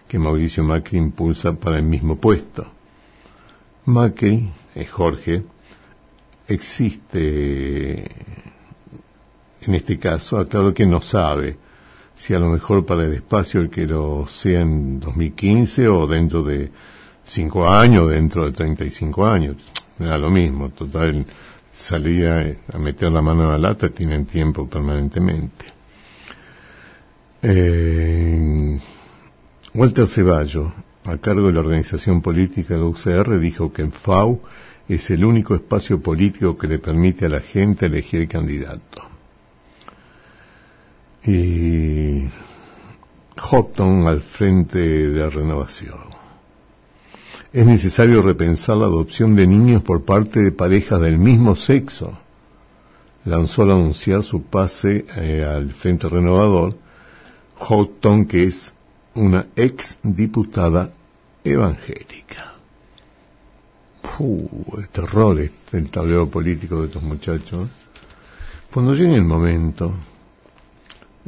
que 0.09 0.19
Mauricio 0.19 0.65
Macri 0.65 0.99
impulsa 0.99 1.53
para 1.53 1.77
el 1.77 1.85
mismo 1.85 2.17
puesto. 2.17 2.67
Macri, 3.85 4.51
es 4.75 4.91
Jorge, 4.91 5.45
existe, 6.49 8.09
en 9.67 9.75
este 9.75 9.99
caso, 9.99 10.39
aclaro 10.39 10.73
que 10.73 10.87
no 10.87 11.03
sabe 11.03 11.57
si 12.15 12.35
a 12.35 12.39
lo 12.39 12.49
mejor 12.49 12.85
para 12.85 13.05
el 13.05 13.15
espacio 13.15 13.61
el 13.61 13.71
que 13.71 13.87
lo 13.87 14.27
sea 14.27 14.61
en 14.61 14.99
2015 14.99 15.89
o 15.89 16.07
dentro 16.07 16.43
de 16.43 16.71
cinco 17.25 17.69
años, 17.69 18.11
dentro 18.11 18.45
de 18.45 18.53
35 18.53 19.27
años. 19.27 19.57
Da 19.99 20.19
lo 20.19 20.31
mismo, 20.31 20.71
total, 20.71 21.25
salía 21.73 22.57
a 22.73 22.79
meter 22.79 23.13
la 23.13 23.23
mano 23.23 23.45
en 23.45 23.51
la 23.51 23.59
lata, 23.59 23.89
tienen 23.91 24.27
tiempo 24.27 24.69
permanentemente. 24.69 25.67
Eh, 27.43 28.79
Walter 29.75 30.07
Ceballo, 30.07 30.73
a 31.05 31.17
cargo 31.19 31.47
de 31.47 31.53
la 31.53 31.61
organización 31.61 32.21
política 32.21 32.75
de 32.75 32.81
la 32.81 32.87
UCR, 32.87 33.39
dijo 33.39 33.73
que 33.73 33.83
el 33.83 33.93
FAU 33.93 34.41
es 34.89 35.11
el 35.11 35.25
único 35.25 35.55
espacio 35.55 36.01
político 36.01 36.59
que 36.59 36.67
le 36.67 36.79
permite 36.79 37.27
a 37.27 37.29
la 37.29 37.41
gente 37.41 37.87
elegir 37.87 38.27
candidato. 38.27 39.08
Y 41.29 42.27
Houghton 43.37 44.07
al 44.07 44.23
frente 44.23 44.79
de 44.79 45.19
la 45.19 45.29
renovación. 45.29 45.99
Es 47.53 47.67
necesario 47.67 48.23
repensar 48.23 48.79
la 48.79 48.87
adopción 48.87 49.37
de 49.37 49.47
niños 49.47 49.83
por 49.83 50.05
parte 50.05 50.41
de 50.41 50.53
parejas 50.53 51.03
del 51.03 51.19
mismo 51.19 51.55
sexo. 51.55 52.19
Lanzó 53.27 53.65
al 53.65 53.73
anunciar 53.73 54.23
su 54.23 54.45
pase 54.45 55.05
eh, 55.19 55.45
al 55.45 55.71
Frente 55.73 56.09
Renovador, 56.09 56.79
Houghton, 57.59 58.25
que 58.25 58.45
es 58.45 58.73
una 59.15 59.49
ex 59.55 59.99
diputada 60.03 60.95
evangélica. 61.45 62.55
Puh, 64.01 64.49
el 64.79 64.89
terror 64.89 65.39
es 65.41 65.51
el 65.73 65.91
tablero 65.91 66.27
político 66.31 66.81
de 66.81 66.87
estos 66.87 67.03
muchachos. 67.03 67.69
Cuando 68.73 68.95
llegue 68.95 69.17
el 69.17 69.25
momento. 69.25 69.93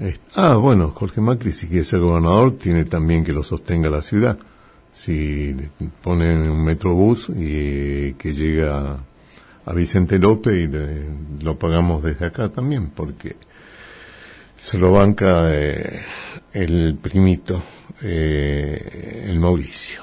Eh, 0.01 0.19
ah, 0.37 0.55
bueno, 0.55 0.91
Jorge 0.91 1.21
Macri, 1.21 1.53
si 1.53 1.69
quiere 1.69 1.85
ser 1.85 2.01
gobernador, 2.01 2.59
tiene 2.59 2.85
también 2.85 3.23
que 3.23 3.33
lo 3.33 3.43
sostenga 3.43 3.91
la 3.91 4.03
ciudad. 4.03 4.39
Si 4.93 5.55
ponen 6.03 6.51
un 6.51 6.65
metrobús 6.65 7.29
y 7.29 7.35
eh, 7.39 8.15
que 8.19 8.33
llega 8.35 8.97
a 9.67 9.75
Vicente 9.75 10.19
López 10.19 10.55
y 10.69 11.45
lo 11.45 11.59
pagamos 11.59 12.03
desde 12.03 12.27
acá 12.27 12.49
también, 12.49 12.89
porque 12.91 13.37
se 14.57 14.79
lo 14.79 14.93
banca 14.93 15.55
eh, 15.55 16.01
el 16.53 16.99
primito, 17.01 17.63
eh, 18.03 19.27
el 19.29 19.39
Mauricio. 19.39 20.03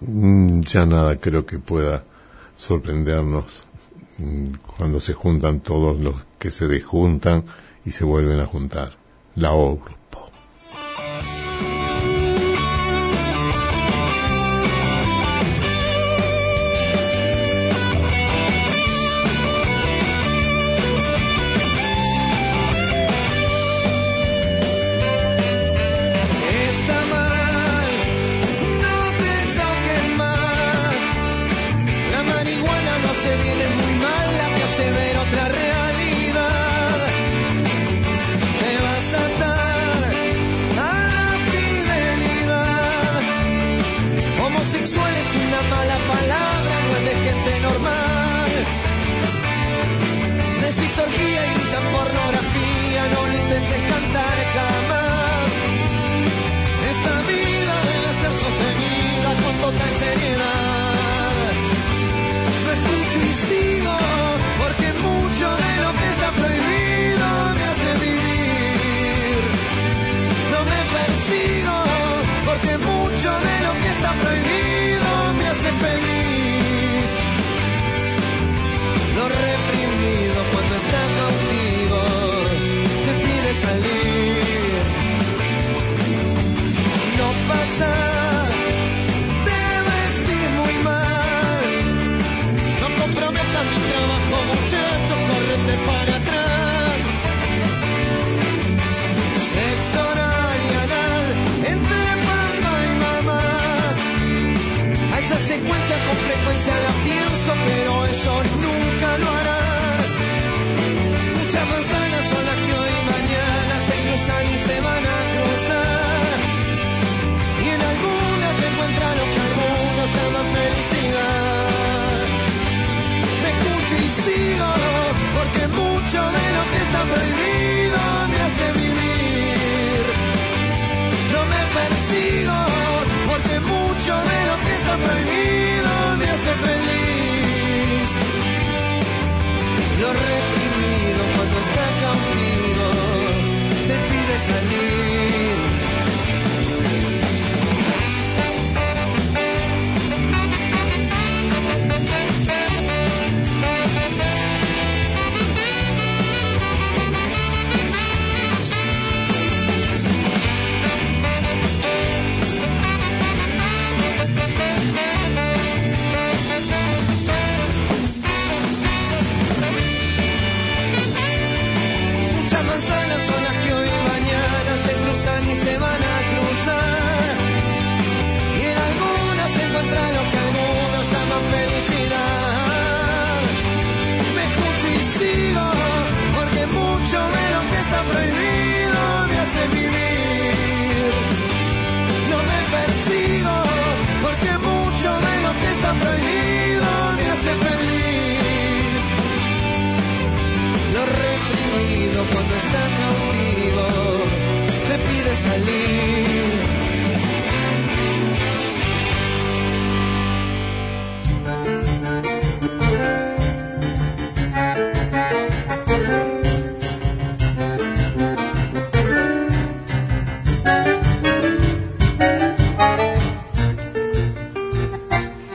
Mm, 0.00 0.60
Ya 0.62 0.84
nada 0.84 1.16
creo 1.16 1.46
que 1.46 1.58
pueda 1.58 2.04
sorprendernos 2.56 3.64
mm, 4.18 4.52
cuando 4.76 5.00
se 5.00 5.12
juntan 5.14 5.60
todos 5.60 5.98
los 6.00 6.16
que 6.38 6.50
se 6.50 6.66
desjuntan 6.66 7.44
y 7.84 7.90
se 7.90 8.04
vuelven 8.04 8.40
a 8.40 8.46
juntar. 8.46 8.92
La 9.34 9.52
obra. 9.52 9.96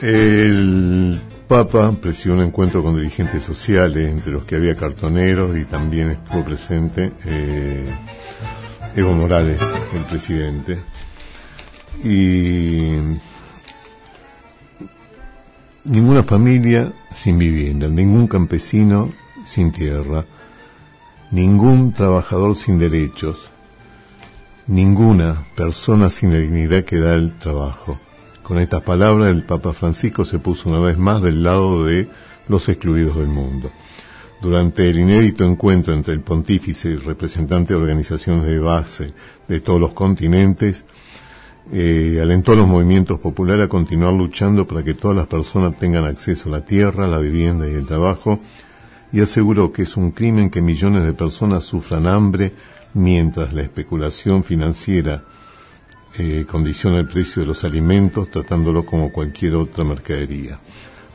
El 0.08 1.20
Papa 1.46 1.92
presidió 2.00 2.32
un 2.32 2.40
encuentro 2.40 2.82
con 2.82 2.96
dirigentes 2.96 3.42
sociales, 3.42 4.10
entre 4.10 4.32
los 4.32 4.44
que 4.44 4.56
había 4.56 4.74
cartoneros 4.74 5.54
y 5.58 5.66
también 5.66 6.12
estuvo 6.12 6.42
presente 6.44 7.12
eh, 7.26 7.84
Evo 8.96 9.12
Morales, 9.12 9.60
el 9.94 10.04
presidente. 10.06 10.78
Y 12.02 12.96
ninguna 15.84 16.22
familia 16.22 16.90
sin 17.12 17.36
vivienda, 17.38 17.86
ningún 17.86 18.28
campesino 18.28 19.12
sin 19.44 19.72
tierra, 19.72 20.24
ningún 21.30 21.92
trabajador 21.92 22.56
sin 22.56 22.78
derechos, 22.78 23.50
ninguna 24.68 25.46
persona 25.54 26.08
sin 26.08 26.30
dignidad 26.30 26.84
que 26.84 26.98
da 26.98 27.14
el 27.14 27.36
trabajo. 27.36 28.00
Con 28.48 28.58
estas 28.58 28.80
palabras 28.80 29.28
el 29.28 29.42
Papa 29.42 29.74
Francisco 29.74 30.24
se 30.24 30.38
puso 30.38 30.70
una 30.70 30.80
vez 30.80 30.96
más 30.96 31.20
del 31.20 31.42
lado 31.42 31.84
de 31.84 32.08
los 32.48 32.66
excluidos 32.70 33.16
del 33.16 33.28
mundo. 33.28 33.70
Durante 34.40 34.88
el 34.88 34.98
inédito 34.98 35.44
encuentro 35.44 35.92
entre 35.92 36.14
el 36.14 36.22
pontífice 36.22 36.88
y 36.88 36.96
representantes 36.96 37.68
de 37.68 37.74
organizaciones 37.74 38.46
de 38.46 38.58
base 38.58 39.12
de 39.48 39.60
todos 39.60 39.78
los 39.78 39.92
continentes, 39.92 40.86
eh, 41.70 42.20
alentó 42.22 42.52
a 42.52 42.56
los 42.56 42.66
movimientos 42.66 43.18
populares 43.18 43.66
a 43.66 43.68
continuar 43.68 44.14
luchando 44.14 44.66
para 44.66 44.82
que 44.82 44.94
todas 44.94 45.18
las 45.18 45.26
personas 45.26 45.76
tengan 45.76 46.06
acceso 46.06 46.48
a 46.48 46.52
la 46.52 46.64
tierra, 46.64 47.06
la 47.06 47.18
vivienda 47.18 47.68
y 47.68 47.74
el 47.74 47.84
trabajo, 47.84 48.40
y 49.12 49.20
aseguró 49.20 49.72
que 49.72 49.82
es 49.82 49.94
un 49.98 50.12
crimen 50.12 50.48
que 50.48 50.62
millones 50.62 51.04
de 51.04 51.12
personas 51.12 51.64
sufran 51.64 52.06
hambre 52.06 52.54
mientras 52.94 53.52
la 53.52 53.60
especulación 53.60 54.42
financiera 54.42 55.22
eh, 56.16 56.44
condiciona 56.48 56.98
el 56.98 57.06
precio 57.06 57.42
de 57.42 57.48
los 57.48 57.64
alimentos 57.64 58.30
tratándolo 58.30 58.84
como 58.86 59.12
cualquier 59.12 59.54
otra 59.56 59.84
mercadería. 59.84 60.58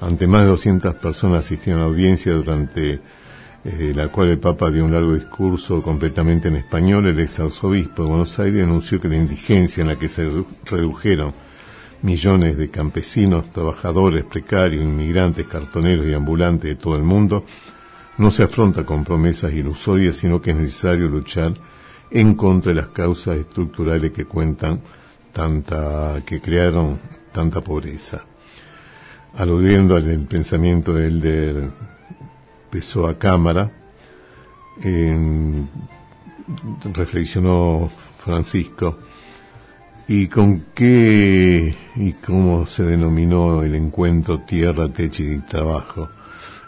Ante 0.02 0.28
más 0.28 0.42
de 0.44 0.50
200 0.50 0.96
personas 0.96 1.46
asistieron 1.46 1.82
a 1.82 1.86
la 1.86 1.90
audiencia 1.90 2.34
durante 2.34 3.00
eh, 3.66 3.94
la 3.96 4.10
cual 4.10 4.30
el 4.30 4.40
Papa 4.40 4.70
dio 4.70 4.84
un 4.84 4.92
largo 4.92 5.16
discurso 5.16 5.82
completamente 5.82 6.50
en 6.50 6.58
español, 6.58 7.08
el 7.08 7.20
ex 7.20 7.40
arzobispo 7.40 8.04
de 8.04 8.10
Buenos 8.10 8.38
Aires 8.40 8.64
anunció 8.64 9.00
que 9.00 9.08
la 9.08 9.16
indigencia 9.16 9.82
en 9.82 9.88
la 9.88 9.96
que 9.98 10.10
se 10.10 10.30
redu- 10.30 10.46
redujeron 10.66 11.34
millones 12.02 12.58
de 12.58 12.70
campesinos, 12.70 13.50
trabajadores, 13.54 14.26
precarios, 14.26 14.84
inmigrantes, 14.84 15.48
cartoneros 15.48 16.06
y 16.06 16.14
ambulantes 16.14 16.70
de 16.70 16.76
todo 16.76 16.98
el 16.98 17.04
mundo 17.04 17.46
no 18.18 18.30
se 18.30 18.44
afronta 18.44 18.86
con 18.86 19.04
promesas 19.06 19.54
ilusorias, 19.54 20.18
sino 20.18 20.42
que 20.42 20.52
es 20.52 20.58
necesario 20.58 21.08
luchar 21.08 21.54
en 22.14 22.36
contra 22.36 22.70
de 22.72 22.76
las 22.82 22.88
causas 22.90 23.38
estructurales 23.38 24.12
que 24.12 24.26
cuentan 24.26 24.80
tanta, 25.32 26.22
que 26.26 26.40
crearon 26.40 27.00
tanta 27.32 27.62
pobreza. 27.62 28.24
Aludiendo 29.36 29.96
al 29.96 30.20
pensamiento 30.28 30.94
del 30.94 31.20
de 31.20 31.70
Pessoa 32.70 33.18
Cámara, 33.18 33.72
en- 34.82 35.68
reflexionó 36.94 37.90
Francisco, 38.20 39.00
¿y 40.08 40.28
con 40.28 40.66
qué 40.76 41.76
y 41.96 42.14
cómo 42.14 42.68
se 42.68 42.84
denominó 42.84 43.64
el 43.64 43.74
encuentro 43.76 44.42
tierra, 44.42 44.88
techo 44.90 45.24
y 45.24 45.40
trabajo? 45.40 46.10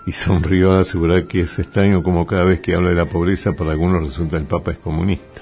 Y 0.06 0.12
sonrió 0.12 0.74
al 0.74 0.82
asegurar 0.82 1.26
que 1.26 1.42
es 1.42 1.58
extraño 1.58 2.04
como 2.04 2.28
cada 2.28 2.44
vez 2.44 2.60
que 2.60 2.76
habla 2.76 2.90
de 2.90 2.96
la 2.96 3.06
pobreza 3.06 3.54
para 3.54 3.72
algunos 3.72 4.04
resulta 4.04 4.38
el 4.38 4.46
Papa 4.46 4.72
es 4.72 4.78
comunista. 4.78 5.42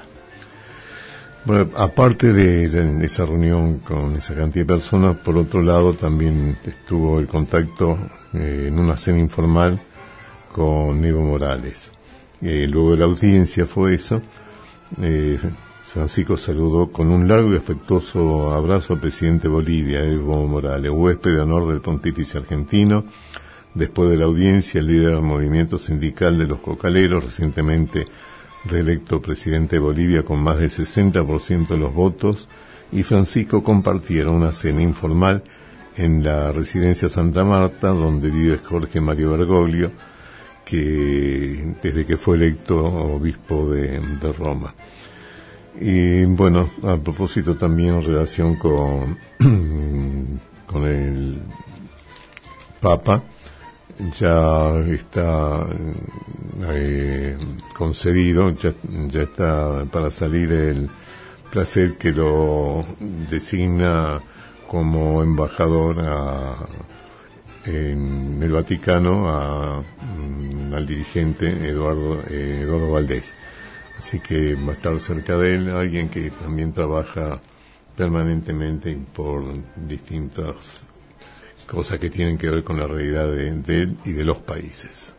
Bueno, 1.45 1.69
aparte 1.76 2.31
de, 2.31 3.06
esa 3.06 3.26
reunión 3.26 3.80
con 3.80 4.15
esa 4.15 4.34
cantidad 4.34 4.64
de 4.64 4.73
personas, 4.73 5.18
por 5.18 5.38
otro 5.38 5.61
lado 5.61 5.94
también 5.94 6.57
estuvo 6.65 7.19
el 7.19 7.27
contacto 7.27 7.98
eh, 8.34 8.68
en 8.69 8.80
una 8.80 8.95
cena 8.95 9.19
informal 9.19 9.81
con 10.53 11.03
Evo 11.03 11.22
Morales. 11.22 11.91
Eh, 12.41 12.65
luego 12.69 12.91
de 12.91 12.98
la 12.98 13.06
audiencia 13.06 13.65
fue 13.65 13.95
eso, 13.95 14.22
eh, 15.02 15.38
Francisco 15.85 16.38
saludó 16.38 16.91
con 16.91 17.11
un 17.11 17.27
largo 17.27 17.53
y 17.53 17.57
afectuoso 17.57 18.53
abrazo 18.53 18.94
al 18.94 18.99
presidente 19.02 19.49
de 19.49 19.53
Bolivia, 19.53 20.03
Evo 20.03 20.48
Morales, 20.48 20.91
huésped 20.91 21.35
de 21.35 21.41
honor 21.41 21.68
del 21.68 21.81
pontífice 21.81 22.38
argentino. 22.38 23.03
Después 23.76 24.10
de 24.12 24.18
la 24.18 24.26
audiencia, 24.26 24.80
el 24.80 24.88
líder 24.88 25.16
del 25.16 25.22
movimiento 25.22 25.80
sindical 25.80 26.38
de 26.38 26.45
los 26.45 26.60
cocaleros, 26.60 27.24
recientemente 27.24 28.06
reelecto 28.66 29.22
presidente 29.22 29.78
de 29.78 29.80
Bolivia 29.80 30.24
con 30.24 30.41
más 30.41 30.58
del 30.58 30.70
60% 30.70 31.68
de 31.68 31.78
los 31.78 31.94
votos, 31.94 32.50
y 32.91 33.02
Francisco 33.04 33.64
compartieron 33.64 34.36
una 34.36 34.52
cena 34.52 34.82
informal 34.82 35.44
en 35.98 36.24
la 36.24 36.52
residencia 36.52 37.10
Santa 37.10 37.44
Marta, 37.44 37.90
donde 37.90 38.30
vive 38.30 38.60
Jorge 38.60 39.02
Mario 39.02 39.32
Bergoglio, 39.32 39.91
que 40.64 41.76
desde 41.82 42.06
que 42.06 42.18
fue 42.18 42.38
electo 42.38 42.86
obispo 42.86 43.70
de, 43.70 44.00
de 44.00 44.32
Roma. 44.32 44.74
Y 45.80 46.26
bueno, 46.26 46.70
a 46.84 46.98
propósito 46.98 47.56
también 47.56 47.95
en 47.95 48.04
relación 48.04 48.56
con, 48.56 49.18
con 50.68 50.86
el 50.86 51.41
Papa, 52.80 53.24
ya 54.20 54.80
está 54.80 55.65
eh, 56.70 57.38
concedido, 57.76 58.52
ya, 58.52 58.74
está 59.22 59.86
para 59.91 60.10
salir 60.10 60.52
el 60.52 60.90
placer 61.52 61.98
que 61.98 62.11
lo 62.11 62.86
designa 63.30 64.22
como 64.68 65.22
embajador 65.22 65.99
a, 65.99 66.56
en 67.65 68.40
el 68.41 68.52
Vaticano 68.52 69.30
a, 69.30 69.82
mm, 69.82 70.74
al 70.74 70.86
dirigente 70.86 71.49
Eduardo, 71.68 72.22
eh, 72.28 72.61
Eduardo 72.64 72.91
Valdés. 72.91 73.36
Así 73.98 74.20
que 74.20 74.56
va 74.56 74.72
a 74.72 74.76
estar 74.76 74.99
cerca 74.99 75.38
de 75.38 75.56
él 75.56 75.70
alguien 75.70 76.10
que 76.10 76.32
también 76.32 76.74
trabaja 76.74 77.40
permanentemente 77.95 78.98
por 79.14 79.44
distintas 79.76 80.88
cosas 81.74 81.98
que 81.98 82.12
tienen 82.12 82.38
que 82.38 82.50
ver 82.52 82.64
con 82.64 82.80
la 82.80 82.86
realidad 82.86 83.32
de, 83.32 83.52
de 83.52 83.82
él 83.82 83.98
y 84.06 84.12
de 84.12 84.24
los 84.24 84.38
países. 84.38 85.16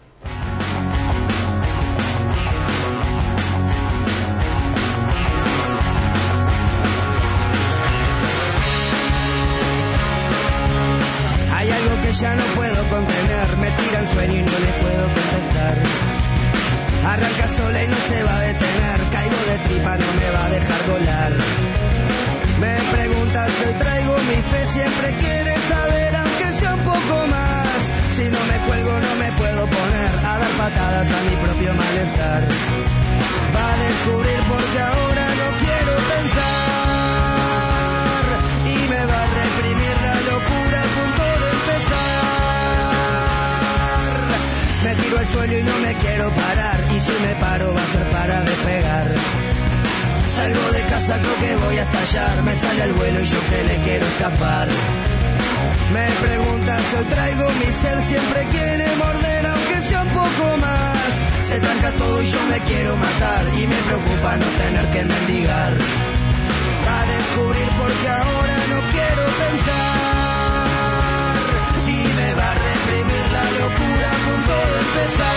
Hay 11.52 11.70
algo 11.70 12.02
que 12.02 12.12
ya 12.12 12.36
no 12.36 12.44
puedo 12.54 12.88
contener, 12.88 13.56
me 13.58 13.70
tira 13.72 14.00
el 14.00 14.08
sueño 14.08 14.34
y 14.34 14.42
no 14.42 14.58
le 14.60 14.72
puedo 14.80 15.04
contestar. 15.06 15.82
Arranca 17.04 17.48
sola 17.48 17.82
y 17.82 17.88
no 17.88 17.96
se 17.96 18.22
va 18.22 18.38
a 18.38 18.42
detener, 18.42 19.00
caigo 19.10 19.36
de 19.50 19.58
tripa, 19.68 19.96
no 19.98 20.06
me 20.20 20.30
va 20.30 20.44
a 20.46 20.50
dejar 20.50 20.86
volar. 20.88 21.32
Me 22.60 22.76
pregunta 22.96 23.48
si 23.48 23.78
traigo 23.78 24.14
mi 24.18 24.40
fe, 24.50 24.66
siempre 24.66 25.14
quiere 25.18 25.33
a 31.10 31.20
mi 31.28 31.36
propio 31.36 31.74
malestar. 31.74 32.48
Va 33.54 33.72
a 33.72 33.76
descubrir 33.76 34.40
porque 34.48 34.78
ahora 34.80 35.26
no 35.40 35.48
quiero 35.62 35.92
pensar 36.12 36.64
y 38.74 38.76
me 38.92 39.02
va 39.10 39.20
a 39.22 39.28
reprimir 39.42 39.96
la 40.08 40.16
locura 40.32 40.78
a 40.80 40.88
punto 40.96 41.24
de 41.42 41.48
empezar. 41.58 42.14
Me 44.84 44.92
tiro 45.02 45.16
al 45.18 45.26
suelo 45.26 45.54
y 45.58 45.62
no 45.62 45.76
me 45.78 45.92
quiero 45.94 46.26
parar 46.30 46.78
y 46.96 47.00
si 47.00 47.12
me 47.24 47.34
paro 47.40 47.74
va 47.74 47.82
a 47.82 47.86
ser 47.86 48.06
para 48.10 48.42
despegar. 48.42 49.06
Salgo 50.28 50.72
de 50.72 50.82
casa, 50.82 51.18
creo 51.18 51.36
que 51.42 51.56
voy 51.64 51.76
a 51.78 51.82
estallar. 51.82 52.42
Me 52.42 52.54
sale 52.56 52.82
al 52.82 52.92
vuelo 52.92 53.20
y 53.20 53.26
yo 53.26 53.38
que 53.50 53.62
le 53.64 53.76
quiero 53.84 54.06
escapar. 54.06 54.68
Me 55.92 56.06
pregunta 56.26 56.78
si 56.90 56.96
hoy 56.96 57.04
traigo 57.04 57.48
mi 57.60 57.72
ser, 57.72 58.02
siempre 58.02 58.46
quiere 58.50 58.96
morder, 58.96 59.46
aunque 59.46 59.80
sea 59.88 60.02
un 60.02 60.08
poco 60.08 60.56
más. 60.60 60.93
Se 61.54 61.60
tranca 61.60 61.92
todo 61.92 62.20
y 62.20 62.26
yo 62.26 62.42
me 62.50 62.58
quiero 62.62 62.96
matar. 62.96 63.44
Y 63.56 63.64
me 63.64 63.76
preocupa 63.86 64.36
no 64.38 64.46
tener 64.58 64.86
que 64.90 65.04
mendigar. 65.04 65.72
A 66.96 66.98
descubrir 67.14 67.68
porque 67.78 68.08
ahora 68.08 68.56
no 68.72 68.78
quiero 68.90 69.22
pensar. 69.42 69.76
Y 71.86 72.00
me 72.18 72.30
va 72.34 72.48
a 72.50 72.56
reprimir 72.70 73.24
la 73.38 73.46
locura 73.62 74.06
a 74.10 74.18
punto 74.26 74.54
de 74.70 74.76
empezar. 74.84 75.30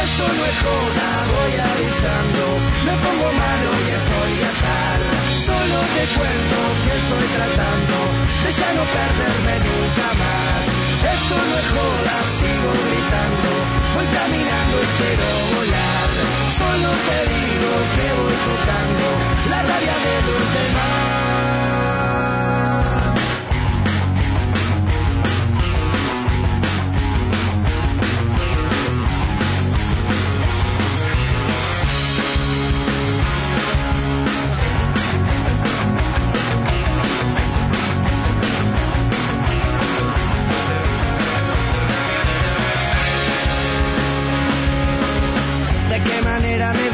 Esto 0.00 0.24
no 0.32 0.42
es 0.50 0.56
joda, 0.64 1.08
voy 1.36 1.52
avisando. 1.72 2.42
Me 2.88 2.94
pongo 3.04 3.28
malo 3.36 3.68
y 3.84 3.88
estoy 4.00 4.32
de 4.40 4.46
atar. 4.54 4.98
Solo 5.44 5.78
te 5.92 6.04
cuento 6.16 6.56
que 6.82 6.92
estoy 7.00 7.26
tratando 7.36 7.96
de 8.44 8.50
ya 8.60 8.70
no 8.78 8.84
perderme 8.96 9.54
nunca 9.68 10.08
más. 10.24 10.71
No 11.48 11.54
es 11.62 11.68
joda, 11.74 12.16
sigo 12.38 12.70
gritando. 12.88 13.50
Voy 13.94 14.06
caminando 14.18 14.76
y 14.86 14.88
quiero 14.98 15.28
volar. 15.56 16.08
Solo 16.60 16.88
te 17.08 17.18
digo 17.34 17.70
que 17.96 18.06
voy 18.20 18.36
tocando 18.48 19.06
la 19.50 19.60
rabia 19.70 19.96
de 20.06 20.16
los 20.28 20.44
demás. 20.56 21.61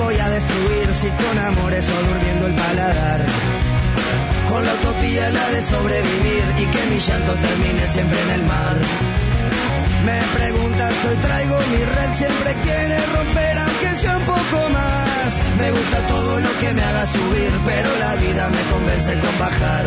Voy 0.08 0.18
a 0.20 0.30
destruir 0.30 0.88
si 0.94 1.08
con 1.22 1.38
amores 1.38 1.86
o 1.86 1.96
durmiendo 2.08 2.46
el 2.46 2.54
paladar? 2.54 3.26
Con 4.48 4.64
la 4.64 4.72
utopía 4.72 5.28
la 5.28 5.50
de 5.50 5.60
sobrevivir 5.60 6.44
y 6.62 6.64
que 6.72 6.82
mi 6.90 6.98
llanto 6.98 7.34
termine 7.34 7.86
siempre 7.88 8.18
en 8.22 8.30
el 8.30 8.44
mar. 8.46 8.76
Me 10.06 10.18
preguntas, 10.38 10.94
hoy 11.04 11.16
traigo 11.16 11.56
mi 11.72 11.82
red, 11.96 12.10
siempre 12.16 12.50
quiere 12.64 12.96
romper 13.16 13.58
aunque 13.58 13.88
sea 14.00 14.16
un 14.16 14.24
poco 14.24 14.58
más. 14.78 15.30
Me 15.60 15.68
gusta 15.76 15.98
todo 16.06 16.40
lo 16.40 16.52
que 16.60 16.72
me 16.72 16.82
haga 16.82 17.04
subir, 17.06 17.52
pero 17.66 17.88
la 18.04 18.14
vida 18.16 18.48
me 18.48 18.62
convence 18.72 19.12
con 19.12 19.34
bajar. 19.38 19.84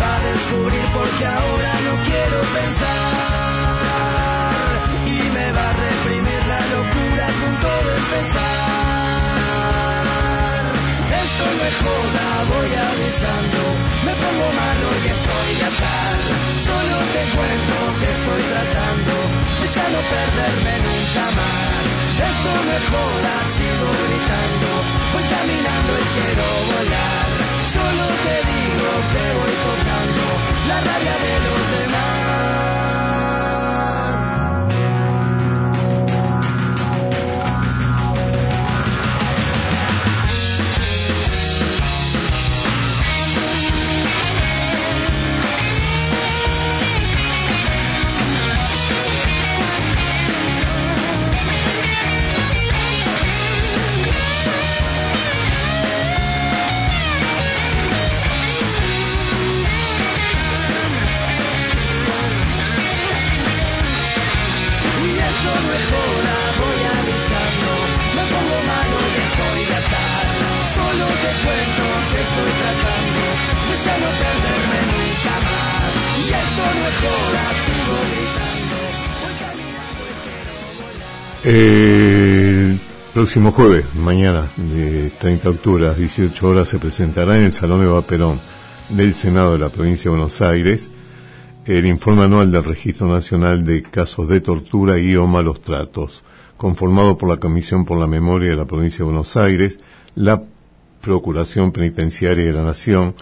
Va 0.00 0.10
a 0.16 0.20
descubrir 0.30 0.84
porque 0.96 1.24
ahora 1.26 1.72
no 1.86 1.94
quiero 2.08 2.38
pensar 2.58 3.82
y 5.16 5.18
me 5.36 5.46
va 5.56 5.66
a 5.68 5.74
reprimir 5.88 6.40
la 6.52 6.60
locura 6.74 7.22
a 7.28 7.34
punto 7.40 7.68
de 7.86 7.92
empezar. 8.02 8.91
No 11.42 11.64
es 11.68 11.76
joda, 11.84 12.26
voy 12.54 12.70
avisando, 12.90 13.60
me 14.06 14.14
pongo 14.22 14.48
malo 14.62 14.88
y 15.02 15.06
estoy 15.16 15.50
de 15.58 15.64
atar. 15.72 16.16
Solo 16.68 16.96
te 17.14 17.22
cuento 17.34 17.76
que 17.98 18.08
estoy 18.16 18.42
tratando 18.52 19.14
de 19.60 19.66
ya 19.66 19.86
no 19.94 20.00
perderme 20.12 20.74
nunca 20.86 21.24
más. 21.38 21.82
Esto 22.30 22.52
es 22.78 22.84
joda, 22.94 23.34
sigo 23.58 23.90
gritando, 24.06 24.68
voy 25.12 25.24
caminando 25.34 25.92
y 25.98 26.06
quiero 26.14 26.46
volar. 26.70 27.28
Solo 27.74 28.04
te 28.24 28.36
digo 28.52 28.90
que 29.12 29.24
voy 29.38 29.54
tocando 29.66 30.24
la 30.68 30.78
rabia 30.86 31.16
de 31.26 31.34
los 31.46 31.60
demás. 31.74 32.61
Próximo 83.22 83.52
jueves, 83.52 83.86
mañana, 83.94 84.50
de 84.56 85.10
30 85.10 85.44
de 85.44 85.48
octubre 85.54 85.84
a 85.84 85.90
las 85.90 85.96
18 85.96 86.48
horas, 86.48 86.68
se 86.68 86.80
presentará 86.80 87.38
en 87.38 87.44
el 87.44 87.52
Salón 87.52 87.84
Eva 87.84 88.02
Perón 88.02 88.40
del 88.88 89.14
Senado 89.14 89.52
de 89.52 89.60
la 89.60 89.68
Provincia 89.68 90.10
de 90.10 90.16
Buenos 90.16 90.42
Aires 90.42 90.90
el 91.64 91.86
informe 91.86 92.24
anual 92.24 92.50
del 92.50 92.64
Registro 92.64 93.06
Nacional 93.06 93.64
de 93.64 93.84
Casos 93.84 94.26
de 94.26 94.40
Tortura 94.40 94.98
y 94.98 95.14
o 95.14 95.28
Malos 95.28 95.60
Tratos, 95.60 96.24
conformado 96.56 97.16
por 97.16 97.28
la 97.28 97.36
Comisión 97.36 97.84
por 97.84 97.96
la 97.96 98.08
Memoria 98.08 98.50
de 98.50 98.56
la 98.56 98.64
Provincia 98.64 98.98
de 98.98 99.04
Buenos 99.04 99.36
Aires, 99.36 99.78
la 100.16 100.42
Procuración 101.00 101.70
Penitenciaria 101.70 102.44
de 102.44 102.52
la 102.52 102.64
Nación 102.64 103.14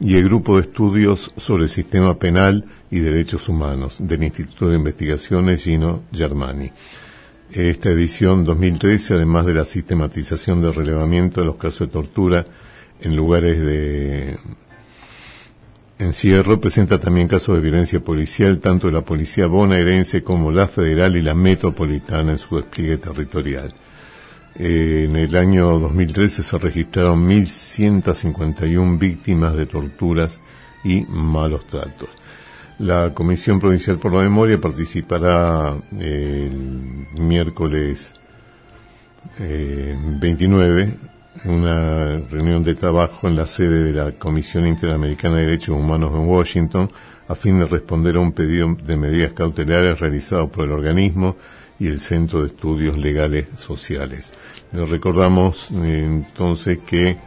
y 0.00 0.16
el 0.16 0.24
Grupo 0.24 0.56
de 0.56 0.64
Estudios 0.64 1.32
sobre 1.38 1.62
el 1.62 1.70
Sistema 1.70 2.18
Penal 2.18 2.66
y 2.90 2.98
Derechos 2.98 3.48
Humanos 3.48 3.96
del 4.00 4.22
Instituto 4.22 4.68
de 4.68 4.76
Investigaciones 4.76 5.64
Gino 5.64 6.02
Germani. 6.12 6.72
Esta 7.52 7.90
edición 7.90 8.44
2013, 8.44 9.14
además 9.14 9.46
de 9.46 9.54
la 9.54 9.64
sistematización 9.64 10.60
del 10.60 10.74
relevamiento 10.74 11.40
de 11.40 11.46
los 11.46 11.56
casos 11.56 11.86
de 11.86 11.92
tortura 11.92 12.44
en 13.00 13.14
lugares 13.14 13.60
de 13.60 14.36
encierro, 15.98 16.60
presenta 16.60 16.98
también 16.98 17.28
casos 17.28 17.54
de 17.54 17.62
violencia 17.62 18.00
policial, 18.00 18.58
tanto 18.58 18.88
de 18.88 18.94
la 18.94 19.02
policía 19.02 19.46
bonaerense 19.46 20.24
como 20.24 20.50
la 20.50 20.66
federal 20.66 21.16
y 21.16 21.22
la 21.22 21.34
metropolitana 21.34 22.32
en 22.32 22.38
su 22.38 22.56
despliegue 22.56 22.98
territorial. 22.98 23.72
En 24.56 25.14
el 25.14 25.36
año 25.36 25.78
2013 25.78 26.42
se 26.42 26.58
registraron 26.58 27.28
1.151 27.28 28.98
víctimas 28.98 29.54
de 29.54 29.66
torturas 29.66 30.42
y 30.82 31.02
malos 31.08 31.66
tratos. 31.66 32.08
La 32.78 33.14
Comisión 33.14 33.58
Provincial 33.58 33.98
por 33.98 34.12
la 34.12 34.20
Memoria 34.20 34.60
participará 34.60 35.74
el 35.98 37.06
miércoles 37.18 38.12
eh, 39.38 39.96
29 40.20 40.94
en 41.44 41.50
una 41.50 42.18
reunión 42.30 42.64
de 42.64 42.74
trabajo 42.74 43.28
en 43.28 43.36
la 43.36 43.46
sede 43.46 43.84
de 43.84 43.92
la 43.92 44.12
Comisión 44.12 44.66
Interamericana 44.66 45.36
de 45.36 45.46
Derechos 45.46 45.76
Humanos 45.76 46.12
en 46.14 46.28
Washington 46.28 46.88
a 47.28 47.34
fin 47.34 47.58
de 47.58 47.66
responder 47.66 48.16
a 48.16 48.20
un 48.20 48.32
pedido 48.32 48.74
de 48.74 48.96
medidas 48.96 49.32
cautelares 49.32 50.00
realizado 50.00 50.48
por 50.48 50.64
el 50.64 50.72
organismo 50.72 51.36
y 51.78 51.88
el 51.88 52.00
Centro 52.00 52.42
de 52.42 52.48
Estudios 52.48 52.96
Legales 52.96 53.48
Sociales. 53.56 54.32
Les 54.72 54.88
recordamos 54.88 55.70
eh, 55.72 56.02
entonces 56.04 56.78
que 56.86 57.18